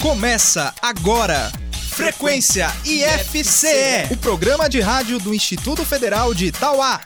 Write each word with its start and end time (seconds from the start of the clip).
Começa 0.00 0.74
agora. 0.82 1.52
Frequência 1.90 2.70
IFCE, 2.84 4.10
o 4.10 4.16
programa 4.16 4.68
de 4.68 4.80
rádio 4.80 5.18
do 5.18 5.32
Instituto 5.32 5.84
Federal 5.84 6.34
de 6.34 6.46
Itauá. 6.46 7.00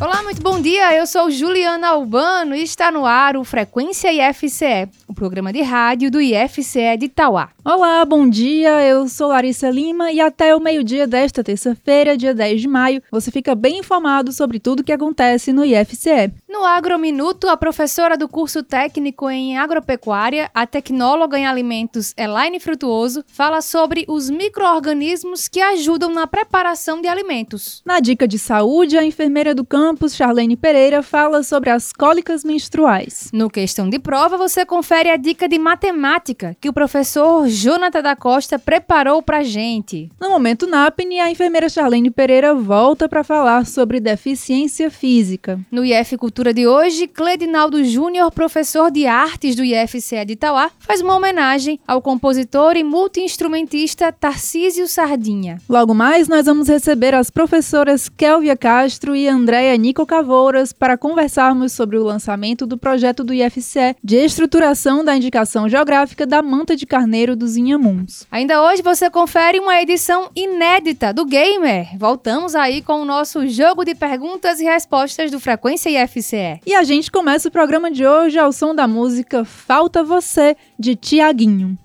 Olá, 0.00 0.22
muito 0.22 0.40
bom 0.40 0.60
dia. 0.60 0.94
Eu 0.94 1.08
sou 1.08 1.28
Juliana 1.28 1.88
Albano 1.88 2.54
e 2.54 2.62
está 2.62 2.88
no 2.88 3.04
ar 3.04 3.36
o 3.36 3.42
Frequência 3.42 4.12
IFCE, 4.12 4.88
o 5.08 5.12
programa 5.12 5.52
de 5.52 5.60
rádio 5.60 6.08
do 6.08 6.20
IFCE 6.20 6.96
de 6.96 7.06
Itauá. 7.06 7.50
Olá, 7.64 8.04
bom 8.04 8.28
dia. 8.30 8.80
Eu 8.86 9.08
sou 9.08 9.26
Larissa 9.26 9.68
Lima 9.68 10.12
e 10.12 10.20
até 10.20 10.54
o 10.54 10.60
meio-dia 10.60 11.04
desta 11.04 11.42
terça-feira, 11.42 12.16
dia 12.16 12.32
10 12.32 12.60
de 12.60 12.68
maio, 12.68 13.02
você 13.10 13.32
fica 13.32 13.56
bem 13.56 13.78
informado 13.78 14.30
sobre 14.32 14.60
tudo 14.60 14.80
o 14.80 14.84
que 14.84 14.92
acontece 14.92 15.52
no 15.52 15.64
IFCE. 15.64 16.32
No 16.48 16.64
Agrominuto, 16.64 17.48
a 17.48 17.56
professora 17.56 18.16
do 18.16 18.28
curso 18.28 18.62
técnico 18.62 19.28
em 19.28 19.58
agropecuária, 19.58 20.48
a 20.54 20.64
tecnóloga 20.64 21.36
em 21.36 21.46
alimentos 21.46 22.14
Elaine 22.16 22.60
Frutuoso, 22.60 23.24
fala 23.26 23.60
sobre 23.60 24.04
os 24.08 24.30
micro-organismos 24.30 25.48
que 25.48 25.60
ajudam 25.60 26.12
na 26.12 26.26
preparação 26.28 27.02
de 27.02 27.08
alimentos. 27.08 27.82
Na 27.84 27.98
dica 27.98 28.28
de 28.28 28.38
saúde, 28.38 28.96
a 28.96 29.04
enfermeira 29.04 29.54
do 29.54 29.64
campus, 29.88 30.14
Charlene 30.14 30.54
Pereira, 30.54 31.02
fala 31.02 31.42
sobre 31.42 31.70
as 31.70 31.94
cólicas 31.94 32.44
menstruais. 32.44 33.30
No 33.32 33.48
questão 33.48 33.88
de 33.88 33.98
prova, 33.98 34.36
você 34.36 34.66
confere 34.66 35.08
a 35.08 35.16
dica 35.16 35.48
de 35.48 35.58
matemática 35.58 36.54
que 36.60 36.68
o 36.68 36.74
professor 36.74 37.48
Jonathan 37.48 38.02
da 38.02 38.14
Costa 38.14 38.58
preparou 38.58 39.22
pra 39.22 39.42
gente. 39.42 40.10
No 40.20 40.28
momento 40.28 40.66
NAPNE, 40.66 41.20
a 41.20 41.30
enfermeira 41.30 41.70
Charlene 41.70 42.10
Pereira 42.10 42.54
volta 42.54 43.08
para 43.08 43.24
falar 43.24 43.64
sobre 43.64 43.98
deficiência 43.98 44.90
física. 44.90 45.58
No 45.70 45.82
IF 45.82 46.18
Cultura 46.18 46.52
de 46.52 46.66
hoje, 46.66 47.06
Cledinaldo 47.06 47.82
Júnior, 47.82 48.30
professor 48.30 48.90
de 48.90 49.06
artes 49.06 49.56
do 49.56 49.64
IFCE 49.64 50.22
de 50.26 50.34
Itauá, 50.34 50.70
faz 50.78 51.00
uma 51.00 51.16
homenagem 51.16 51.80
ao 51.88 52.02
compositor 52.02 52.76
e 52.76 52.84
multiinstrumentista 52.84 54.12
Tarcísio 54.12 54.86
Sardinha. 54.86 55.56
Logo 55.66 55.94
mais, 55.94 56.28
nós 56.28 56.44
vamos 56.44 56.68
receber 56.68 57.14
as 57.14 57.30
professoras 57.30 58.06
Kelvia 58.10 58.54
Castro 58.54 59.16
e 59.16 59.26
Andréia 59.26 59.77
Nico 59.78 60.04
Cavouras 60.04 60.72
para 60.72 60.98
conversarmos 60.98 61.72
sobre 61.72 61.96
o 61.96 62.04
lançamento 62.04 62.66
do 62.66 62.76
projeto 62.76 63.22
do 63.22 63.32
IFCE 63.32 63.96
de 64.02 64.16
estruturação 64.16 65.04
da 65.04 65.16
indicação 65.16 65.68
geográfica 65.68 66.26
da 66.26 66.42
manta 66.42 66.76
de 66.76 66.84
carneiro 66.84 67.36
dos 67.36 67.56
Inhamuns. 67.56 68.26
Ainda 68.30 68.62
hoje 68.62 68.82
você 68.82 69.08
confere 69.08 69.60
uma 69.60 69.80
edição 69.80 70.30
inédita 70.34 71.14
do 71.14 71.24
Gamer. 71.24 71.96
Voltamos 71.96 72.54
aí 72.54 72.82
com 72.82 73.00
o 73.00 73.04
nosso 73.04 73.46
jogo 73.46 73.84
de 73.84 73.94
perguntas 73.94 74.60
e 74.60 74.64
respostas 74.64 75.30
do 75.30 75.38
Frequência 75.38 75.88
IFCE. 75.88 76.60
E 76.66 76.74
a 76.74 76.82
gente 76.82 77.10
começa 77.10 77.48
o 77.48 77.52
programa 77.52 77.90
de 77.90 78.06
hoje 78.06 78.38
ao 78.38 78.52
som 78.52 78.74
da 78.74 78.88
música 78.88 79.44
Falta 79.44 80.02
Você, 80.02 80.56
de 80.78 80.96
Tiaguinho. 80.96 81.78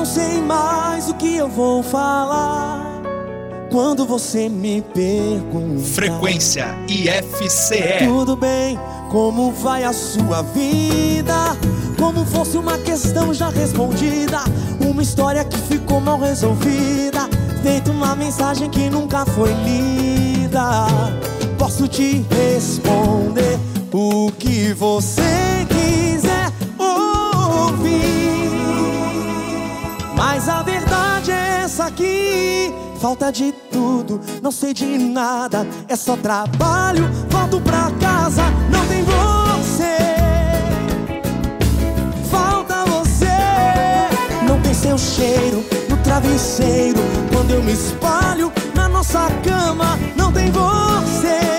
Não 0.00 0.06
sei 0.06 0.40
mais 0.40 1.10
o 1.10 1.14
que 1.14 1.36
eu 1.36 1.46
vou 1.46 1.82
falar 1.82 3.02
quando 3.70 4.06
você 4.06 4.48
me 4.48 4.80
pergunta. 4.80 5.82
Frequência 5.82 6.74
IFCE. 6.88 8.06
Tudo 8.06 8.34
bem, 8.34 8.78
como 9.10 9.52
vai 9.52 9.84
a 9.84 9.92
sua 9.92 10.40
vida? 10.40 11.54
Como 11.98 12.24
fosse 12.24 12.56
uma 12.56 12.78
questão 12.78 13.34
já 13.34 13.50
respondida, 13.50 14.38
uma 14.80 15.02
história 15.02 15.44
que 15.44 15.58
ficou 15.58 16.00
mal 16.00 16.18
resolvida, 16.18 17.28
feito 17.62 17.90
uma 17.90 18.16
mensagem 18.16 18.70
que 18.70 18.88
nunca 18.88 19.26
foi 19.26 19.52
lida. 19.52 20.86
Posso 21.58 21.86
te 21.86 22.24
responder 22.30 23.58
o 23.92 24.32
que 24.38 24.72
você 24.72 25.66
quiser 25.68 26.09
mas 30.20 30.50
a 30.50 30.62
verdade 30.62 31.30
é 31.30 31.62
essa 31.64 31.86
aqui. 31.86 32.70
Falta 33.00 33.32
de 33.32 33.52
tudo, 33.72 34.20
não 34.42 34.50
sei 34.50 34.74
de 34.74 34.98
nada, 34.98 35.66
é 35.88 35.96
só 35.96 36.14
trabalho. 36.14 37.10
Volto 37.30 37.58
pra 37.62 37.90
casa, 37.98 38.42
não 38.70 38.86
tem 38.86 39.02
você. 39.02 39.96
Falta 42.30 42.84
você, 42.84 44.44
não 44.46 44.60
tem 44.60 44.74
seu 44.74 44.98
cheiro 44.98 45.64
no 45.88 45.96
travesseiro. 46.04 47.00
Quando 47.32 47.52
eu 47.52 47.62
me 47.62 47.72
espalho 47.72 48.52
na 48.74 48.90
nossa 48.90 49.26
cama, 49.42 49.98
não 50.14 50.30
tem 50.30 50.50
você. 50.50 51.49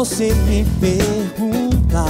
Você 0.00 0.32
me 0.32 0.64
perguntar. 0.80 2.06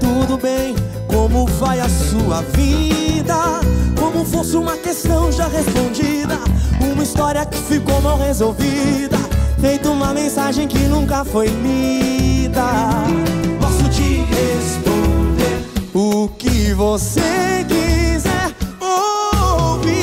Tudo 0.00 0.36
bem, 0.36 0.74
como 1.06 1.46
vai 1.46 1.78
a 1.78 1.88
sua 1.88 2.42
vida? 2.56 3.60
Como 3.96 4.24
fosse 4.24 4.56
uma 4.56 4.76
questão 4.76 5.30
já 5.30 5.46
respondida, 5.46 6.36
uma 6.80 7.04
história 7.04 7.46
que 7.46 7.56
ficou 7.58 8.00
mal 8.00 8.18
resolvida, 8.18 9.16
feito 9.60 9.92
uma 9.92 10.12
mensagem 10.12 10.66
que 10.66 10.80
nunca 10.88 11.24
foi 11.24 11.46
lida. 11.46 12.66
Posso 13.60 13.88
te 13.88 14.24
responder 14.24 15.62
o 15.94 16.28
que 16.36 16.74
você 16.74 17.64
quiser 17.68 18.56
ouvir. 19.60 19.94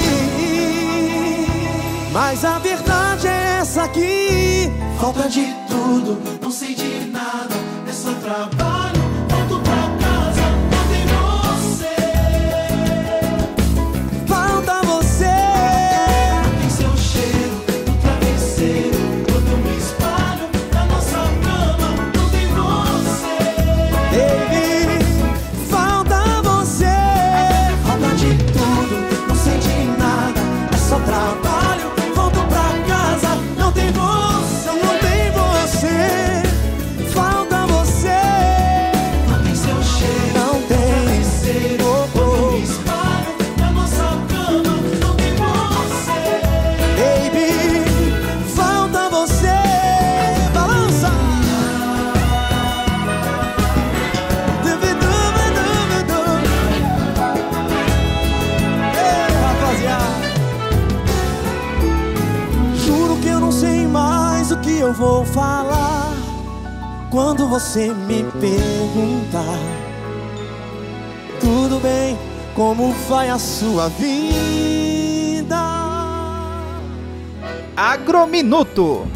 Mas 2.14 2.46
a 2.46 2.58
verdade 2.60 3.28
é 3.28 3.58
essa 3.60 3.84
aqui. 3.84 4.72
Falta 4.98 5.28
de 5.28 5.65
tudo, 5.86 6.18
não 6.42 6.50
sei 6.52 6.74
de 6.74 7.06
nada, 7.12 7.54
é 7.88 7.92
só 7.92 8.12
trabalho. 8.16 8.75
Quando 67.16 67.48
você 67.48 67.94
me 67.94 68.26
perguntar. 68.42 69.58
Tudo 71.40 71.80
bem, 71.80 72.18
Como 72.54 72.92
vai 73.10 73.30
a 73.30 73.40
sua 73.40 73.88
vida? 73.90 75.56
Agrominuto. 77.76 79.08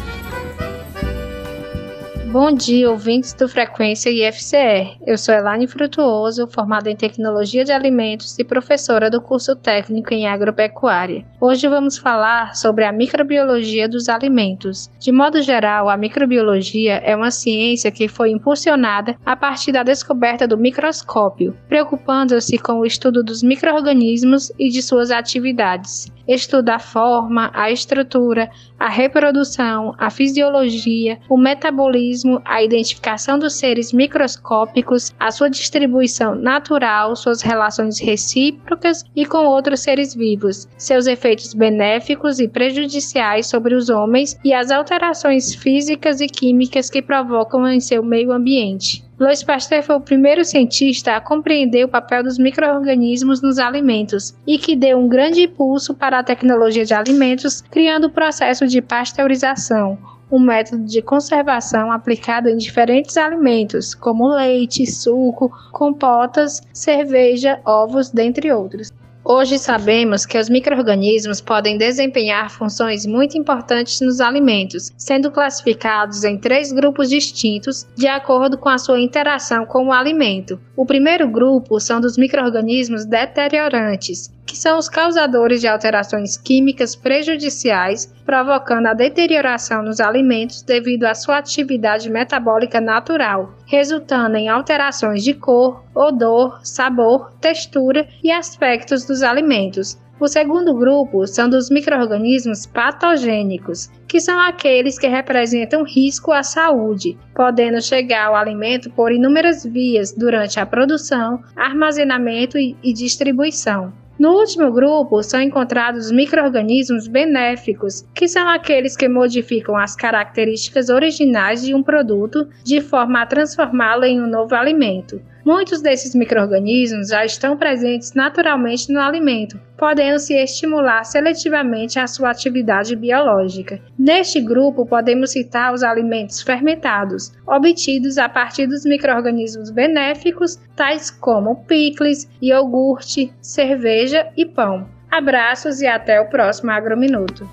Bom 2.32 2.52
dia, 2.52 2.88
ouvintes 2.88 3.34
do 3.34 3.48
Frequência 3.48 4.08
IFCE. 4.08 4.96
Eu 5.04 5.18
sou 5.18 5.34
Elane 5.34 5.66
Frutuoso, 5.66 6.46
formada 6.46 6.88
em 6.88 6.94
Tecnologia 6.94 7.64
de 7.64 7.72
Alimentos 7.72 8.38
e 8.38 8.44
professora 8.44 9.10
do 9.10 9.20
curso 9.20 9.56
técnico 9.56 10.14
em 10.14 10.28
Agropecuária. 10.28 11.26
Hoje 11.40 11.66
vamos 11.66 11.98
falar 11.98 12.54
sobre 12.54 12.84
a 12.84 12.92
microbiologia 12.92 13.88
dos 13.88 14.08
alimentos. 14.08 14.88
De 15.00 15.10
modo 15.10 15.42
geral, 15.42 15.88
a 15.88 15.96
microbiologia 15.96 16.98
é 16.98 17.16
uma 17.16 17.32
ciência 17.32 17.90
que 17.90 18.06
foi 18.06 18.30
impulsionada 18.30 19.16
a 19.26 19.34
partir 19.34 19.72
da 19.72 19.82
descoberta 19.82 20.46
do 20.46 20.56
microscópio, 20.56 21.56
preocupando-se 21.68 22.56
com 22.58 22.74
o 22.74 22.86
estudo 22.86 23.24
dos 23.24 23.42
microorganismos 23.42 24.52
e 24.56 24.68
de 24.68 24.80
suas 24.82 25.10
atividades 25.10 26.06
estuda 26.34 26.76
a 26.76 26.78
forma, 26.78 27.50
a 27.52 27.70
estrutura, 27.70 28.50
a 28.78 28.88
reprodução, 28.88 29.94
a 29.98 30.10
fisiologia, 30.10 31.18
o 31.28 31.36
metabolismo, 31.36 32.19
a 32.44 32.62
identificação 32.62 33.38
dos 33.38 33.54
seres 33.54 33.92
microscópicos, 33.92 35.12
a 35.18 35.30
sua 35.30 35.48
distribuição 35.48 36.34
natural, 36.34 37.14
suas 37.16 37.42
relações 37.42 37.98
recíprocas 37.98 39.04
e 39.14 39.24
com 39.26 39.44
outros 39.46 39.80
seres 39.80 40.14
vivos, 40.14 40.68
seus 40.76 41.06
efeitos 41.06 41.54
benéficos 41.54 42.40
e 42.40 42.48
prejudiciais 42.48 43.46
sobre 43.46 43.74
os 43.74 43.88
homens 43.88 44.38
e 44.44 44.52
as 44.52 44.70
alterações 44.70 45.54
físicas 45.54 46.20
e 46.20 46.26
químicas 46.26 46.90
que 46.90 47.02
provocam 47.02 47.66
em 47.66 47.80
seu 47.80 48.02
meio 48.02 48.32
ambiente. 48.32 49.04
Louis 49.20 49.42
Pasteur 49.42 49.82
foi 49.82 49.96
o 49.96 50.00
primeiro 50.00 50.42
cientista 50.46 51.14
a 51.14 51.20
compreender 51.20 51.84
o 51.84 51.88
papel 51.88 52.22
dos 52.22 52.38
micro-organismos 52.38 53.42
nos 53.42 53.58
alimentos 53.58 54.34
e 54.46 54.56
que 54.56 54.74
deu 54.74 54.96
um 54.96 55.06
grande 55.06 55.42
impulso 55.42 55.92
para 55.92 56.20
a 56.20 56.24
tecnologia 56.24 56.86
de 56.86 56.94
alimentos, 56.94 57.60
criando 57.60 58.06
o 58.06 58.10
processo 58.10 58.66
de 58.66 58.80
pasteurização, 58.80 59.98
um 60.30 60.38
método 60.38 60.84
de 60.84 61.02
conservação 61.02 61.90
aplicado 61.90 62.48
em 62.48 62.56
diferentes 62.56 63.16
alimentos, 63.16 63.94
como 63.94 64.28
leite, 64.28 64.86
suco, 64.86 65.50
compotas, 65.72 66.62
cerveja, 66.72 67.60
ovos, 67.64 68.10
dentre 68.10 68.52
outros. 68.52 68.92
Hoje 69.22 69.58
sabemos 69.58 70.24
que 70.24 70.38
os 70.38 70.48
microrganismos 70.48 71.42
podem 71.42 71.76
desempenhar 71.76 72.50
funções 72.50 73.04
muito 73.04 73.36
importantes 73.36 74.00
nos 74.00 74.18
alimentos, 74.18 74.90
sendo 74.96 75.30
classificados 75.30 76.24
em 76.24 76.38
três 76.38 76.72
grupos 76.72 77.10
distintos 77.10 77.86
de 77.94 78.06
acordo 78.06 78.56
com 78.56 78.70
a 78.70 78.78
sua 78.78 78.98
interação 78.98 79.66
com 79.66 79.86
o 79.86 79.92
alimento. 79.92 80.58
O 80.74 80.86
primeiro 80.86 81.28
grupo 81.28 81.78
são 81.78 82.00
dos 82.00 82.16
microrganismos 82.16 83.04
deteriorantes, 83.04 84.32
que 84.50 84.58
são 84.58 84.78
os 84.78 84.88
causadores 84.88 85.60
de 85.60 85.68
alterações 85.68 86.36
químicas 86.36 86.96
prejudiciais, 86.96 88.12
provocando 88.26 88.86
a 88.88 88.94
deterioração 88.94 89.80
nos 89.80 90.00
alimentos 90.00 90.60
devido 90.62 91.04
à 91.04 91.14
sua 91.14 91.38
atividade 91.38 92.10
metabólica 92.10 92.80
natural, 92.80 93.54
resultando 93.64 94.36
em 94.36 94.48
alterações 94.48 95.22
de 95.22 95.34
cor, 95.34 95.84
odor, 95.94 96.58
sabor, 96.64 97.30
textura 97.40 98.08
e 98.24 98.32
aspectos 98.32 99.04
dos 99.04 99.22
alimentos. 99.22 99.96
O 100.18 100.26
segundo 100.26 100.74
grupo 100.74 101.28
são 101.28 101.48
dos 101.48 101.70
microrganismos 101.70 102.66
patogênicos, 102.66 103.88
que 104.08 104.18
são 104.18 104.36
aqueles 104.36 104.98
que 104.98 105.06
representam 105.06 105.84
risco 105.84 106.32
à 106.32 106.42
saúde, 106.42 107.16
podendo 107.36 107.80
chegar 107.80 108.26
ao 108.26 108.34
alimento 108.34 108.90
por 108.90 109.12
inúmeras 109.12 109.62
vias 109.64 110.12
durante 110.12 110.58
a 110.58 110.66
produção, 110.66 111.40
armazenamento 111.54 112.58
e 112.58 112.92
distribuição. 112.92 113.92
No 114.20 114.32
último 114.32 114.70
grupo 114.70 115.22
são 115.22 115.40
encontrados 115.40 116.12
microrganismos 116.12 117.08
benéficos, 117.08 118.06
que 118.14 118.28
são 118.28 118.46
aqueles 118.50 118.94
que 118.94 119.08
modificam 119.08 119.74
as 119.74 119.96
características 119.96 120.90
originais 120.90 121.62
de 121.62 121.74
um 121.74 121.82
produto 121.82 122.46
de 122.62 122.82
forma 122.82 123.22
a 123.22 123.26
transformá-lo 123.26 124.04
em 124.04 124.20
um 124.20 124.26
novo 124.26 124.54
alimento. 124.54 125.22
Muitos 125.44 125.80
desses 125.80 126.14
microrganismos 126.14 127.08
já 127.08 127.24
estão 127.24 127.56
presentes 127.56 128.12
naturalmente 128.12 128.92
no 128.92 129.00
alimento, 129.00 129.58
podendo 129.76 130.18
se 130.18 130.34
estimular 130.34 131.02
seletivamente 131.04 131.98
a 131.98 132.06
sua 132.06 132.30
atividade 132.30 132.94
biológica. 132.94 133.80
Neste 133.98 134.40
grupo, 134.40 134.84
podemos 134.84 135.30
citar 135.30 135.72
os 135.72 135.82
alimentos 135.82 136.42
fermentados, 136.42 137.32
obtidos 137.46 138.18
a 138.18 138.28
partir 138.28 138.66
dos 138.66 138.84
microrganismos 138.84 139.70
benéficos, 139.70 140.58
tais 140.76 141.10
como 141.10 141.64
picles, 141.64 142.28
iogurte, 142.42 143.32
cerveja 143.40 144.28
e 144.36 144.44
pão. 144.44 144.86
Abraços 145.10 145.80
e 145.80 145.86
até 145.86 146.20
o 146.20 146.28
próximo 146.28 146.70
Agrominuto. 146.70 147.48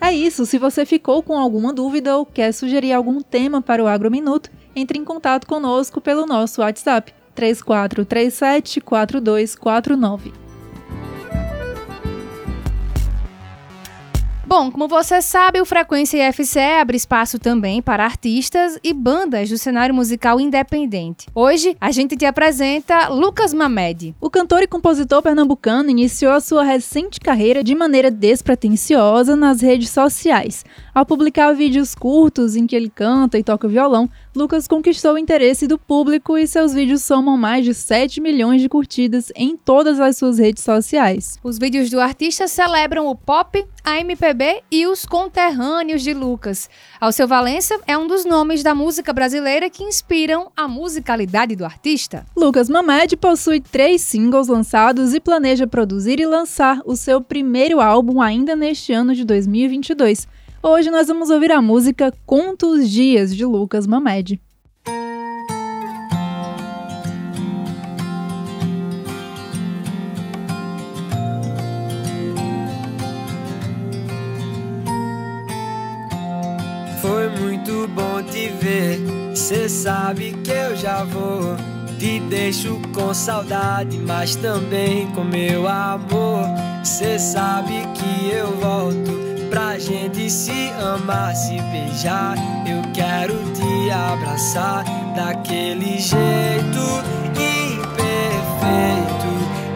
É 0.00 0.12
isso, 0.14 0.46
se 0.46 0.56
você 0.58 0.86
ficou 0.86 1.22
com 1.22 1.36
alguma 1.36 1.70
dúvida 1.70 2.16
ou 2.16 2.24
quer 2.24 2.52
sugerir 2.52 2.92
algum 2.92 3.20
tema 3.20 3.60
para 3.60 3.84
o 3.84 3.86
Agrominuto, 3.86 4.48
entre 4.74 4.98
em 4.98 5.04
contato 5.04 5.46
conosco 5.46 6.00
pelo 6.00 6.26
nosso 6.26 6.60
WhatsApp 6.60 7.12
3437 7.34 8.80
4249. 8.80 10.48
Bom, 14.48 14.70
como 14.70 14.88
você 14.88 15.20
sabe, 15.20 15.60
o 15.60 15.66
Frequência 15.66 16.26
IFCE 16.26 16.58
abre 16.58 16.96
espaço 16.96 17.38
também 17.38 17.82
para 17.82 18.02
artistas 18.02 18.78
e 18.82 18.94
bandas 18.94 19.50
do 19.50 19.58
cenário 19.58 19.94
musical 19.94 20.40
independente. 20.40 21.26
Hoje, 21.34 21.76
a 21.78 21.90
gente 21.92 22.16
te 22.16 22.24
apresenta 22.24 23.08
Lucas 23.08 23.52
Mamed. 23.52 24.16
O 24.18 24.30
cantor 24.30 24.62
e 24.62 24.66
compositor 24.66 25.20
pernambucano 25.20 25.90
iniciou 25.90 26.32
a 26.32 26.40
sua 26.40 26.64
recente 26.64 27.20
carreira 27.20 27.62
de 27.62 27.74
maneira 27.74 28.10
despretensiosa 28.10 29.36
nas 29.36 29.60
redes 29.60 29.90
sociais. 29.90 30.64
Ao 30.94 31.04
publicar 31.04 31.52
vídeos 31.52 31.94
curtos 31.94 32.56
em 32.56 32.66
que 32.66 32.74
ele 32.74 32.88
canta 32.88 33.38
e 33.38 33.44
toca 33.44 33.68
violão, 33.68 34.08
Lucas 34.36 34.68
conquistou 34.68 35.14
o 35.14 35.18
interesse 35.18 35.66
do 35.66 35.78
público 35.78 36.36
e 36.36 36.46
seus 36.46 36.74
vídeos 36.74 37.02
somam 37.02 37.36
mais 37.36 37.64
de 37.64 37.72
7 37.72 38.20
milhões 38.20 38.60
de 38.60 38.68
curtidas 38.68 39.32
em 39.34 39.56
todas 39.56 39.98
as 39.98 40.16
suas 40.16 40.38
redes 40.38 40.62
sociais. 40.62 41.38
Os 41.42 41.58
vídeos 41.58 41.90
do 41.90 41.98
artista 41.98 42.46
celebram 42.46 43.06
o 43.06 43.16
pop, 43.16 43.66
a 43.82 43.98
MPB 43.98 44.62
e 44.70 44.86
os 44.86 45.06
conterrâneos 45.06 46.02
de 46.02 46.12
Lucas. 46.12 46.68
Alceu 47.00 47.26
Valença 47.26 47.80
é 47.86 47.96
um 47.96 48.06
dos 48.06 48.24
nomes 48.24 48.62
da 48.62 48.74
música 48.74 49.12
brasileira 49.12 49.70
que 49.70 49.82
inspiram 49.82 50.52
a 50.54 50.68
musicalidade 50.68 51.56
do 51.56 51.64
artista. 51.64 52.26
Lucas 52.36 52.68
Mamed 52.68 53.16
possui 53.16 53.60
três 53.60 54.02
singles 54.02 54.48
lançados 54.48 55.14
e 55.14 55.20
planeja 55.20 55.66
produzir 55.66 56.20
e 56.20 56.26
lançar 56.26 56.80
o 56.84 56.94
seu 56.96 57.20
primeiro 57.20 57.80
álbum 57.80 58.20
ainda 58.20 58.54
neste 58.54 58.92
ano 58.92 59.14
de 59.14 59.24
2022. 59.24 60.28
Hoje 60.60 60.90
nós 60.90 61.06
vamos 61.06 61.30
ouvir 61.30 61.52
a 61.52 61.62
música 61.62 62.12
Conta 62.26 62.66
os 62.66 62.90
Dias 62.90 63.34
de 63.34 63.44
Lucas 63.44 63.86
Mamed. 63.86 64.40
Foi 77.00 77.28
muito 77.40 77.86
bom 77.94 78.20
te 78.24 78.48
ver. 78.48 78.98
Cê 79.36 79.68
sabe 79.68 80.36
que 80.42 80.50
eu 80.50 80.74
já 80.74 81.04
vou. 81.04 81.56
Te 82.00 82.18
deixo 82.28 82.80
com 82.92 83.14
saudade, 83.14 83.96
mas 83.98 84.34
também 84.34 85.06
com 85.12 85.22
meu 85.22 85.68
amor. 85.68 86.44
Cê 86.82 87.16
sabe 87.16 87.74
que 87.94 88.34
eu 88.34 88.50
volto 88.56 89.27
pra 89.50 89.78
gente 89.78 90.30
se 90.30 90.70
amar, 90.72 91.34
se 91.34 91.60
beijar. 91.62 92.36
Eu 92.66 92.82
quero 92.92 93.34
te 93.52 93.90
abraçar 93.90 94.84
daquele 95.14 95.98
jeito 95.98 96.80
imperfeito 97.34 98.08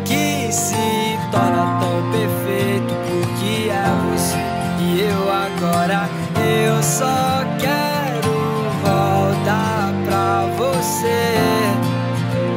que 0.04 0.52
se 0.52 1.18
torna 1.30 1.80
tão 1.80 2.10
perfeito 2.10 2.94
porque 3.08 3.70
é 3.70 3.84
você 4.10 4.38
e 4.80 5.00
eu 5.00 5.32
agora 5.32 6.08
eu 6.38 6.82
só 6.82 7.44
quero 7.58 8.32
voltar 8.82 9.92
pra 10.04 10.46
você. 10.56 11.32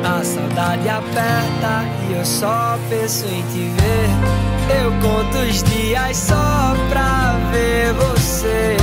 A 0.03 0.23
saudade 0.23 0.89
aperta 0.89 1.85
e 2.09 2.13
eu 2.13 2.25
só 2.25 2.77
penso 2.89 3.25
em 3.27 3.41
te 3.43 3.69
ver. 3.69 4.44
Eu 4.69 4.91
conto 5.01 5.37
os 5.37 5.63
dias 5.63 6.17
só 6.17 6.75
pra 6.89 7.37
ver 7.51 7.93
você. 7.93 8.77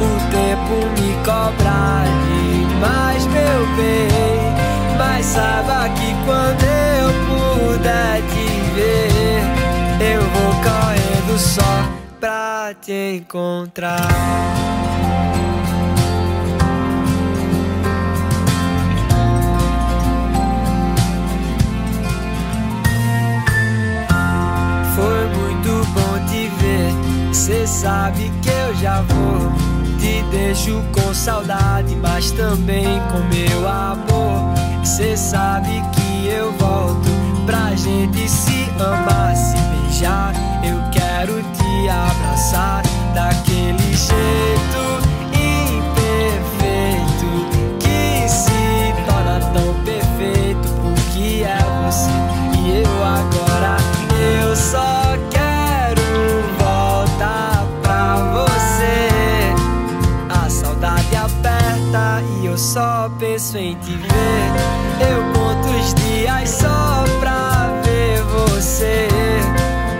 O 0.00 0.30
tempo 0.30 0.86
me 1.00 1.14
cobra 1.24 2.04
demais, 2.28 3.26
meu 3.26 3.66
bem. 3.76 4.08
Mas 4.98 5.26
saiba 5.26 5.88
que 5.90 6.14
quando 6.24 6.64
eu 6.64 7.08
puder 7.26 8.22
te 8.22 8.60
ver, 8.74 9.42
eu 10.14 10.22
vou 10.22 10.52
correndo 10.62 11.38
só 11.38 11.88
pra 12.18 12.74
te 12.80 13.18
encontrar. 13.18 14.08
Cê 27.46 27.64
sabe 27.64 28.28
que 28.42 28.48
eu 28.48 28.74
já 28.74 29.02
vou. 29.02 29.52
Te 30.00 30.20
deixo 30.32 30.82
com 30.90 31.14
saudade, 31.14 31.94
mas 31.94 32.32
também 32.32 33.00
com 33.12 33.20
meu 33.32 33.68
amor. 33.68 34.52
Cê 34.84 35.16
sabe 35.16 35.80
que 35.92 36.26
eu 36.26 36.50
volto 36.54 37.08
pra 37.46 37.72
gente 37.76 38.28
se 38.28 38.68
amar, 38.80 39.36
se 39.36 39.56
beijar. 39.56 40.32
Eu 40.64 40.90
quero 40.90 41.40
te 41.52 41.88
abraçar 41.88 42.82
daquele 43.14 43.94
jeito 43.94 44.95
penso 63.36 63.58
em 63.58 63.74
te 63.76 63.90
ver. 63.90 64.08
Eu 64.98 65.22
conto 65.34 65.68
os 65.68 65.94
dias 65.94 66.48
só 66.48 67.04
pra 67.20 67.82
ver 67.84 68.22
você. 68.22 69.08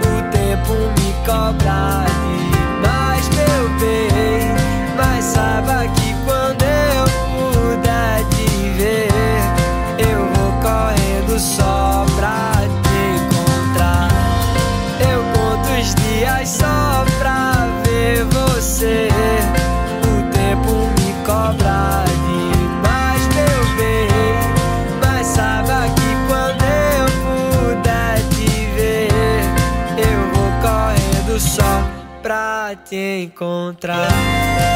O 0.00 0.30
tempo 0.30 0.72
me 0.98 1.12
cobra 1.26 2.05
encontrar. 33.26 34.75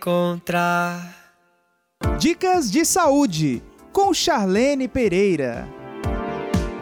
Encontrar. 0.00 1.14
Dicas 2.18 2.70
de 2.70 2.86
saúde 2.86 3.62
com 3.92 4.14
Charlene 4.14 4.88
Pereira. 4.88 5.68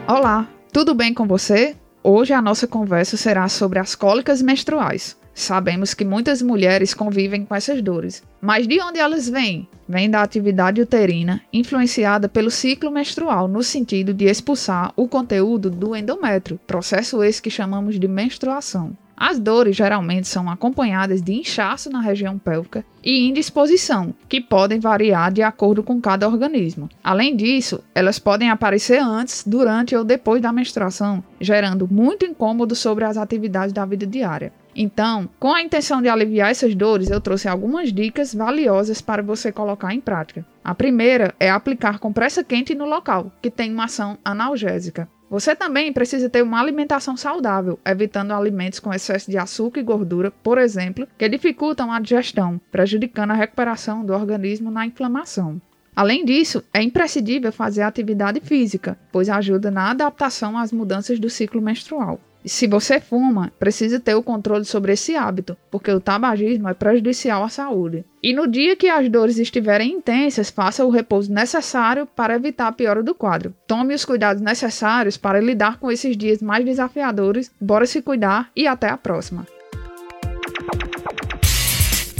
Olá, 0.07 0.47
tudo 0.71 0.95
bem 0.95 1.13
com 1.13 1.27
você? 1.27 1.75
Hoje 2.01 2.31
a 2.31 2.41
nossa 2.41 2.65
conversa 2.65 3.17
será 3.17 3.49
sobre 3.49 3.77
as 3.77 3.93
cólicas 3.93 4.41
menstruais. 4.41 5.17
Sabemos 5.33 5.93
que 5.93 6.05
muitas 6.05 6.41
mulheres 6.41 6.93
convivem 6.93 7.43
com 7.43 7.53
essas 7.53 7.81
dores, 7.81 8.23
mas 8.39 8.65
de 8.65 8.81
onde 8.81 8.99
elas 8.99 9.27
vêm? 9.27 9.67
Vêm 9.87 10.09
da 10.09 10.21
atividade 10.21 10.81
uterina, 10.81 11.41
influenciada 11.51 12.29
pelo 12.29 12.49
ciclo 12.49 12.89
menstrual, 12.89 13.49
no 13.49 13.61
sentido 13.61 14.13
de 14.13 14.25
expulsar 14.25 14.93
o 14.95 15.09
conteúdo 15.09 15.69
do 15.69 15.93
endométrio, 15.93 16.59
processo 16.65 17.21
esse 17.21 17.41
que 17.41 17.49
chamamos 17.49 17.99
de 17.99 18.07
menstruação. 18.07 18.95
As 19.19 19.37
dores 19.37 19.75
geralmente 19.75 20.29
são 20.29 20.49
acompanhadas 20.49 21.21
de 21.21 21.33
inchaço 21.33 21.89
na 21.89 21.99
região 21.99 22.39
pélvica 22.39 22.85
e 23.03 23.27
indisposição, 23.27 24.13
que 24.29 24.39
podem 24.39 24.79
variar 24.79 25.29
de 25.29 25.41
acordo 25.41 25.83
com 25.83 25.99
cada 25.99 26.25
organismo. 26.25 26.87
Além 27.03 27.35
disso, 27.35 27.83
elas 27.93 28.17
podem 28.17 28.49
aparecer 28.49 29.01
antes, 29.01 29.43
durante 29.45 29.93
ou 29.93 30.05
depois 30.05 30.41
da 30.41 30.53
menstruação, 30.53 31.21
gerando 31.37 31.85
muito 31.85 32.25
incômodo 32.25 32.75
sobre 32.75 33.03
as 33.03 33.17
atividades 33.17 33.73
da 33.73 33.85
vida 33.85 34.07
diária. 34.07 34.53
Então, 34.73 35.27
com 35.37 35.51
a 35.51 35.61
intenção 35.61 36.01
de 36.01 36.07
aliviar 36.07 36.51
essas 36.51 36.73
dores, 36.73 37.09
eu 37.09 37.19
trouxe 37.19 37.49
algumas 37.49 37.91
dicas 37.91 38.33
valiosas 38.33 39.01
para 39.01 39.21
você 39.21 39.51
colocar 39.51 39.93
em 39.93 39.99
prática. 39.99 40.45
A 40.63 40.73
primeira 40.73 41.35
é 41.37 41.49
aplicar 41.49 41.99
compressa 41.99 42.41
quente 42.41 42.73
no 42.73 42.85
local, 42.85 43.29
que 43.41 43.51
tem 43.51 43.73
uma 43.73 43.85
ação 43.85 44.17
analgésica. 44.23 45.09
Você 45.29 45.55
também 45.55 45.93
precisa 45.93 46.27
ter 46.27 46.41
uma 46.41 46.59
alimentação 46.59 47.15
saudável, 47.15 47.79
evitando 47.85 48.33
alimentos 48.33 48.79
com 48.79 48.91
excesso 48.91 49.29
de 49.29 49.37
açúcar 49.37 49.79
e 49.79 49.83
gordura, 49.83 50.31
por 50.31 50.57
exemplo, 50.57 51.07
que 51.17 51.29
dificultam 51.29 51.91
a 51.91 51.99
digestão, 51.99 52.59
prejudicando 52.71 53.31
a 53.31 53.35
recuperação 53.35 54.03
do 54.03 54.11
organismo 54.11 54.71
na 54.71 54.87
inflamação. 54.87 55.61
Além 55.95 56.25
disso, 56.25 56.63
é 56.73 56.81
imprescindível 56.81 57.51
fazer 57.51 57.83
atividade 57.83 58.39
física, 58.39 58.97
pois 59.11 59.29
ajuda 59.29 59.69
na 59.69 59.91
adaptação 59.91 60.57
às 60.57 60.71
mudanças 60.71 61.19
do 61.19 61.29
ciclo 61.29 61.61
menstrual. 61.61 62.19
Se 62.45 62.67
você 62.67 62.99
fuma, 63.01 63.51
precisa 63.59 63.99
ter 63.99 64.15
o 64.15 64.23
controle 64.23 64.63
sobre 64.63 64.93
esse 64.93 65.15
hábito, 65.15 65.57
porque 65.69 65.91
o 65.91 65.99
tabagismo 65.99 66.69
é 66.69 66.73
prejudicial 66.73 67.43
à 67.43 67.49
saúde. 67.49 68.05
E 68.23 68.33
no 68.33 68.47
dia 68.47 68.75
que 68.75 68.87
as 68.87 69.09
dores 69.09 69.37
estiverem 69.37 69.91
intensas, 69.91 70.49
faça 70.49 70.85
o 70.85 70.89
repouso 70.89 71.31
necessário 71.31 72.05
para 72.05 72.35
evitar 72.35 72.67
a 72.67 72.71
piora 72.71 73.03
do 73.03 73.13
quadro. 73.13 73.53
Tome 73.67 73.93
os 73.93 74.05
cuidados 74.05 74.41
necessários 74.41 75.17
para 75.17 75.41
lidar 75.41 75.79
com 75.79 75.91
esses 75.91 76.15
dias 76.15 76.41
mais 76.41 76.63
desafiadores. 76.63 77.51
Bora 77.59 77.85
se 77.85 78.01
cuidar 78.01 78.49
e 78.55 78.67
até 78.67 78.87
a 78.87 78.97
próxima. 78.97 79.45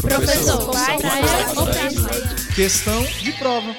Professor, 0.01 0.71
vai, 0.71 0.97
Questão 2.55 3.01
de 3.21 3.31
prova. 3.33 3.75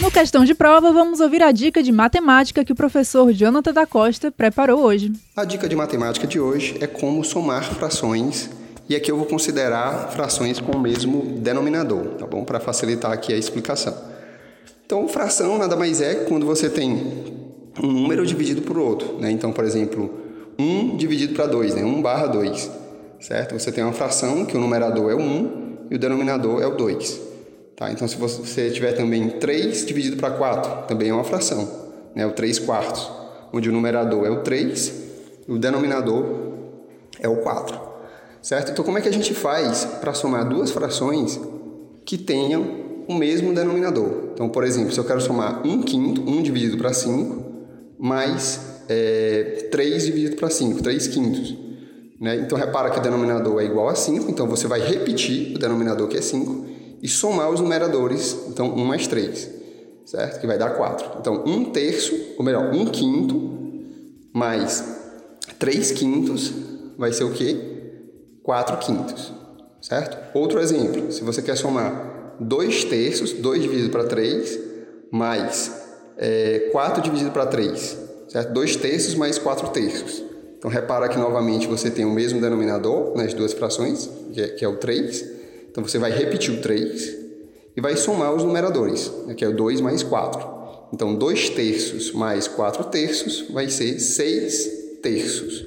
No 0.00 0.10
questão 0.10 0.44
de 0.44 0.54
prova, 0.54 0.92
vamos 0.92 1.20
ouvir 1.20 1.40
a 1.40 1.52
dica 1.52 1.80
de 1.80 1.92
matemática 1.92 2.64
que 2.64 2.72
o 2.72 2.74
professor 2.74 3.32
Jonathan 3.32 3.72
da 3.72 3.86
Costa 3.86 4.30
preparou 4.30 4.80
hoje. 4.80 5.12
A 5.36 5.44
dica 5.44 5.68
de 5.68 5.76
matemática 5.76 6.26
de 6.26 6.40
hoje 6.40 6.76
é 6.80 6.86
como 6.86 7.22
somar 7.22 7.62
frações, 7.62 8.50
e 8.88 8.96
aqui 8.96 9.10
eu 9.10 9.16
vou 9.16 9.24
considerar 9.24 10.10
frações 10.10 10.58
com 10.58 10.72
o 10.72 10.80
mesmo 10.80 11.38
denominador, 11.38 12.06
tá 12.18 12.26
bom? 12.26 12.44
Para 12.44 12.58
facilitar 12.58 13.12
aqui 13.12 13.32
a 13.32 13.36
explicação. 13.36 13.96
Então, 14.84 15.06
fração 15.06 15.58
nada 15.58 15.76
mais 15.76 16.00
é 16.00 16.26
quando 16.26 16.44
você 16.44 16.68
tem 16.68 16.92
um 17.80 17.86
número 17.86 18.26
dividido 18.26 18.62
por 18.62 18.76
outro, 18.76 19.16
né? 19.20 19.30
Então, 19.30 19.52
por 19.52 19.64
exemplo, 19.64 20.12
1 20.58 20.96
dividido 20.96 21.34
para 21.34 21.46
2, 21.46 21.76
né? 21.76 21.84
1 21.84 22.02
barra 22.02 22.26
2, 22.26 22.70
certo? 23.20 23.58
Você 23.58 23.70
tem 23.70 23.84
uma 23.84 23.92
fração 23.92 24.44
que 24.44 24.56
o 24.56 24.60
numerador 24.60 25.10
é 25.12 25.14
o 25.14 25.20
1 25.20 25.86
e 25.92 25.94
o 25.94 25.98
denominador 25.98 26.60
é 26.60 26.66
o 26.66 26.76
2. 26.76 27.33
Tá? 27.76 27.90
Então, 27.90 28.06
se 28.06 28.16
você 28.16 28.70
tiver 28.70 28.92
também 28.92 29.30
3 29.30 29.84
dividido 29.84 30.16
para 30.16 30.30
4, 30.30 30.86
também 30.86 31.08
é 31.08 31.14
uma 31.14 31.24
fração, 31.24 31.68
né? 32.14 32.24
o 32.24 32.30
3 32.30 32.60
quartos, 32.60 33.10
onde 33.52 33.68
o 33.68 33.72
numerador 33.72 34.24
é 34.24 34.30
o 34.30 34.42
3 34.42 35.02
e 35.48 35.52
o 35.52 35.58
denominador 35.58 36.24
é 37.18 37.28
o 37.28 37.36
4. 37.38 37.80
Certo? 38.40 38.72
Então, 38.72 38.84
como 38.84 38.98
é 38.98 39.00
que 39.00 39.08
a 39.08 39.12
gente 39.12 39.34
faz 39.34 39.84
para 40.00 40.12
somar 40.12 40.48
duas 40.48 40.70
frações 40.70 41.40
que 42.04 42.18
tenham 42.18 42.84
o 43.08 43.14
mesmo 43.14 43.52
denominador? 43.54 44.30
Então, 44.34 44.48
por 44.48 44.64
exemplo, 44.64 44.92
se 44.92 45.00
eu 45.00 45.04
quero 45.04 45.20
somar 45.20 45.66
1 45.66 45.82
quinto, 45.82 46.20
1 46.20 46.42
dividido 46.42 46.76
para 46.76 46.92
5, 46.92 47.42
mais 47.98 48.60
é, 48.88 49.68
3 49.70 50.04
dividido 50.04 50.36
para 50.36 50.50
5, 50.50 50.82
3 50.82 51.08
quintos. 51.08 51.56
Né? 52.20 52.36
Então, 52.36 52.56
repara 52.56 52.90
que 52.90 52.98
o 52.98 53.02
denominador 53.02 53.60
é 53.60 53.64
igual 53.64 53.88
a 53.88 53.94
5, 53.94 54.30
então 54.30 54.46
você 54.46 54.68
vai 54.68 54.80
repetir 54.80 55.56
o 55.56 55.58
denominador 55.58 56.06
que 56.06 56.18
é 56.18 56.22
5, 56.22 56.73
e 57.04 57.08
somar 57.08 57.50
os 57.50 57.60
numeradores, 57.60 58.34
então 58.48 58.74
1 58.74 58.82
mais 58.82 59.06
3, 59.06 59.50
certo? 60.06 60.40
Que 60.40 60.46
vai 60.46 60.56
dar 60.56 60.70
4. 60.70 61.18
Então, 61.20 61.44
1 61.46 61.64
terço, 61.66 62.18
ou 62.38 62.42
melhor, 62.42 62.72
1 62.72 62.86
quinto 62.86 63.52
mais 64.32 64.82
3 65.58 65.92
quintos 65.92 66.50
vai 66.96 67.12
ser 67.12 67.24
o 67.24 67.32
quê? 67.32 67.58
4 68.42 68.78
quintos, 68.78 69.34
certo? 69.82 70.16
Outro 70.34 70.58
exemplo, 70.58 71.12
se 71.12 71.22
você 71.22 71.42
quer 71.42 71.58
somar 71.58 72.36
2 72.40 72.84
terços, 72.84 73.34
2 73.34 73.60
dividido 73.60 73.90
para 73.90 74.04
3, 74.04 74.58
mais 75.12 75.72
é, 76.16 76.70
4 76.72 77.02
dividido 77.02 77.32
para 77.32 77.44
3, 77.44 77.98
certo? 78.30 78.50
2 78.54 78.76
terços 78.76 79.14
mais 79.14 79.36
4 79.36 79.68
terços. 79.68 80.24
Então, 80.56 80.70
repara 80.70 81.10
que 81.10 81.18
novamente 81.18 81.66
você 81.66 81.90
tem 81.90 82.06
o 82.06 82.10
mesmo 82.10 82.40
denominador 82.40 83.14
nas 83.14 83.34
duas 83.34 83.52
frações, 83.52 84.08
que 84.32 84.40
é, 84.40 84.48
que 84.48 84.64
é 84.64 84.68
o 84.68 84.78
3, 84.78 85.33
então 85.74 85.84
você 85.84 85.98
vai 85.98 86.12
repetir 86.12 86.54
o 86.54 86.60
3 86.60 87.16
e 87.76 87.80
vai 87.80 87.96
somar 87.96 88.32
os 88.32 88.44
numeradores, 88.44 89.10
né, 89.26 89.34
que 89.34 89.44
é 89.44 89.48
o 89.48 89.56
2 89.56 89.80
mais 89.80 90.04
4. 90.04 90.54
Então, 90.92 91.16
2 91.16 91.50
terços 91.50 92.12
mais 92.12 92.46
4 92.46 92.84
terços 92.84 93.46
vai 93.50 93.68
ser 93.68 93.98
6 93.98 95.00
terços. 95.02 95.66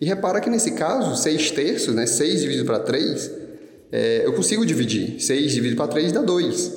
E 0.00 0.06
repara 0.06 0.40
que 0.40 0.48
nesse 0.48 0.70
caso, 0.74 1.20
6 1.20 1.50
terços, 1.50 1.92
né, 1.92 2.06
6 2.06 2.42
dividido 2.42 2.66
para 2.66 2.78
3, 2.78 3.32
é, 3.90 4.22
eu 4.24 4.32
consigo 4.32 4.64
dividir. 4.64 5.20
6 5.20 5.50
dividido 5.50 5.76
para 5.76 5.88
3 5.88 6.12
dá 6.12 6.22
2. 6.22 6.72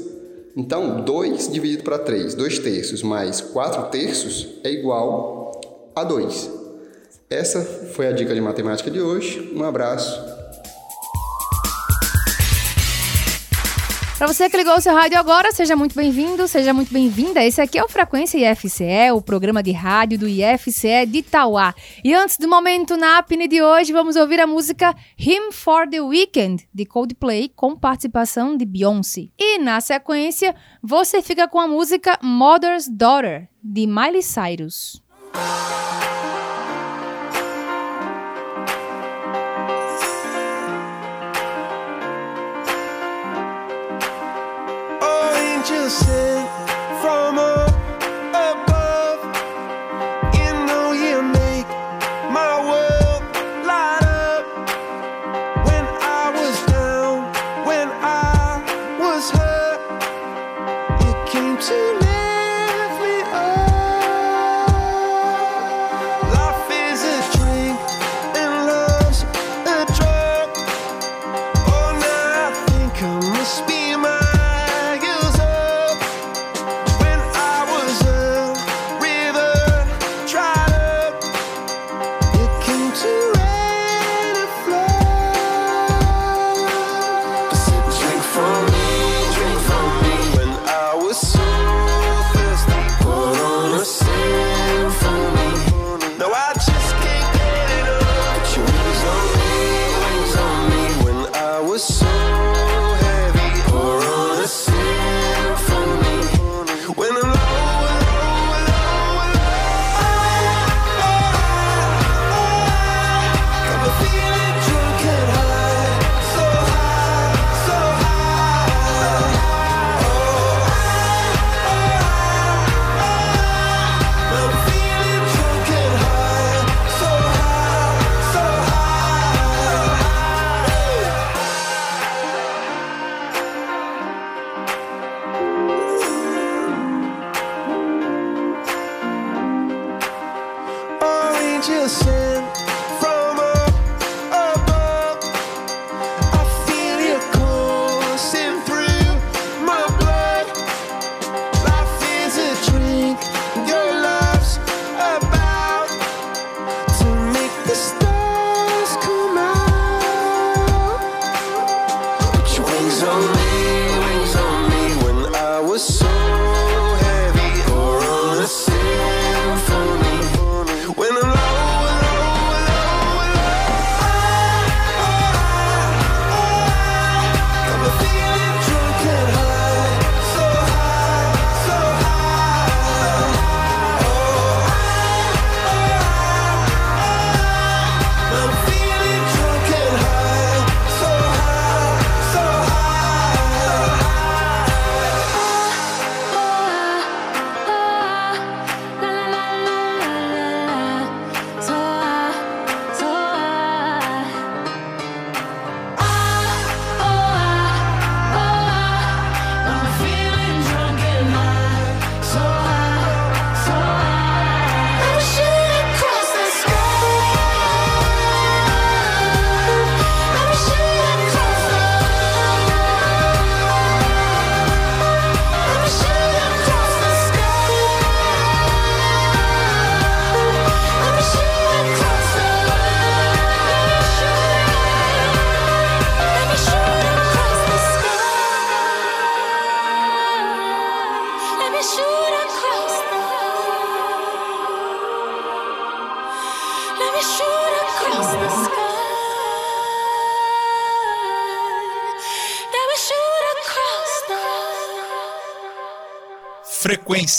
Então, 0.58 1.06
2 1.06 1.52
dividido 1.52 1.84
para 1.84 2.00
3, 2.00 2.34
2 2.34 2.58
terços 2.58 3.04
mais 3.04 3.42
4 3.42 3.92
terços 3.92 4.56
é 4.64 4.72
igual 4.72 5.52
a 5.96 6.04
2. 6.04 6.50
Essa 7.30 7.62
foi 7.62 8.08
a 8.08 8.12
dica 8.12 8.34
de 8.34 8.42
matemática 8.42 8.90
de 8.90 9.00
hoje. 9.00 9.54
Um 9.56 9.64
abraço. 9.64 10.31
Para 14.22 14.32
você 14.32 14.48
que 14.48 14.56
ligou 14.56 14.76
o 14.76 14.80
seu 14.80 14.94
rádio 14.94 15.18
agora, 15.18 15.52
seja 15.52 15.76
muito 15.76 15.96
bem-vindo, 15.96 16.48
seja 16.48 16.72
muito 16.72 16.94
bem-vinda. 16.94 17.44
Esse 17.44 17.60
aqui 17.60 17.80
é 17.80 17.84
o 17.84 17.90
Frequência 17.90 18.52
IFCE, 18.52 19.10
o 19.16 19.20
programa 19.20 19.64
de 19.64 19.72
rádio 19.72 20.20
do 20.20 20.28
IFCE 20.28 21.08
de 21.08 21.18
Itauá. 21.18 21.74
E 22.04 22.14
antes 22.14 22.38
do 22.38 22.48
momento 22.48 22.96
na 22.96 23.18
APNE 23.18 23.48
de 23.48 23.64
hoje, 23.64 23.92
vamos 23.92 24.16
ouvir 24.16 24.40
a 24.40 24.46
música 24.46 24.96
Him 25.18 25.52
for 25.52 25.90
the 25.90 26.02
Weekend, 26.02 26.70
de 26.72 26.86
Coldplay, 26.86 27.52
com 27.56 27.76
participação 27.76 28.56
de 28.56 28.64
Beyoncé. 28.64 29.30
E 29.40 29.58
na 29.58 29.82
sequência, 29.82 30.56
você 30.84 31.24
fica 31.24 31.48
com 31.48 31.60
a 31.60 31.68
música 31.68 32.20
Mother's 32.22 32.88
Daughter, 32.88 33.50
de 33.64 33.88
Miley 33.88 34.22
Cyrus. 34.22 35.02
say 45.92 46.21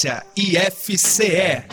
IFCE. 0.04 1.64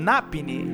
NAPNE. 0.00 0.64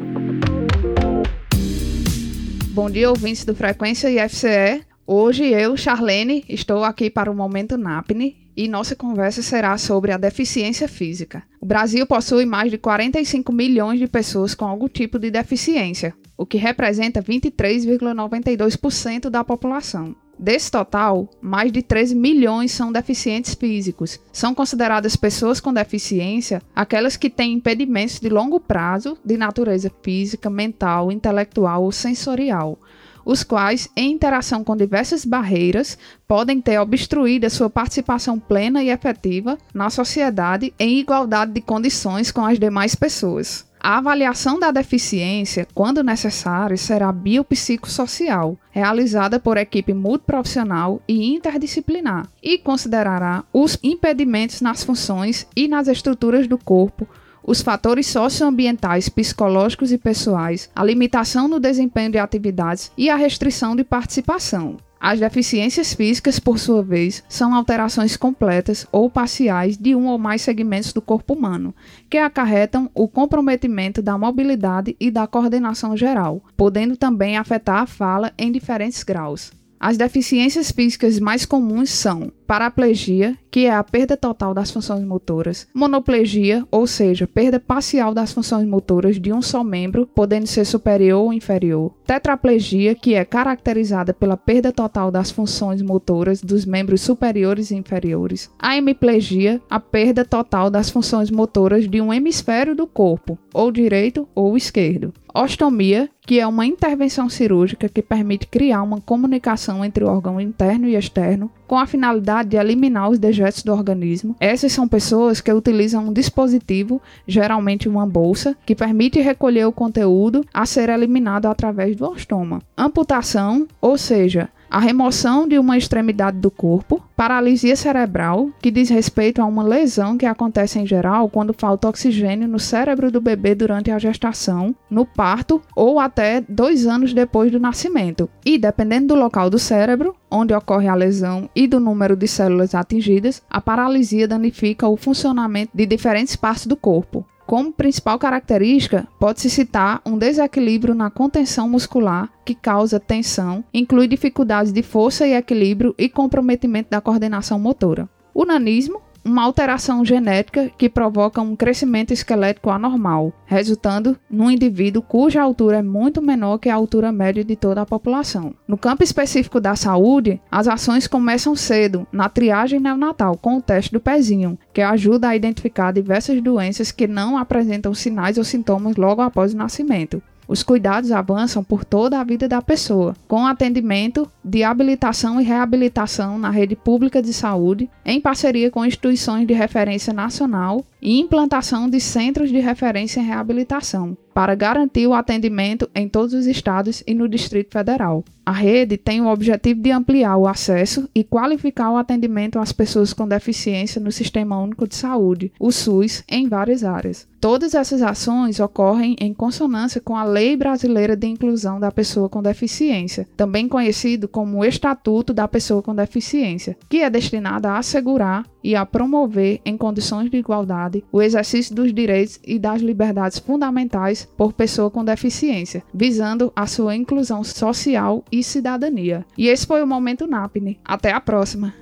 Bom 2.71 2.89
dia, 2.89 3.11
ouvintes 3.11 3.45
do 3.45 3.57
Frequência 3.57 4.09
IFCE. 4.09 4.85
Hoje 5.05 5.47
eu, 5.47 5.77
Charlene, 5.77 6.45
estou 6.49 6.85
aqui 6.85 7.11
para 7.11 7.29
o 7.29 7.35
Momento 7.35 7.77
NAPNE 7.77 8.37
e 8.57 8.69
nossa 8.69 8.95
conversa 8.95 9.43
será 9.43 9.77
sobre 9.79 10.13
a 10.13 10.17
deficiência 10.17 10.87
física. 10.87 11.43
O 11.61 11.67
Brasil 11.67 12.07
possui 12.07 12.47
mais 12.47 12.71
de 12.71 12.79
45 12.79 13.53
milhões 13.53 13.99
de 13.99 14.07
pessoas 14.07 14.55
com 14.55 14.65
algum 14.65 14.89
tipo 14.89 15.19
de 15.19 15.29
deficiência, 15.29 16.15
o 16.39 16.47
que 16.47 16.57
representa 16.57 17.21
23,92% 17.21 19.29
da 19.29 19.43
população. 19.43 20.15
Desse 20.39 20.71
total, 20.71 21.29
mais 21.41 21.73
de 21.73 21.81
13 21.81 22.15
milhões 22.15 22.71
são 22.71 22.93
deficientes 22.93 23.55
físicos. 23.55 24.21
São 24.31 24.55
consideradas 24.55 25.17
pessoas 25.17 25.61
com 25.61 25.73
deficiência 25.73 26.61
aquelas 26.75 27.17
que 27.17 27.31
têm 27.31 27.55
impedimentos 27.55 28.21
de 28.21 28.29
longo 28.29 28.61
prazo 28.61 29.17
de 29.25 29.39
natureza 29.39 29.91
física, 30.03 30.51
mental, 30.51 31.11
intelectual 31.11 31.83
ou 31.83 31.91
sensorial, 31.91 32.79
os 33.25 33.43
quais, 33.43 33.89
em 33.97 34.13
interação 34.13 34.63
com 34.63 34.77
diversas 34.77 35.25
barreiras, 35.25 35.99
podem 36.29 36.61
ter 36.61 36.79
obstruído 36.79 37.47
a 37.47 37.51
sua 37.51 37.69
participação 37.69 38.39
plena 38.39 38.83
e 38.85 38.91
efetiva 38.91 39.59
na 39.75 39.91
sociedade 39.91 40.73
em 40.79 40.99
igualdade 40.99 41.53
de 41.53 41.61
condições 41.61 42.31
com 42.31 42.45
as 42.45 42.59
demais 42.59 42.95
pessoas. 42.95 43.66
A 43.89 43.99
avaliação 43.99 44.59
da 44.59 44.73
deficiência, 44.73 45.65
quando 45.73 46.03
necessário, 46.03 46.77
será 46.77 47.13
biopsicossocial, 47.13 48.59
realizada 48.73 49.39
por 49.39 49.57
equipe 49.57 49.95
multiprofissional 49.95 51.01
e 51.07 51.33
interdisciplinar, 51.33 52.27
e 52.43 52.59
considerará 52.59 53.45
os 53.53 53.79
impedimentos 53.85 54.61
nas 54.61 54.83
funções 54.83 55.47
e 55.55 55.69
nas 55.69 55.87
estruturas 55.87 56.49
do 56.49 56.59
corpo, 56.59 57.07
os 57.45 57.63
fatores 57.63 58.09
socioambientais, 58.09 59.09
psicológicos 59.09 59.93
e 59.93 59.99
pessoais, 59.99 60.69
a 60.75 60.83
limitação 60.83 61.47
no 61.47 61.61
desempenho 61.61 62.11
de 62.11 62.19
atividades 62.19 62.91
e 62.99 63.09
a 63.09 63.15
restrição 63.15 63.77
de 63.77 63.85
participação. 63.85 64.79
As 65.09 65.21
deficiências 65.21 65.95
físicas, 65.95 66.41
por 66.41 66.59
sua 66.59 66.83
vez, 66.83 67.23
são 67.29 67.55
alterações 67.55 68.17
completas 68.17 68.89
ou 68.91 69.09
parciais 69.09 69.77
de 69.77 69.95
um 69.95 70.09
ou 70.09 70.19
mais 70.19 70.43
segmentos 70.43 70.93
do 70.93 71.01
corpo 71.01 71.33
humano, 71.33 71.73
que 72.11 72.19
acarretam 72.19 72.91
o 72.93 73.07
comprometimento 73.07 74.03
da 74.03 74.19
mobilidade 74.19 74.97
e 74.99 75.09
da 75.09 75.25
coordenação 75.25 75.97
geral, 75.97 76.43
podendo 76.57 76.97
também 76.97 77.37
afetar 77.37 77.83
a 77.83 77.87
fala 77.87 78.33
em 78.37 78.51
diferentes 78.51 79.05
graus. 79.05 79.53
As 79.79 79.97
deficiências 79.97 80.73
físicas 80.73 81.21
mais 81.21 81.47
comuns 81.47 81.91
são 81.91 82.33
paraplegia, 82.47 83.37
que 83.51 83.67
é 83.67 83.75
a 83.75 83.83
perda 83.83 84.17
total 84.17 84.53
das 84.55 84.71
funções 84.71 85.03
motoras, 85.03 85.67
monoplegia, 85.75 86.67
ou 86.71 86.87
seja, 86.87 87.27
perda 87.27 87.59
parcial 87.59 88.15
das 88.15 88.33
funções 88.33 88.69
motoras 88.69 89.19
de 89.19 89.33
um 89.33 89.43
só 89.43 89.65
membro, 89.65 90.07
podendo 90.15 90.47
ser 90.47 90.65
superior 90.65 91.25
ou 91.25 91.33
inferior, 91.33 91.93
tetraplegia, 92.07 92.95
que 92.95 93.15
é 93.15 93.25
caracterizada 93.25 94.15
pela 94.15 94.37
perda 94.37 94.71
total 94.71 95.11
das 95.11 95.31
funções 95.31 95.83
motoras 95.83 96.41
dos 96.41 96.65
membros 96.65 97.01
superiores 97.01 97.71
e 97.71 97.77
inferiores, 97.77 98.51
a 98.59 98.77
hemiplegia, 98.77 99.61
a 99.69 99.81
perda 99.81 100.25
total 100.25 100.71
das 100.71 100.91
funções 100.91 101.31
motoras 101.31 101.89
de 101.89 102.01
um 102.01 102.13
hemisfério 102.13 102.75
do 102.75 102.87
corpo, 102.87 103.39
ou 103.53 103.73
direito 103.73 104.29
ou 104.35 104.57
esquerdo, 104.57 105.15
ostomia, 105.35 106.09
que 106.23 106.41
é 106.41 106.47
uma 106.47 106.67
intervenção 106.67 107.29
cirúrgica 107.29 107.89
que 107.89 108.03
permite 108.03 108.47
criar 108.47 108.83
uma 108.83 109.01
comunicação 109.01 109.85
entre 109.85 110.05
o 110.05 110.09
órgão 110.09 110.41
interno 110.41 110.89
e 110.89 110.97
externo 110.97 111.51
com 111.67 111.79
a 111.79 111.87
finalidade 111.87 112.36
de 112.43 112.57
eliminar 112.57 113.11
os 113.11 113.19
dejetos 113.19 113.63
do 113.63 113.73
organismo. 113.73 114.37
Essas 114.41 114.73
são 114.73 114.89
pessoas 114.89 115.41
que 115.41 115.53
utilizam 115.53 116.09
um 116.09 116.13
dispositivo, 116.13 117.01
geralmente 117.27 117.89
uma 117.89 118.07
bolsa, 118.07 118.57
que 118.65 118.75
permite 118.75 119.21
recolher 119.21 119.67
o 119.67 119.73
conteúdo 119.73 120.45
a 120.53 120.67
ser 120.67 120.89
eliminado 120.89 121.47
através 121.47 121.97
do 121.97 122.11
ostoma. 122.11 122.61
Amputação, 122.77 123.67
ou 123.81 123.97
seja, 123.97 124.49
a 124.71 124.79
remoção 124.79 125.47
de 125.47 125.59
uma 125.59 125.79
extremidade 125.79 126.39
do 126.39 126.51
corpo, 126.51 127.03
paralisia 127.17 127.77
cerebral, 127.77 128.51
que 128.61 128.71
diz 128.71 128.89
respeito 128.89 129.41
a 129.41 129.45
uma 129.45 129.63
lesão 129.63 130.19
que 130.19 130.27
acontece 130.27 130.79
em 130.79 130.87
geral 130.87 131.29
quando 131.29 131.55
falta 131.57 131.89
oxigênio 131.89 132.49
no 132.49 132.59
cérebro 132.59 133.11
do 133.11 133.21
bebê 133.21 133.55
durante 133.55 133.91
a 133.91 133.99
gestação, 133.99 134.75
no 134.91 135.05
parto 135.05 135.63
ou 135.75 135.99
até 136.01 136.41
dois 136.41 136.87
anos 136.87 137.15
depois 137.15 137.51
do 137.51 137.61
nascimento. 137.61 138.29
E 138.45 138.59
dependendo 138.59 139.09
do 139.09 139.15
local 139.15 139.49
do 139.49 139.59
cérebro, 139.59 140.15
onde 140.31 140.55
ocorre 140.55 140.89
a 140.89 140.95
lesão 140.95 141.49
e 141.55 141.67
do 141.67 141.81
número 141.81 142.17
de 142.17 142.27
células 142.27 142.75
atingidas, 142.75 143.43
a 143.49 143.61
paralisia 143.61 144.29
danifica 144.29 144.89
o 144.89 144.97
funcionamento 144.97 145.71
de 145.75 145.87
diferentes 145.87 146.37
partes 146.37 146.67
do 146.67 146.77
corpo. 146.77 147.25
Como 147.47 147.73
principal 147.73 148.19
característica, 148.19 149.07
pode-se 149.21 149.49
citar 149.49 150.03
um 150.05 150.19
desequilíbrio 150.19 150.97
na 150.97 151.11
contenção 151.11 151.69
muscular 151.69 152.29
que 152.45 152.57
causa 152.57 152.99
tensão, 152.99 153.63
inclui 153.73 154.09
dificuldades 154.09 154.73
de 154.73 154.83
força 154.83 155.29
e 155.29 155.33
equilíbrio 155.33 155.95
e 155.97 156.09
comprometimento 156.09 156.91
da 156.91 157.01
coordenação 157.01 157.57
motora. 157.57 158.09
O 158.35 158.45
nanismo 158.45 159.01
uma 159.27 159.43
alteração 159.43 160.05
genética 160.05 160.71
que 160.79 160.89
provoca 160.89 161.41
um 161.43 161.57
crescimento 161.57 162.13
esquelético 162.13 162.71
anormal, 162.71 163.33
resultando 163.45 164.17
num 164.31 164.51
indivíduo 164.51 165.03
cuja 165.03 165.43
altura 165.43 165.79
é 165.79 165.83
muito 165.83 166.23
menor 166.23 166.59
que 166.59 166.69
a 166.69 166.75
altura 166.75 167.11
média 167.11 167.45
de 167.45 167.57
toda 167.57 167.83
a 167.83 167.87
população. 167.87 168.55
No 168.69 168.79
campo 168.79 169.03
específico 169.03 169.61
da 169.61 169.75
saúde, 169.75 170.41
as 170.51 170.69
ações 170.69 171.09
começam 171.09 171.57
cedo, 171.57 172.07
na 172.13 172.29
triagem 172.29 172.79
neonatal, 172.79 173.37
com 173.37 173.57
o 173.57 173.63
teste 173.63 173.93
do 173.93 174.01
pezinho, 174.01 174.57
que 174.73 174.81
ajuda 174.81 175.29
a 175.29 175.37
identificar 175.37 175.93
diversas 175.93 176.41
doenças 176.41 176.93
que 176.93 177.09
não 177.09 177.37
apresentam 177.37 177.93
sinais 177.93 178.39
ou 178.39 178.45
sintomas 178.45 178.97
logo 178.97 179.23
após 179.23 179.53
o 179.53 179.57
nascimento. 179.57 180.23
Os 180.49 180.63
cuidados 180.63 181.11
avançam 181.11 181.65
por 181.65 181.85
toda 181.85 182.21
a 182.21 182.25
vida 182.25 182.47
da 182.47 182.63
pessoa, 182.63 183.15
com 183.27 183.47
atendimento 183.47 184.31
de 184.45 184.63
habilitação 184.63 185.41
e 185.41 185.45
reabilitação 185.45 186.39
na 186.39 186.51
rede 186.51 186.77
pública 186.77 187.21
de 187.21 187.33
saúde, 187.33 187.91
em 188.05 188.21
parceria 188.21 188.71
com 188.71 188.85
instituições 188.85 189.47
de 189.47 189.53
referência 189.55 190.13
nacional 190.13 190.85
e 191.03 191.19
implantação 191.21 191.91
de 191.91 192.01
centros 192.01 192.51
de 192.51 192.59
referência 192.59 193.21
em 193.21 193.25
reabilitação, 193.25 194.17
para 194.33 194.55
garantir 194.55 195.07
o 195.07 195.15
atendimento 195.15 195.91
em 195.95 196.09
todos 196.09 196.33
os 196.33 196.47
estados 196.47 197.03
e 197.07 197.15
no 197.15 197.29
Distrito 197.29 197.73
Federal. 197.73 198.25
A 198.45 198.53
rede 198.53 198.97
tem 198.97 199.21
o 199.21 199.29
objetivo 199.29 199.81
de 199.81 199.91
ampliar 199.91 200.37
o 200.37 200.47
acesso 200.47 201.09
e 201.15 201.25
qualificar 201.25 201.91
o 201.91 201.97
atendimento 201.97 202.59
às 202.59 202.73
pessoas 202.73 203.13
com 203.13 203.27
deficiência 203.27 204.01
no 204.01 204.13
Sistema 204.13 204.59
Único 204.59 204.87
de 204.87 204.95
Saúde, 204.95 205.53
o 205.59 205.73
SUS, 205.73 206.23
em 206.29 206.49
várias 206.49 206.85
áreas. 206.85 207.27
Todas 207.47 207.77
essas 207.77 208.03
ações 208.03 208.59
ocorrem 208.59 209.15
em 209.21 209.33
consonância 209.33 210.01
com 210.01 210.17
a 210.17 210.25
Lei 210.25 210.57
Brasileira 210.57 211.15
de 211.15 211.29
Inclusão 211.29 211.79
da 211.79 211.93
Pessoa 211.93 212.29
com 212.29 212.43
Deficiência, 212.43 213.25
também 213.37 213.69
conhecido 213.69 214.27
como 214.27 214.65
Estatuto 214.65 215.33
da 215.33 215.47
Pessoa 215.47 215.81
com 215.81 215.95
Deficiência, 215.95 216.77
que 216.89 217.03
é 217.03 217.09
destinada 217.09 217.71
a 217.71 217.79
assegurar 217.79 218.45
e 218.65 218.75
a 218.75 218.85
promover, 218.85 219.61
em 219.65 219.77
condições 219.77 220.29
de 220.29 220.39
igualdade, 220.39 221.05
o 221.13 221.23
exercício 221.23 221.73
dos 221.73 221.95
direitos 221.95 222.41
e 222.45 222.59
das 222.59 222.83
liberdades 222.83 223.39
fundamentais 223.39 224.29
por 224.37 224.53
pessoa 224.53 224.91
com 224.91 225.05
deficiência, 225.05 225.85
visando 225.95 226.53
a 226.57 226.67
sua 226.67 226.97
inclusão 226.97 227.45
social 227.45 228.25
e 228.33 228.43
cidadania. 228.43 229.25
E 229.39 229.47
esse 229.47 229.65
foi 229.65 229.85
o 229.85 229.87
Momento 229.87 230.27
NAPNE. 230.27 230.81
Até 230.85 231.13
a 231.13 231.21
próxima! 231.21 231.73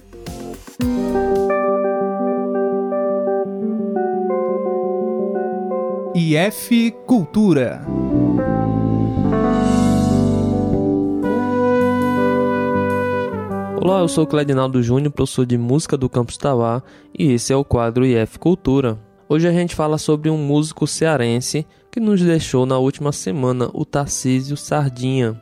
IF 6.16 6.92
Cultura. 7.09 7.85
Olá, 13.83 13.98
eu 13.98 14.07
sou 14.07 14.24
Cledinaldo 14.24 14.81
Júnior, 14.81 15.12
professor 15.12 15.44
de 15.44 15.59
música 15.59 15.96
do 15.96 16.09
Campus 16.09 16.37
Tauá, 16.37 16.85
e 17.18 17.33
esse 17.33 17.53
é 17.53 17.57
o 17.57 17.64
quadro 17.64 18.07
IF 18.07 18.38
Cultura. 18.38 18.96
Hoje 19.29 19.48
a 19.48 19.53
gente 19.53 19.74
fala 19.74 19.98
sobre 19.98 20.31
um 20.31 20.38
músico 20.38 20.87
cearense 20.87 21.66
que 21.90 21.98
nos 21.98 22.22
deixou 22.22 22.64
na 22.64 22.79
última 22.79 23.11
semana, 23.11 23.68
o 23.74 23.85
Tarcísio 23.85 24.57
Sardinha. 24.57 25.40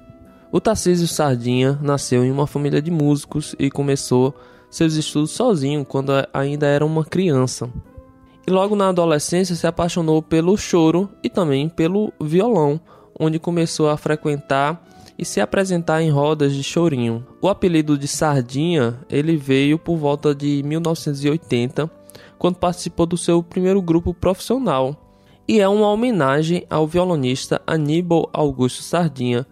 O 0.50 0.58
Tarcísio 0.58 1.06
Sardinha 1.06 1.78
nasceu 1.82 2.24
em 2.24 2.30
uma 2.30 2.46
família 2.46 2.80
de 2.80 2.90
músicos 2.90 3.54
e 3.58 3.70
começou 3.70 4.34
seus 4.70 4.94
estudos 4.94 5.32
sozinho 5.32 5.84
quando 5.84 6.12
ainda 6.32 6.66
era 6.66 6.86
uma 6.86 7.04
criança. 7.04 7.68
E 8.46 8.50
logo 8.50 8.74
na 8.74 8.88
adolescência 8.88 9.54
se 9.54 9.66
apaixonou 9.66 10.20
pelo 10.20 10.56
choro 10.56 11.08
e 11.22 11.30
também 11.30 11.68
pelo 11.68 12.12
violão, 12.20 12.80
onde 13.18 13.38
começou 13.38 13.88
a 13.88 13.96
frequentar 13.96 14.82
e 15.16 15.24
se 15.24 15.40
apresentar 15.40 16.02
em 16.02 16.10
rodas 16.10 16.52
de 16.52 16.62
chorinho. 16.62 17.24
O 17.40 17.48
apelido 17.48 17.96
de 17.96 18.08
Sardinha 18.08 18.98
ele 19.08 19.36
veio 19.36 19.78
por 19.78 19.96
volta 19.96 20.34
de 20.34 20.62
1980, 20.64 21.90
quando 22.38 22.56
participou 22.56 23.06
do 23.06 23.16
seu 23.16 23.42
primeiro 23.42 23.80
grupo 23.80 24.12
profissional, 24.12 24.96
e 25.46 25.60
é 25.60 25.68
uma 25.68 25.88
homenagem 25.88 26.66
ao 26.68 26.86
violonista 26.86 27.60
Aníbal 27.66 28.28
Augusto 28.32 28.82
Sardinha, 28.82 29.46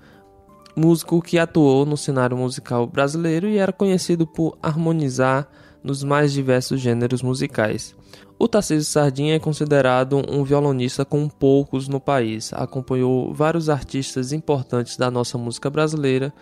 músico 0.75 1.21
que 1.21 1.39
atuou 1.39 1.85
no 1.85 1.97
cenário 1.97 2.37
musical 2.37 2.87
brasileiro 2.87 3.47
e 3.47 3.59
era 3.59 3.73
conhecido 3.73 4.27
por 4.27 4.57
harmonizar 4.63 5.49
nos 5.83 6.03
mais 6.03 6.33
diversos 6.33 6.81
gêneros 6.81 7.23
musicais. 7.23 7.95
O 8.39 8.49
Tarcísio 8.49 8.91
Sardinha 8.91 9.35
é 9.35 9.39
considerado 9.39 10.23
um 10.29 10.43
violonista 10.45 11.05
com 11.05 11.29
poucos 11.29 11.89
no 11.89 12.01
país. 12.01 12.53
Acompanhou 12.55 13.35
vários 13.35 13.69
artistas 13.69 14.33
importantes 14.33 14.97
da 14.97 15.11
nossa 15.11 15.37
música 15.37 15.69
brasileira 15.69 16.33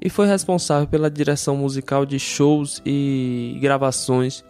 e 0.00 0.08
foi 0.08 0.26
responsável 0.26 0.86
pela 0.86 1.10
direção 1.10 1.56
musical 1.56 2.06
de 2.06 2.18
shows 2.18 2.80
e 2.86 3.58
gravações 3.60 4.44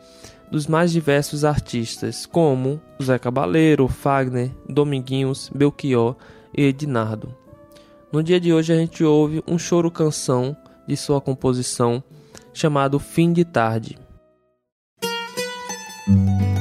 dos 0.50 0.66
mais 0.66 0.92
diversos 0.92 1.44
artistas, 1.44 2.26
como 2.26 2.80
Zé 3.02 3.18
Cabaleiro, 3.18 3.88
Fagner, 3.88 4.50
Dominguinhos, 4.68 5.50
Belchior 5.54 6.16
e 6.56 6.64
Ednardo. 6.64 7.34
No 8.12 8.22
dia 8.22 8.38
de 8.38 8.52
hoje 8.52 8.72
a 8.72 8.76
gente 8.76 9.02
ouve 9.02 9.42
um 9.48 9.58
choro-canção 9.58 10.56
de 10.86 10.96
sua 10.96 11.20
composição 11.20 12.02
chamado 12.52 12.98
Fim 12.98 13.32
de 13.32 13.44
Tarde. 13.44 14.03
Thank 16.06 16.42
you. 16.42 16.53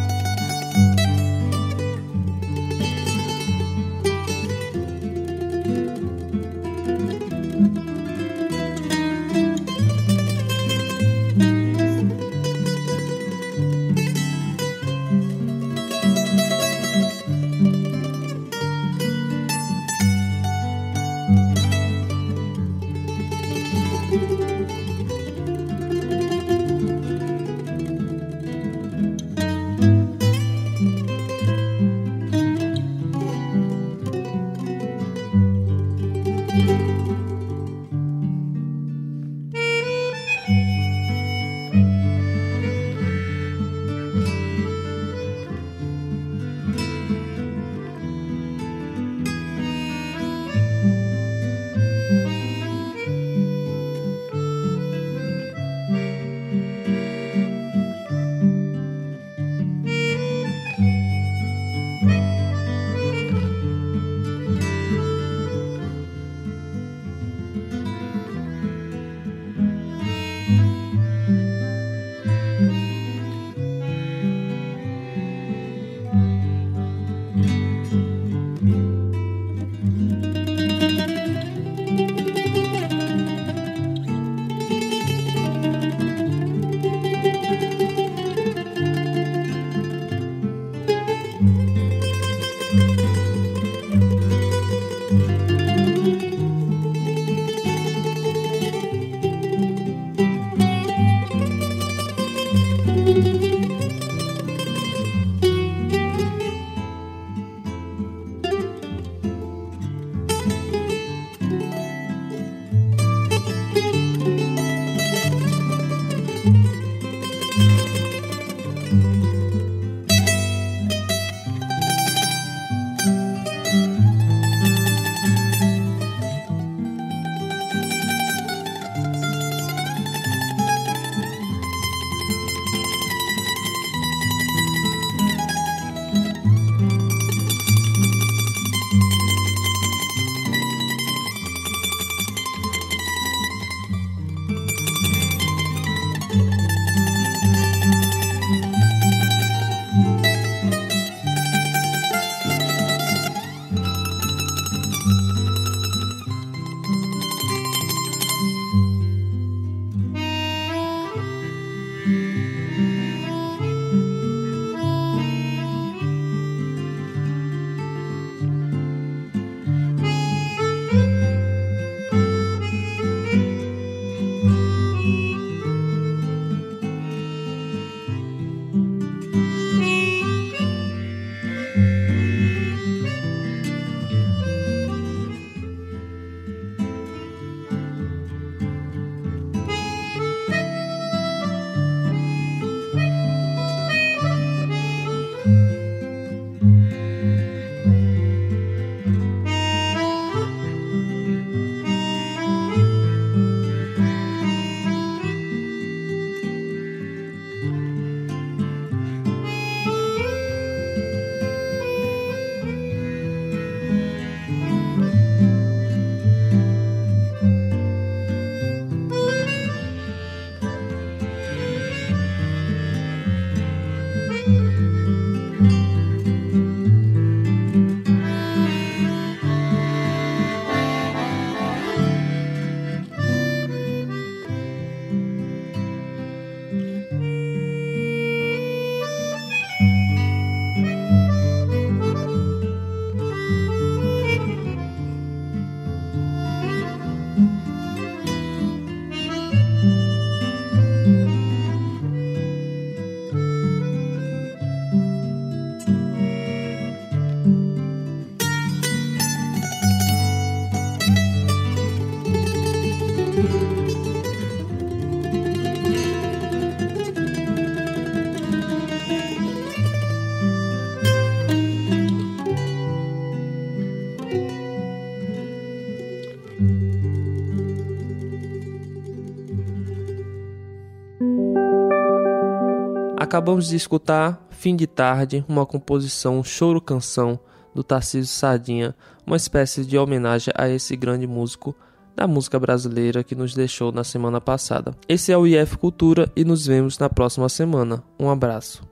Acabamos 283.33 283.67
de 283.67 283.75
escutar 283.75 284.39
Fim 284.51 284.75
de 284.75 284.85
Tarde, 284.85 285.43
uma 285.49 285.65
composição 285.65 286.43
choro-canção 286.43 287.39
do 287.73 287.83
Tarcísio 287.83 288.31
Sardinha, 288.31 288.93
uma 289.25 289.35
espécie 289.35 289.83
de 289.83 289.97
homenagem 289.97 290.53
a 290.55 290.69
esse 290.69 290.95
grande 290.95 291.25
músico 291.25 291.75
da 292.15 292.27
música 292.27 292.59
brasileira 292.59 293.23
que 293.23 293.33
nos 293.33 293.55
deixou 293.55 293.91
na 293.91 294.03
semana 294.03 294.39
passada. 294.39 294.95
Esse 295.09 295.31
é 295.31 295.37
o 295.37 295.47
IF 295.47 295.79
Cultura 295.79 296.31
e 296.35 296.45
nos 296.45 296.67
vemos 296.67 296.99
na 296.99 297.09
próxima 297.09 297.49
semana. 297.49 298.03
Um 298.19 298.29
abraço. 298.29 298.83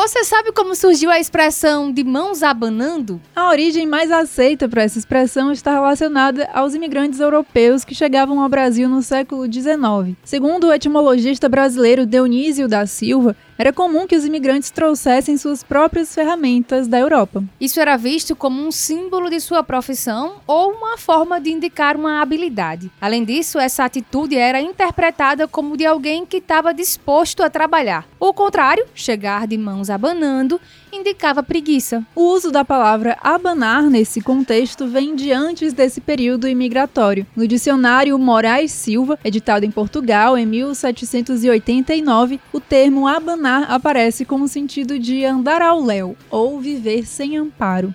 Você 0.00 0.22
sabe 0.22 0.52
como 0.52 0.76
surgiu 0.76 1.10
a 1.10 1.18
expressão 1.18 1.90
de 1.90 2.04
mãos 2.04 2.44
abanando? 2.44 3.20
A 3.34 3.48
origem 3.48 3.84
mais 3.84 4.12
aceita 4.12 4.68
para 4.68 4.84
essa 4.84 4.96
expressão 4.96 5.50
está 5.50 5.72
relacionada 5.72 6.48
aos 6.54 6.72
imigrantes 6.72 7.18
europeus 7.18 7.84
que 7.84 7.96
chegavam 7.96 8.40
ao 8.40 8.48
Brasil 8.48 8.88
no 8.88 9.02
século 9.02 9.52
XIX. 9.52 10.16
Segundo 10.22 10.68
o 10.68 10.72
etimologista 10.72 11.48
brasileiro 11.48 12.06
Dionísio 12.06 12.68
da 12.68 12.86
Silva, 12.86 13.34
era 13.58 13.72
comum 13.72 14.06
que 14.06 14.14
os 14.14 14.24
imigrantes 14.24 14.70
trouxessem 14.70 15.36
suas 15.36 15.64
próprias 15.64 16.14
ferramentas 16.14 16.86
da 16.86 16.96
Europa. 16.96 17.42
Isso 17.60 17.80
era 17.80 17.96
visto 17.96 18.36
como 18.36 18.64
um 18.64 18.70
símbolo 18.70 19.28
de 19.28 19.40
sua 19.40 19.64
profissão 19.64 20.36
ou 20.46 20.70
uma 20.70 20.96
forma 20.96 21.40
de 21.40 21.50
indicar 21.50 21.96
uma 21.96 22.22
habilidade. 22.22 22.88
Além 23.00 23.24
disso, 23.24 23.58
essa 23.58 23.84
atitude 23.84 24.36
era 24.36 24.60
interpretada 24.60 25.48
como 25.48 25.76
de 25.76 25.84
alguém 25.84 26.24
que 26.24 26.36
estava 26.36 26.72
disposto 26.72 27.42
a 27.42 27.50
trabalhar. 27.50 28.06
O 28.20 28.32
contrário, 28.32 28.86
chegar 28.94 29.48
de 29.48 29.58
mãos 29.58 29.90
abanando, 29.90 30.60
indicava 30.92 31.42
preguiça. 31.42 32.04
O 32.14 32.32
uso 32.32 32.52
da 32.52 32.64
palavra 32.64 33.18
abanar 33.20 33.82
nesse 33.82 34.20
contexto 34.20 34.86
vem 34.86 35.16
de 35.16 35.32
antes 35.32 35.72
desse 35.72 36.00
período 36.00 36.46
imigratório. 36.46 37.26
No 37.34 37.46
dicionário 37.46 38.18
Moraes 38.18 38.70
Silva, 38.70 39.18
editado 39.24 39.66
em 39.66 39.70
Portugal 39.70 40.38
em 40.38 40.46
1789, 40.46 42.40
o 42.52 42.60
termo 42.60 43.08
abanar 43.08 43.47
aparece 43.56 44.24
com 44.24 44.42
o 44.42 44.48
sentido 44.48 44.98
de 44.98 45.24
andar 45.24 45.62
ao 45.62 45.82
léu 45.82 46.16
ou 46.30 46.60
viver 46.60 47.06
sem 47.06 47.36
amparo. 47.36 47.94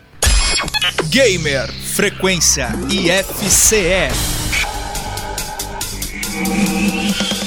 Gamer 1.09 1.71
Frequência 1.71 2.69
IFCE. 2.89 4.09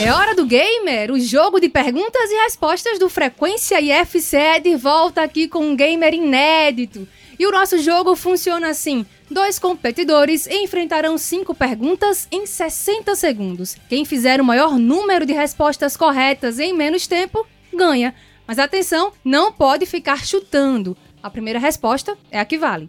É 0.00 0.12
hora 0.12 0.34
do 0.34 0.46
Gamer, 0.46 1.10
o 1.10 1.18
jogo 1.18 1.58
de 1.58 1.68
perguntas 1.68 2.30
e 2.30 2.44
respostas 2.44 2.98
do 2.98 3.08
Frequência 3.08 3.80
IFCE 3.80 4.60
de 4.62 4.76
volta 4.76 5.22
aqui 5.22 5.48
com 5.48 5.60
um 5.60 5.74
gamer 5.74 6.14
inédito. 6.14 7.08
E 7.38 7.46
o 7.46 7.50
nosso 7.50 7.78
jogo 7.78 8.14
funciona 8.14 8.68
assim: 8.68 9.04
dois 9.30 9.58
competidores 9.58 10.46
enfrentarão 10.46 11.18
cinco 11.18 11.54
perguntas 11.54 12.28
em 12.30 12.46
60 12.46 13.14
segundos. 13.14 13.76
Quem 13.88 14.04
fizer 14.04 14.40
o 14.40 14.44
maior 14.44 14.78
número 14.78 15.26
de 15.26 15.32
respostas 15.32 15.96
corretas 15.96 16.58
em 16.58 16.72
menos 16.72 17.06
tempo 17.06 17.46
ganha. 17.76 18.14
Mas 18.46 18.58
atenção, 18.58 19.12
não 19.24 19.52
pode 19.52 19.86
ficar 19.86 20.24
chutando. 20.24 20.96
A 21.22 21.28
primeira 21.28 21.58
resposta 21.58 22.16
é 22.30 22.38
a 22.38 22.44
que 22.44 22.56
vale. 22.56 22.88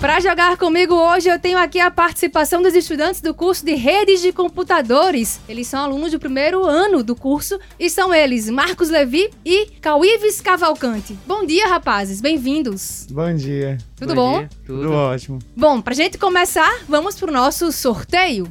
Para 0.00 0.18
jogar 0.18 0.56
comigo 0.56 0.94
hoje, 0.94 1.28
eu 1.28 1.38
tenho 1.38 1.58
aqui 1.58 1.78
a 1.78 1.90
participação 1.90 2.62
dos 2.62 2.74
estudantes 2.74 3.20
do 3.20 3.34
curso 3.34 3.62
de 3.62 3.74
Redes 3.74 4.22
de 4.22 4.32
Computadores. 4.32 5.38
Eles 5.46 5.66
são 5.66 5.84
alunos 5.84 6.10
do 6.10 6.18
primeiro 6.18 6.64
ano 6.64 7.02
do 7.02 7.14
curso 7.14 7.60
e 7.78 7.90
são 7.90 8.12
eles 8.12 8.48
Marcos 8.48 8.88
Levi 8.88 9.28
e 9.44 9.66
Cauíves 9.78 10.40
Cavalcante. 10.40 11.18
Bom 11.26 11.44
dia, 11.44 11.68
rapazes. 11.68 12.22
Bem-vindos. 12.22 13.06
Bom 13.10 13.34
dia. 13.34 13.76
Tudo 13.94 14.14
bom? 14.14 14.38
dia. 14.38 14.48
Tudo 14.66 14.90
ótimo. 14.90 15.38
Bom, 15.54 15.82
pra 15.82 15.92
gente 15.92 16.16
começar, 16.16 16.80
vamos 16.88 17.16
pro 17.16 17.30
nosso 17.30 17.70
sorteio. 17.70 18.48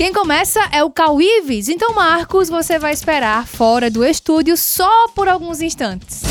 Quem 0.00 0.14
começa 0.14 0.60
é 0.72 0.82
o 0.82 0.90
Cauíves. 0.90 1.68
Então, 1.68 1.94
Marcos, 1.94 2.48
você 2.48 2.78
vai 2.78 2.90
esperar 2.90 3.46
fora 3.46 3.90
do 3.90 4.02
estúdio 4.02 4.56
só 4.56 5.08
por 5.08 5.28
alguns 5.28 5.60
instantes. 5.60 6.22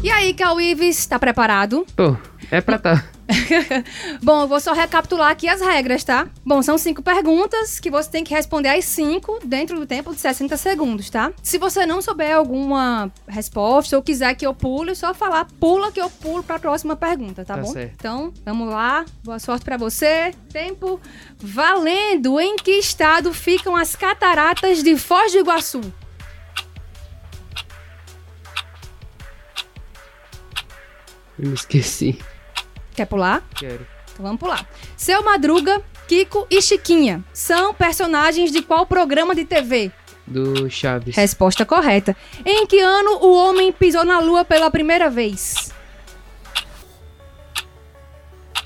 E 0.00 0.08
aí, 0.08 0.32
Cauíves, 0.32 1.04
tá 1.04 1.18
preparado? 1.18 1.84
Pô, 1.96 2.16
é 2.52 2.60
pra 2.60 2.78
tá. 2.78 3.04
Bom, 4.22 4.42
eu 4.42 4.48
vou 4.48 4.58
só 4.58 4.72
recapitular 4.72 5.30
aqui 5.30 5.48
as 5.48 5.60
regras, 5.60 6.02
tá? 6.02 6.28
Bom, 6.44 6.62
são 6.62 6.78
cinco 6.78 7.02
perguntas 7.02 7.78
que 7.78 7.90
você 7.90 8.10
tem 8.10 8.24
que 8.24 8.32
responder 8.32 8.68
as 8.70 8.84
cinco 8.86 9.38
dentro 9.44 9.78
do 9.78 9.86
tempo 9.86 10.14
de 10.14 10.20
60 10.20 10.56
segundos, 10.56 11.10
tá? 11.10 11.30
Se 11.42 11.58
você 11.58 11.84
não 11.84 12.00
souber 12.00 12.34
alguma 12.34 13.12
resposta 13.28 13.96
ou 13.96 14.02
quiser 14.02 14.34
que 14.34 14.46
eu 14.46 14.54
pule, 14.54 14.92
é 14.92 14.94
só 14.94 15.12
falar 15.12 15.46
pula 15.60 15.92
que 15.92 16.00
eu 16.00 16.08
pulo 16.08 16.42
pra 16.42 16.58
próxima 16.58 16.96
pergunta, 16.96 17.44
tá, 17.44 17.56
Tá 17.56 17.62
bom? 17.62 17.72
certo. 17.72 17.92
Então, 17.96 18.32
vamos 18.44 18.68
lá. 18.68 19.04
Boa 19.22 19.38
sorte 19.38 19.64
pra 19.64 19.76
você. 19.76 20.32
Tempo 20.52 21.00
valendo. 21.38 22.40
Em 22.40 22.56
que 22.56 22.72
estado 22.72 23.32
ficam 23.34 23.76
as 23.76 23.94
cataratas 23.94 24.82
de 24.82 24.96
Foz 24.96 25.32
do 25.32 25.38
Iguaçu? 25.38 25.80
Eu 31.38 31.48
me 31.48 31.54
esqueci. 31.54 32.18
Quer 32.98 33.06
pular? 33.06 33.44
Quero. 33.54 33.86
Então 34.12 34.26
vamos 34.26 34.40
pular. 34.40 34.68
Seu 34.96 35.22
Madruga, 35.22 35.80
Kiko 36.08 36.48
e 36.50 36.60
Chiquinha 36.60 37.22
são 37.32 37.72
personagens 37.72 38.50
de 38.50 38.60
qual 38.60 38.84
programa 38.86 39.36
de 39.36 39.44
TV? 39.44 39.92
Do 40.26 40.68
Chaves. 40.68 41.14
Resposta 41.14 41.64
correta. 41.64 42.16
Em 42.44 42.66
que 42.66 42.80
ano 42.80 43.20
o 43.24 43.32
homem 43.32 43.70
pisou 43.70 44.04
na 44.04 44.18
lua 44.18 44.44
pela 44.44 44.68
primeira 44.68 45.08
vez? 45.08 45.72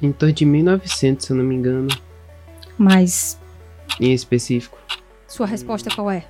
Em 0.01 0.11
torno 0.11 0.33
de 0.35 0.47
1900, 0.47 1.27
se 1.27 1.31
eu 1.31 1.37
não 1.37 1.45
me 1.45 1.55
engano. 1.55 1.89
Mas 2.79 3.39
Em 4.01 4.15
específico. 4.15 4.79
sua 5.29 5.47
resposta 5.47 5.95
qual 5.95 6.11
é? 6.11 6.25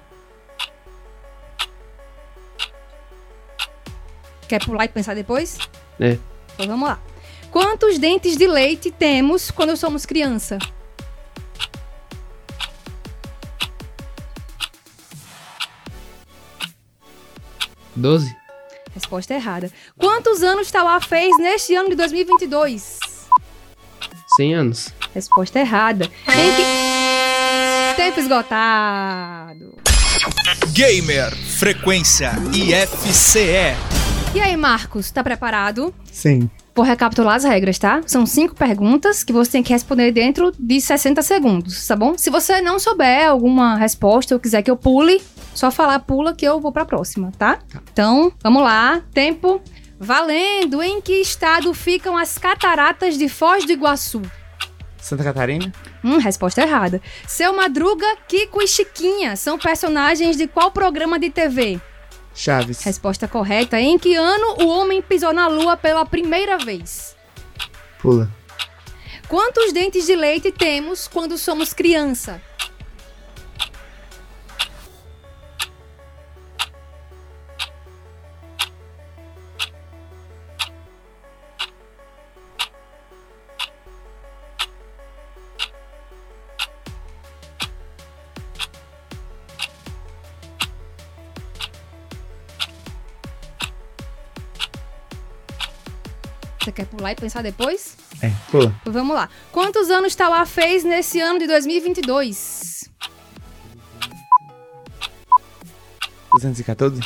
Quer 4.48 4.64
pular 4.64 4.86
e 4.86 4.88
pensar 4.88 5.14
depois? 5.14 5.57
É. 6.00 6.18
Então 6.55 6.66
vamos 6.66 6.88
lá. 6.88 7.00
Quantos 7.53 7.98
dentes 7.98 8.34
de 8.34 8.46
leite 8.46 8.90
temos 8.90 9.50
quando 9.50 9.76
somos 9.76 10.07
criança? 10.07 10.57
Doze? 17.94 18.34
Resposta 18.94 19.34
errada. 19.34 19.70
Quantos 19.98 20.42
anos 20.42 20.70
Tauá 20.70 20.98
fez 20.98 21.36
neste 21.38 21.74
ano 21.74 21.90
de 21.90 21.94
2022? 21.94 22.98
100 24.36 24.55
anos. 24.55 24.88
Resposta 25.14 25.61
errada. 25.61 26.07
Em 26.07 26.57
que... 26.57 27.96
Tempo 27.96 28.18
esgotado. 28.18 29.78
Gamer 30.72 31.36
Frequência 31.36 32.32
IFCE. 32.55 33.76
E 34.34 34.40
aí, 34.40 34.57
Marcos, 34.57 35.11
tá 35.11 35.22
preparado? 35.22 35.94
Sim. 36.11 36.48
Vou 36.75 36.85
recapitular 36.85 37.37
as 37.37 37.45
regras, 37.45 37.79
tá? 37.79 38.01
São 38.07 38.25
cinco 38.25 38.55
perguntas 38.55 39.23
que 39.23 39.33
você 39.33 39.53
tem 39.53 39.62
que 39.62 39.73
responder 39.73 40.11
dentro 40.11 40.53
de 40.59 40.81
60 40.81 41.20
segundos, 41.20 41.87
tá 41.87 41.95
bom? 41.95 42.16
Se 42.16 42.31
você 42.31 42.62
não 42.62 42.79
souber 42.79 43.29
alguma 43.29 43.77
resposta 43.77 44.35
ou 44.35 44.41
quiser 44.41 44.62
que 44.62 44.70
eu 44.70 44.77
pule, 44.77 45.20
só 45.55 45.70
falar 45.70 45.99
pula 46.01 46.35
que 46.35 46.47
eu 46.47 46.61
vou 46.61 46.73
pra 46.73 46.87
próxima, 46.87 47.31
tá? 47.39 47.59
Então, 47.93 48.33
vamos 48.43 48.62
lá. 48.62 49.03
Tempo 49.12 49.61
valendo. 50.01 50.83
Em 50.83 51.01
que 51.01 51.20
estado 51.20 51.75
ficam 51.75 52.16
as 52.16 52.39
cataratas 52.39 53.18
de 53.18 53.29
Foz 53.29 53.66
do 53.66 53.73
Iguaçu? 53.73 54.23
Santa 54.97 55.25
Catarina? 55.25 55.70
Hum, 56.03 56.18
resposta 56.18 56.62
errada. 56.62 57.03
Seu 57.27 57.55
Madruga, 57.55 58.07
Kiko 58.27 58.62
e 58.62 58.68
Chiquinha 58.68 59.37
são 59.37 59.59
personagens 59.59 60.37
de 60.37 60.47
qual 60.47 60.70
programa 60.70 61.18
de 61.18 61.29
TV? 61.29 61.81
Chaves. 62.35 62.83
Resposta 62.83 63.28
correta. 63.28 63.80
Em 63.80 63.99
que 63.99 64.14
ano 64.14 64.64
o 64.64 64.68
homem 64.68 65.03
pisou 65.03 65.33
na 65.33 65.49
lua 65.49 65.76
pela 65.76 66.05
primeira 66.05 66.59
vez? 66.59 67.16
Pula. 68.01 68.30
Quantos 69.28 69.72
dentes 69.72 70.07
de 70.07 70.14
leite 70.14 70.53
temos 70.53 71.09
quando 71.09 71.39
somos 71.39 71.72
criança? 71.72 72.41
Pular 97.03 97.11
e 97.11 97.16
pensar 97.16 97.42
depois? 97.42 97.96
É, 98.22 98.30
pula. 98.48 98.72
Vamos 98.84 99.16
lá. 99.16 99.28
Quantos 99.50 99.90
anos 99.90 100.14
Tauá 100.14 100.46
fez 100.46 100.84
nesse 100.84 101.20
ano 101.20 101.40
de 101.40 101.48
2022? 101.48 102.88
214? 106.30 107.00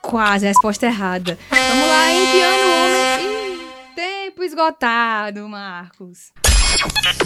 Quase, 0.00 0.46
a 0.46 0.48
resposta 0.50 0.86
errada. 0.86 1.36
Vamos 1.50 1.88
lá, 1.88 2.12
em 2.12 2.26
que 2.30 2.40
ano 2.40 2.68
o 2.68 2.84
homem. 2.84 3.58
Tempo 3.96 4.44
esgotado, 4.44 5.48
Marcos. 5.48 6.30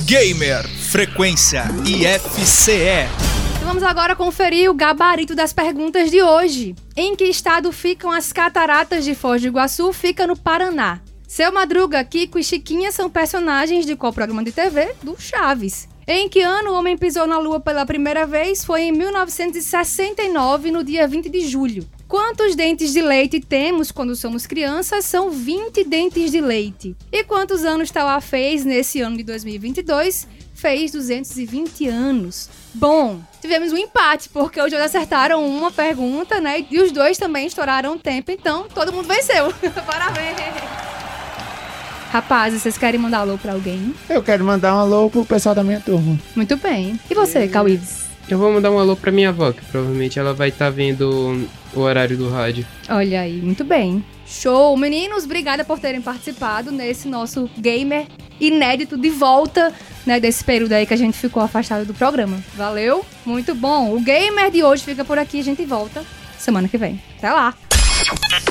Gamer, 0.06 0.66
frequência 0.66 1.64
IFCE. 1.84 3.10
Então 3.56 3.68
vamos 3.68 3.82
agora 3.82 4.16
conferir 4.16 4.70
o 4.70 4.74
gabarito 4.74 5.34
das 5.34 5.52
perguntas 5.52 6.10
de 6.10 6.22
hoje. 6.22 6.74
Em 6.96 7.14
que 7.14 7.24
estado 7.24 7.70
ficam 7.70 8.10
as 8.10 8.32
cataratas 8.32 9.04
de 9.04 9.14
Foz 9.14 9.42
do 9.42 9.48
Iguaçu? 9.48 9.92
Fica 9.92 10.26
no 10.26 10.34
Paraná. 10.34 11.02
Seu 11.30 11.52
Madruga, 11.52 12.02
Kiko 12.02 12.40
e 12.40 12.42
Chiquinha 12.42 12.90
são 12.90 13.08
personagens 13.08 13.86
de 13.86 13.94
qual 13.94 14.12
programa 14.12 14.42
de 14.42 14.50
TV? 14.50 14.96
Do 15.00 15.14
Chaves. 15.16 15.88
Em 16.04 16.28
que 16.28 16.42
ano 16.42 16.70
o 16.70 16.74
homem 16.74 16.98
pisou 16.98 17.24
na 17.24 17.38
Lua 17.38 17.60
pela 17.60 17.86
primeira 17.86 18.26
vez? 18.26 18.64
Foi 18.64 18.82
em 18.82 18.90
1969, 18.90 20.72
no 20.72 20.82
dia 20.82 21.06
20 21.06 21.28
de 21.28 21.46
julho. 21.46 21.88
Quantos 22.08 22.56
dentes 22.56 22.92
de 22.92 23.00
leite 23.00 23.38
temos 23.38 23.92
quando 23.92 24.16
somos 24.16 24.44
crianças? 24.44 25.04
São 25.04 25.30
20 25.30 25.84
dentes 25.84 26.32
de 26.32 26.40
leite. 26.40 26.96
E 27.12 27.22
quantos 27.22 27.64
anos 27.64 27.92
Tauá 27.92 28.20
fez 28.20 28.64
nesse 28.64 29.00
ano 29.00 29.16
de 29.16 29.22
2022? 29.22 30.26
Fez 30.52 30.90
220 30.90 31.86
anos. 31.86 32.50
Bom, 32.74 33.20
tivemos 33.40 33.72
um 33.72 33.76
empate, 33.76 34.28
porque 34.30 34.60
os 34.60 34.68
dois 34.68 34.82
acertaram 34.82 35.46
uma 35.46 35.70
pergunta, 35.70 36.40
né? 36.40 36.66
E 36.68 36.80
os 36.80 36.90
dois 36.90 37.16
também 37.18 37.46
estouraram 37.46 37.94
o 37.94 37.98
tempo, 38.00 38.32
então 38.32 38.66
todo 38.74 38.92
mundo 38.92 39.06
venceu. 39.06 39.54
Parabéns! 39.86 40.99
Rapazes, 42.10 42.62
vocês 42.62 42.76
querem 42.76 43.00
mandar 43.00 43.18
alô 43.18 43.38
pra 43.38 43.52
alguém? 43.52 43.94
Eu 44.08 44.20
quero 44.20 44.44
mandar 44.44 44.74
um 44.74 44.78
alô 44.78 45.08
pro 45.08 45.24
pessoal 45.24 45.54
da 45.54 45.62
minha 45.62 45.78
turma. 45.78 46.18
Muito 46.34 46.56
bem. 46.56 46.98
E 47.08 47.14
você, 47.14 47.46
Cauíves? 47.46 48.06
Eu 48.28 48.36
vou 48.36 48.52
mandar 48.52 48.72
um 48.72 48.78
alô 48.80 48.96
pra 48.96 49.12
minha 49.12 49.28
avó, 49.28 49.52
que 49.52 49.64
provavelmente 49.66 50.18
ela 50.18 50.34
vai 50.34 50.48
estar 50.48 50.70
vendo 50.70 51.48
o 51.72 51.80
horário 51.80 52.16
do 52.16 52.28
rádio. 52.28 52.66
Olha 52.88 53.20
aí, 53.20 53.40
muito 53.40 53.62
bem. 53.62 54.04
Show! 54.26 54.76
Meninos, 54.76 55.24
obrigada 55.24 55.64
por 55.64 55.78
terem 55.78 56.00
participado 56.00 56.72
nesse 56.72 57.06
nosso 57.08 57.48
gamer 57.56 58.06
inédito 58.40 58.96
de 58.96 59.10
volta, 59.10 59.72
né, 60.04 60.18
desse 60.18 60.42
período 60.42 60.72
aí 60.72 60.86
que 60.86 60.94
a 60.94 60.96
gente 60.96 61.16
ficou 61.16 61.42
afastado 61.42 61.84
do 61.84 61.94
programa. 61.94 62.38
Valeu? 62.56 63.04
Muito 63.24 63.54
bom. 63.54 63.94
O 63.94 64.00
gamer 64.00 64.50
de 64.50 64.64
hoje 64.64 64.82
fica 64.82 65.04
por 65.04 65.18
aqui, 65.18 65.38
a 65.38 65.44
gente 65.44 65.64
volta 65.64 66.04
semana 66.38 66.66
que 66.66 66.78
vem. 66.78 67.00
Até 67.18 67.30
lá! 67.30 67.54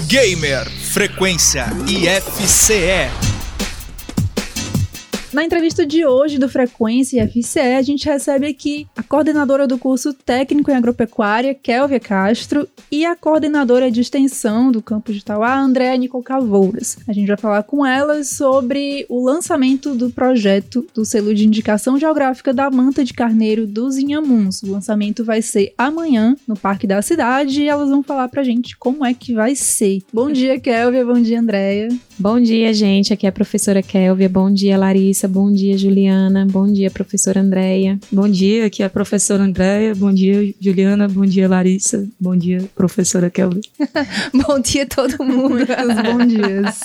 Gamer, 0.07 0.69
frequência 0.69 1.65
IFCE. 1.87 3.38
Na 5.31 5.43
entrevista 5.43 5.85
de 5.85 6.03
hoje 6.07 6.39
do 6.39 6.49
Frequência 6.49 7.27
FCE, 7.27 7.59
a 7.59 7.81
gente 7.83 8.09
recebe 8.09 8.47
aqui 8.47 8.87
a 8.97 9.03
coordenadora 9.03 9.67
do 9.67 9.77
curso 9.77 10.11
técnico 10.11 10.71
em 10.71 10.73
agropecuária, 10.73 11.53
Kelvia 11.53 11.99
Castro, 11.99 12.67
e 12.91 13.05
a 13.05 13.15
coordenadora 13.15 13.91
de 13.91 14.01
extensão 14.01 14.71
do 14.71 14.81
campus 14.81 15.13
de 15.13 15.21
Itauá, 15.21 15.55
Andréa 15.55 15.95
Nicol 15.97 16.23
Cavouras. 16.23 16.97
A 17.07 17.13
gente 17.13 17.27
vai 17.27 17.37
falar 17.37 17.61
com 17.61 17.85
elas 17.85 18.29
sobre 18.29 19.05
o 19.07 19.23
lançamento 19.23 19.93
do 19.93 20.09
projeto 20.09 20.87
do 20.95 21.05
selo 21.05 21.35
de 21.35 21.45
indicação 21.45 21.99
geográfica 21.99 22.51
da 22.51 22.71
manta 22.71 23.05
de 23.05 23.13
carneiro 23.13 23.67
dos 23.67 23.97
Inhamuns. 23.97 24.63
O 24.63 24.71
lançamento 24.71 25.23
vai 25.23 25.43
ser 25.43 25.73
amanhã 25.77 26.35
no 26.47 26.57
Parque 26.57 26.87
da 26.87 27.03
Cidade 27.03 27.61
e 27.61 27.69
elas 27.69 27.89
vão 27.89 28.01
falar 28.01 28.29
pra 28.29 28.43
gente 28.43 28.75
como 28.75 29.05
é 29.05 29.13
que 29.13 29.35
vai 29.35 29.55
ser. 29.55 30.01
Bom 30.11 30.31
dia, 30.31 30.59
Kelvia. 30.59 31.05
Bom 31.05 31.21
dia, 31.21 31.39
Andréia. 31.39 31.89
Bom 32.17 32.39
dia, 32.39 32.73
gente. 32.73 33.13
Aqui 33.13 33.27
é 33.27 33.29
a 33.29 33.31
professora 33.31 33.83
Kelvia. 33.83 34.27
Bom 34.27 34.51
dia, 34.51 34.77
Larissa. 34.77 35.18
Bom 35.27 35.51
dia, 35.51 35.77
Juliana. 35.77 36.45
Bom 36.49 36.71
dia, 36.71 36.89
professora 36.89 37.41
Andréia. 37.41 37.99
Bom 38.11 38.27
dia, 38.27 38.65
aqui 38.65 38.83
é 38.83 38.85
a 38.85 38.89
professora 38.89 39.43
Andréia. 39.43 39.93
Bom 39.95 40.13
dia, 40.13 40.53
Juliana. 40.59 41.07
Bom 41.07 41.25
dia, 41.25 41.47
Larissa. 41.47 42.07
Bom 42.19 42.35
dia, 42.35 42.69
professora 42.75 43.29
Kelvin. 43.29 43.61
bom 44.47 44.59
dia, 44.59 44.85
todo 44.85 45.23
mundo. 45.23 45.49
Muitos 45.49 46.01
bom 46.03 46.25
dias. 46.25 46.79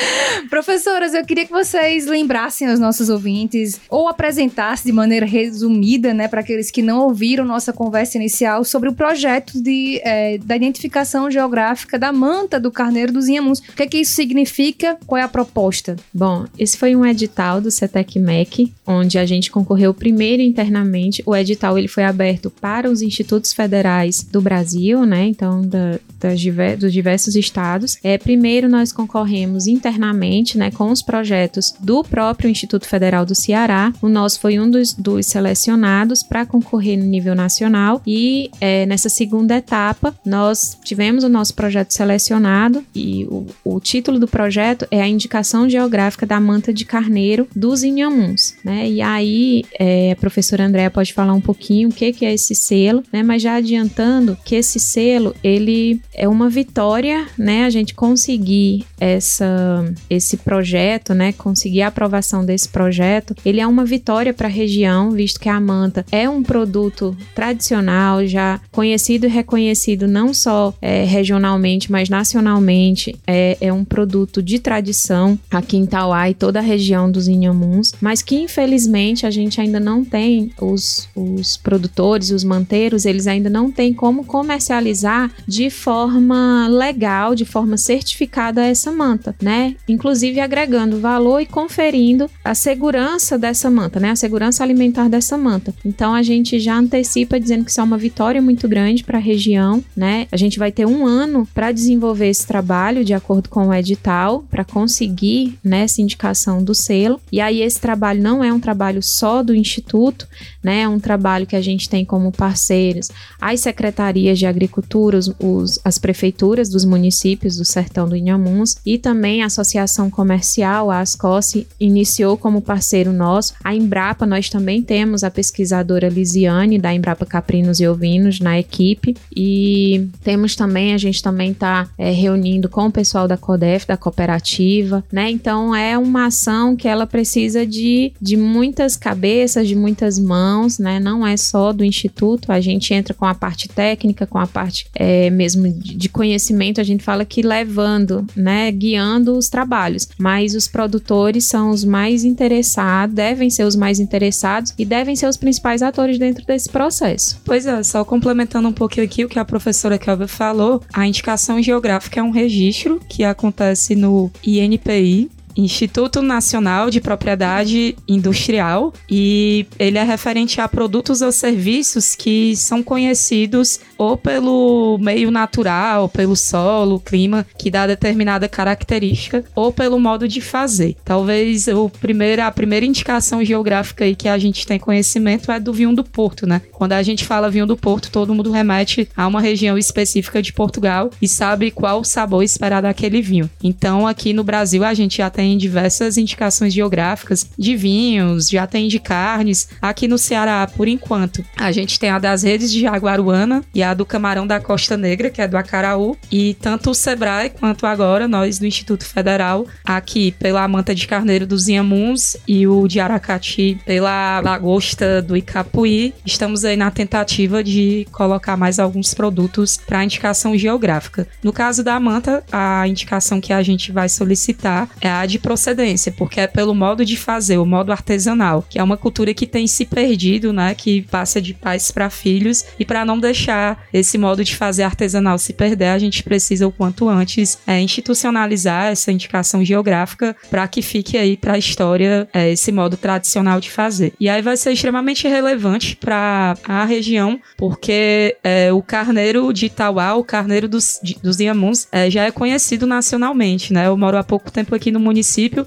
Professoras, 0.48 1.14
eu 1.14 1.24
queria 1.24 1.46
que 1.46 1.52
vocês 1.52 2.06
lembrassem 2.06 2.68
aos 2.68 2.78
nossos 2.78 3.08
ouvintes 3.08 3.80
ou 3.88 4.08
apresentassem 4.08 4.90
de 4.90 4.92
maneira 4.92 5.26
resumida, 5.26 6.12
né, 6.14 6.28
para 6.28 6.40
aqueles 6.40 6.70
que 6.70 6.82
não 6.82 7.00
ouviram 7.00 7.44
nossa 7.44 7.72
conversa 7.72 8.16
inicial 8.16 8.64
sobre 8.64 8.88
o 8.88 8.92
projeto 8.92 9.60
de, 9.62 10.00
eh, 10.04 10.38
da 10.44 10.56
identificação 10.56 11.30
geográfica 11.30 11.98
da 11.98 12.12
manta 12.12 12.60
do 12.60 12.70
carneiro 12.70 13.12
dos 13.12 13.28
Inhamuns. 13.28 13.60
O 13.60 13.72
que, 13.72 13.82
é 13.82 13.86
que 13.86 13.98
isso 13.98 14.12
significa? 14.12 14.98
Qual 15.06 15.18
é 15.18 15.22
a 15.22 15.28
proposta? 15.28 15.96
Bom, 16.12 16.46
esse 16.58 16.76
foi 16.76 16.94
um 16.94 17.04
edital 17.04 17.60
do 17.60 17.70
CETEC 17.80 18.72
onde 18.86 19.18
a 19.18 19.26
gente 19.26 19.50
concorreu 19.50 19.94
primeiro 19.94 20.42
internamente. 20.42 21.22
O 21.24 21.34
edital 21.34 21.78
ele 21.78 21.88
foi 21.88 22.04
aberto 22.04 22.50
para 22.50 22.90
os 22.90 23.02
institutos 23.02 23.52
federais 23.52 24.22
do 24.22 24.40
Brasil, 24.40 25.04
né? 25.06 25.26
Então, 25.26 25.62
da, 25.62 25.98
das 26.18 26.40
dos 26.78 26.92
diversos 26.92 27.34
estados. 27.34 27.98
É, 28.02 28.18
primeiro 28.18 28.68
nós 28.68 28.92
concorremos 28.92 29.66
internamente, 29.66 30.58
né, 30.58 30.70
com 30.70 30.90
os 30.90 31.02
projetos 31.02 31.74
do 31.80 32.02
próprio 32.02 32.50
Instituto 32.50 32.86
Federal 32.86 33.24
do 33.24 33.34
Ceará. 33.34 33.92
O 34.02 34.08
nosso 34.08 34.40
foi 34.40 34.58
um 34.58 34.70
dos, 34.70 34.92
dos 34.92 35.26
selecionados 35.26 36.22
para 36.22 36.44
concorrer 36.44 36.98
no 36.98 37.04
nível 37.04 37.34
nacional 37.34 38.02
e 38.06 38.50
é, 38.60 38.84
nessa 38.86 39.08
segunda 39.08 39.56
etapa 39.56 40.14
nós 40.24 40.78
tivemos 40.84 41.24
o 41.24 41.28
nosso 41.28 41.54
projeto 41.54 41.92
selecionado 41.92 42.84
e 42.94 43.24
o, 43.26 43.46
o 43.64 43.80
título 43.80 44.18
do 44.18 44.26
projeto 44.26 44.86
é 44.90 45.00
a 45.00 45.08
indicação 45.08 45.68
geográfica 45.68 46.26
da 46.26 46.40
manta 46.40 46.72
de 46.72 46.84
carneiro 46.84 47.46
dos 47.70 47.84
Inhamuns, 47.84 48.56
né? 48.64 48.88
E 48.88 49.00
aí 49.00 49.64
é, 49.78 50.12
a 50.12 50.16
professora 50.16 50.66
Andréa 50.66 50.90
pode 50.90 51.12
falar 51.12 51.32
um 51.32 51.40
pouquinho 51.40 51.88
o 51.88 51.92
que, 51.92 52.12
que 52.12 52.26
é 52.26 52.34
esse 52.34 52.54
selo, 52.54 53.02
né? 53.12 53.22
Mas 53.22 53.42
já 53.42 53.54
adiantando 53.54 54.36
que 54.44 54.56
esse 54.56 54.80
selo 54.80 55.34
ele 55.42 56.00
é 56.12 56.28
uma 56.28 56.48
vitória, 56.48 57.26
né? 57.38 57.64
A 57.64 57.70
gente 57.70 57.94
conseguir 57.94 58.84
essa, 58.98 59.84
esse 60.08 60.36
projeto, 60.38 61.14
né? 61.14 61.32
Conseguir 61.32 61.82
a 61.82 61.88
aprovação 61.88 62.44
desse 62.44 62.68
projeto, 62.68 63.34
ele 63.44 63.60
é 63.60 63.66
uma 63.66 63.84
vitória 63.84 64.34
para 64.34 64.48
a 64.48 64.50
região, 64.50 65.12
visto 65.12 65.38
que 65.38 65.48
a 65.48 65.60
manta 65.60 66.04
é 66.10 66.28
um 66.28 66.42
produto 66.42 67.16
tradicional, 67.34 68.26
já 68.26 68.60
conhecido 68.72 69.26
e 69.26 69.30
reconhecido 69.30 70.08
não 70.08 70.34
só 70.34 70.74
é, 70.82 71.04
regionalmente, 71.04 71.90
mas 71.90 72.08
nacionalmente. 72.08 73.14
É, 73.26 73.56
é 73.60 73.72
um 73.72 73.84
produto 73.84 74.42
de 74.42 74.58
tradição 74.58 75.38
aqui 75.50 75.76
em 75.76 75.86
Tauá 75.86 76.28
e 76.28 76.34
toda 76.34 76.58
a 76.58 76.62
região 76.62 77.10
dos 77.10 77.28
Inhamuns, 77.28 77.59
mas 78.00 78.22
que 78.22 78.36
infelizmente 78.36 79.26
a 79.26 79.30
gente 79.30 79.60
ainda 79.60 79.80
não 79.80 80.04
tem, 80.04 80.52
os, 80.60 81.08
os 81.14 81.56
produtores, 81.56 82.30
os 82.30 82.44
manteiros, 82.44 83.04
eles 83.04 83.26
ainda 83.26 83.50
não 83.50 83.70
têm 83.70 83.92
como 83.92 84.24
comercializar 84.24 85.30
de 85.46 85.70
forma 85.70 86.68
legal, 86.68 87.34
de 87.34 87.44
forma 87.44 87.76
certificada 87.76 88.64
essa 88.64 88.90
manta, 88.90 89.34
né? 89.40 89.74
Inclusive 89.88 90.40
agregando 90.40 91.00
valor 91.00 91.40
e 91.40 91.46
conferindo 91.46 92.30
a 92.44 92.54
segurança 92.54 93.38
dessa 93.38 93.70
manta, 93.70 94.00
né? 94.00 94.10
A 94.10 94.16
segurança 94.16 94.62
alimentar 94.62 95.08
dessa 95.08 95.36
manta. 95.36 95.74
Então 95.84 96.14
a 96.14 96.22
gente 96.22 96.58
já 96.58 96.76
antecipa 96.76 97.38
dizendo 97.38 97.64
que 97.64 97.70
isso 97.70 97.80
é 97.80 97.84
uma 97.84 97.98
vitória 97.98 98.40
muito 98.40 98.68
grande 98.68 99.04
para 99.04 99.18
a 99.18 99.20
região, 99.20 99.82
né? 99.96 100.26
A 100.30 100.36
gente 100.36 100.58
vai 100.58 100.70
ter 100.70 100.86
um 100.86 101.06
ano 101.06 101.48
para 101.54 101.72
desenvolver 101.72 102.28
esse 102.28 102.46
trabalho 102.46 103.04
de 103.04 103.14
acordo 103.14 103.48
com 103.48 103.68
o 103.68 103.74
edital, 103.74 104.44
para 104.50 104.64
conseguir 104.64 105.58
né, 105.62 105.82
essa 105.82 106.00
indicação 106.00 106.62
do 106.62 106.74
selo. 106.74 107.20
E 107.30 107.40
aí 107.40 107.49
esse 107.58 107.80
trabalho 107.80 108.22
não 108.22 108.44
é 108.44 108.52
um 108.52 108.60
trabalho 108.60 109.02
só 109.02 109.42
do 109.42 109.54
instituto, 109.54 110.28
né? 110.62 110.82
É 110.82 110.88
um 110.88 111.00
trabalho 111.00 111.46
que 111.46 111.56
a 111.56 111.60
gente 111.60 111.88
tem 111.88 112.04
como 112.04 112.32
parceiros 112.32 113.10
as 113.40 113.60
secretarias 113.60 114.38
de 114.38 114.46
agricultura, 114.46 115.18
os, 115.18 115.32
os, 115.40 115.78
as 115.84 115.98
prefeituras 115.98 116.68
dos 116.68 116.84
municípios 116.84 117.56
do 117.56 117.64
sertão 117.64 118.08
do 118.08 118.16
Inhamuns 118.16 118.76
e 118.84 118.98
também 118.98 119.42
a 119.42 119.46
associação 119.46 120.10
comercial, 120.10 120.90
a 120.90 121.00
Ascosse, 121.00 121.66
iniciou 121.78 122.36
como 122.36 122.60
parceiro 122.60 123.12
nosso. 123.12 123.54
A 123.64 123.74
Embrapa, 123.74 124.26
nós 124.26 124.48
também 124.48 124.82
temos 124.82 125.24
a 125.24 125.30
pesquisadora 125.30 126.08
Lisiane 126.08 126.78
da 126.78 126.92
Embrapa 126.92 127.24
Caprinos 127.24 127.80
e 127.80 127.88
Ovinos 127.88 128.40
na 128.40 128.58
equipe 128.58 129.16
e 129.34 130.08
temos 130.22 130.54
também, 130.54 130.94
a 130.94 130.98
gente 130.98 131.22
também 131.22 131.52
está 131.52 131.88
é, 131.96 132.10
reunindo 132.10 132.68
com 132.68 132.86
o 132.86 132.92
pessoal 132.92 133.26
da 133.26 133.36
CODEF, 133.36 133.86
da 133.86 133.96
cooperativa, 133.96 135.04
né? 135.10 135.30
Então 135.30 135.74
é 135.74 135.96
uma 135.96 136.26
ação 136.26 136.76
que 136.76 136.88
ela 136.88 137.06
precisa 137.06 137.66
de, 137.66 138.12
de 138.20 138.36
muitas 138.36 138.96
cabeças, 138.96 139.66
de 139.66 139.74
muitas 139.74 140.18
mãos, 140.18 140.49
né? 140.78 141.00
Não 141.00 141.26
é 141.26 141.36
só 141.36 141.72
do 141.72 141.84
Instituto, 141.84 142.52
a 142.52 142.60
gente 142.60 142.92
entra 142.92 143.14
com 143.14 143.24
a 143.24 143.34
parte 143.34 143.68
técnica, 143.68 144.26
com 144.26 144.38
a 144.38 144.46
parte 144.46 144.86
é, 144.94 145.30
mesmo 145.30 145.70
de, 145.70 145.94
de 145.94 146.08
conhecimento, 146.08 146.80
a 146.80 146.84
gente 146.84 147.04
fala 147.04 147.24
que 147.24 147.42
levando, 147.42 148.26
né? 148.34 148.70
Guiando 148.70 149.36
os 149.36 149.48
trabalhos, 149.48 150.08
mas 150.18 150.54
os 150.54 150.68
produtores 150.68 151.44
são 151.44 151.70
os 151.70 151.84
mais 151.84 152.24
interessados, 152.24 153.14
devem 153.14 153.50
ser 153.50 153.64
os 153.64 153.76
mais 153.76 153.98
interessados 153.98 154.74
e 154.78 154.84
devem 154.84 155.16
ser 155.16 155.26
os 155.26 155.36
principais 155.36 155.82
atores 155.82 156.18
dentro 156.18 156.44
desse 156.44 156.68
processo. 156.68 157.40
Pois 157.44 157.66
é, 157.66 157.82
só 157.82 158.04
complementando 158.04 158.68
um 158.68 158.72
pouquinho 158.72 159.06
aqui 159.06 159.24
o 159.24 159.28
que 159.28 159.38
a 159.38 159.44
professora 159.44 159.98
Kelvin 159.98 160.26
falou, 160.26 160.82
a 160.92 161.06
indicação 161.06 161.62
geográfica 161.62 162.20
é 162.20 162.22
um 162.22 162.30
registro 162.30 163.00
que 163.08 163.24
acontece 163.24 163.94
no 163.94 164.30
INPI, 164.44 165.30
Instituto 165.56 166.22
Nacional 166.22 166.90
de 166.90 167.00
Propriedade 167.00 167.96
Industrial 168.06 168.92
e 169.08 169.66
ele 169.78 169.98
é 169.98 170.02
referente 170.02 170.60
a 170.60 170.68
produtos 170.68 171.22
ou 171.22 171.32
serviços 171.32 172.14
que 172.14 172.54
são 172.56 172.82
conhecidos 172.82 173.80
ou 173.96 174.16
pelo 174.16 174.98
meio 174.98 175.30
natural, 175.30 176.08
pelo 176.08 176.36
solo, 176.36 177.00
clima, 177.00 177.46
que 177.58 177.70
dá 177.70 177.86
determinada 177.86 178.48
característica, 178.48 179.44
ou 179.54 179.72
pelo 179.72 179.98
modo 179.98 180.26
de 180.26 180.40
fazer. 180.40 180.96
Talvez 181.04 181.68
o 181.68 181.88
primeiro, 181.88 182.42
a 182.42 182.50
primeira 182.50 182.86
indicação 182.86 183.44
geográfica 183.44 184.04
aí 184.04 184.14
que 184.14 184.28
a 184.28 184.38
gente 184.38 184.66
tem 184.66 184.78
conhecimento 184.78 185.50
é 185.52 185.60
do 185.60 185.72
vinho 185.72 185.94
do 185.94 186.04
Porto, 186.04 186.46
né? 186.46 186.62
Quando 186.72 186.92
a 186.92 187.02
gente 187.02 187.24
fala 187.24 187.50
vinho 187.50 187.66
do 187.66 187.76
Porto, 187.76 188.10
todo 188.10 188.34
mundo 188.34 188.50
remete 188.50 189.08
a 189.16 189.26
uma 189.26 189.40
região 189.40 189.76
específica 189.76 190.42
de 190.42 190.52
Portugal 190.52 191.10
e 191.20 191.28
sabe 191.28 191.70
qual 191.70 192.00
o 192.00 192.04
sabor 192.04 192.42
esperado 192.42 192.86
daquele 192.86 193.20
vinho. 193.20 193.50
Então, 193.62 194.06
aqui 194.06 194.32
no 194.32 194.44
Brasil, 194.44 194.84
a 194.84 194.94
gente 194.94 195.18
já 195.18 195.30
tem 195.30 195.39
diversas 195.56 196.16
indicações 196.16 196.72
geográficas 196.72 197.46
de 197.58 197.76
vinhos, 197.76 198.48
já 198.48 198.66
tem 198.66 198.88
de 198.88 198.98
carnes. 198.98 199.68
Aqui 199.80 200.06
no 200.06 200.18
Ceará, 200.18 200.66
por 200.66 200.88
enquanto, 200.88 201.44
a 201.56 201.72
gente 201.72 201.98
tem 201.98 202.10
a 202.10 202.18
das 202.18 202.42
redes 202.42 202.72
de 202.72 202.80
Jaguaruana 202.80 203.62
e 203.74 203.82
a 203.82 203.94
do 203.94 204.06
Camarão 204.06 204.46
da 204.46 204.60
Costa 204.60 204.96
Negra, 204.96 205.30
que 205.30 205.40
é 205.40 205.48
do 205.48 205.56
Acaraú. 205.56 206.16
E 206.30 206.54
tanto 206.54 206.90
o 206.90 206.94
Sebrae 206.94 207.50
quanto 207.50 207.86
agora, 207.86 208.28
nós 208.28 208.58
do 208.58 208.66
Instituto 208.66 209.04
Federal, 209.04 209.66
aqui 209.84 210.32
pela 210.32 210.66
Manta 210.68 210.94
de 210.94 211.06
Carneiro 211.06 211.46
dos 211.46 211.68
Inhamuns 211.68 212.36
e 212.46 212.66
o 212.66 212.86
de 212.86 213.00
Aracati 213.00 213.78
pela 213.84 214.40
Lagosta 214.40 215.22
do 215.22 215.36
Icapuí, 215.36 216.14
estamos 216.24 216.64
aí 216.64 216.76
na 216.76 216.90
tentativa 216.90 217.62
de 217.62 218.06
colocar 218.12 218.56
mais 218.56 218.78
alguns 218.78 219.14
produtos 219.14 219.76
para 219.76 220.04
indicação 220.04 220.56
geográfica. 220.56 221.26
No 221.42 221.52
caso 221.52 221.82
da 221.82 221.98
manta, 221.98 222.44
a 222.50 222.86
indicação 222.86 223.40
que 223.40 223.52
a 223.52 223.62
gente 223.62 223.92
vai 223.92 224.08
solicitar 224.08 224.88
é 225.00 225.08
a 225.08 225.26
de 225.30 225.38
procedência, 225.38 226.12
porque 226.12 226.40
é 226.40 226.46
pelo 226.46 226.74
modo 226.74 227.04
de 227.04 227.16
fazer, 227.16 227.58
o 227.58 227.66
modo 227.66 227.92
artesanal, 227.92 228.64
que 228.68 228.78
é 228.78 228.82
uma 228.82 228.96
cultura 228.96 229.32
que 229.32 229.46
tem 229.46 229.66
se 229.66 229.84
perdido, 229.84 230.52
né, 230.52 230.74
que 230.74 231.02
passa 231.02 231.40
de 231.40 231.54
pais 231.54 231.90
para 231.90 232.10
filhos 232.10 232.64
e 232.78 232.84
para 232.84 233.04
não 233.04 233.18
deixar 233.18 233.84
esse 233.92 234.18
modo 234.18 234.44
de 234.44 234.56
fazer 234.56 234.82
artesanal 234.82 235.38
se 235.38 235.52
perder, 235.52 235.88
a 235.88 235.98
gente 235.98 236.22
precisa 236.22 236.66
o 236.66 236.72
quanto 236.72 237.08
antes 237.08 237.58
é, 237.66 237.80
institucionalizar 237.80 238.86
essa 238.86 239.12
indicação 239.12 239.64
geográfica 239.64 240.36
para 240.50 240.66
que 240.68 240.82
fique 240.82 241.16
aí 241.16 241.36
para 241.36 241.54
a 241.54 241.58
história 241.58 242.28
é, 242.32 242.50
esse 242.50 242.72
modo 242.72 242.96
tradicional 242.96 243.60
de 243.60 243.70
fazer. 243.70 244.12
E 244.18 244.28
aí 244.28 244.42
vai 244.42 244.56
ser 244.56 244.72
extremamente 244.72 245.26
relevante 245.28 245.96
para 245.96 246.56
a 246.64 246.84
região, 246.84 247.40
porque 247.56 248.36
é, 248.42 248.72
o 248.72 248.82
carneiro 248.82 249.52
de 249.52 249.66
Itauá, 249.66 250.14
o 250.14 250.24
carneiro 250.24 250.68
dos, 250.68 250.98
de, 251.02 251.16
dos 251.22 251.40
Inhamuns, 251.40 251.86
é, 251.92 252.10
já 252.10 252.24
é 252.24 252.30
conhecido 252.30 252.86
nacionalmente, 252.86 253.72
né? 253.72 253.86
Eu 253.86 253.96
moro 253.96 254.16
há 254.16 254.24
pouco 254.24 254.50
tempo 254.50 254.74
aqui 254.74 254.90
no 254.90 255.00
município, 255.00 255.19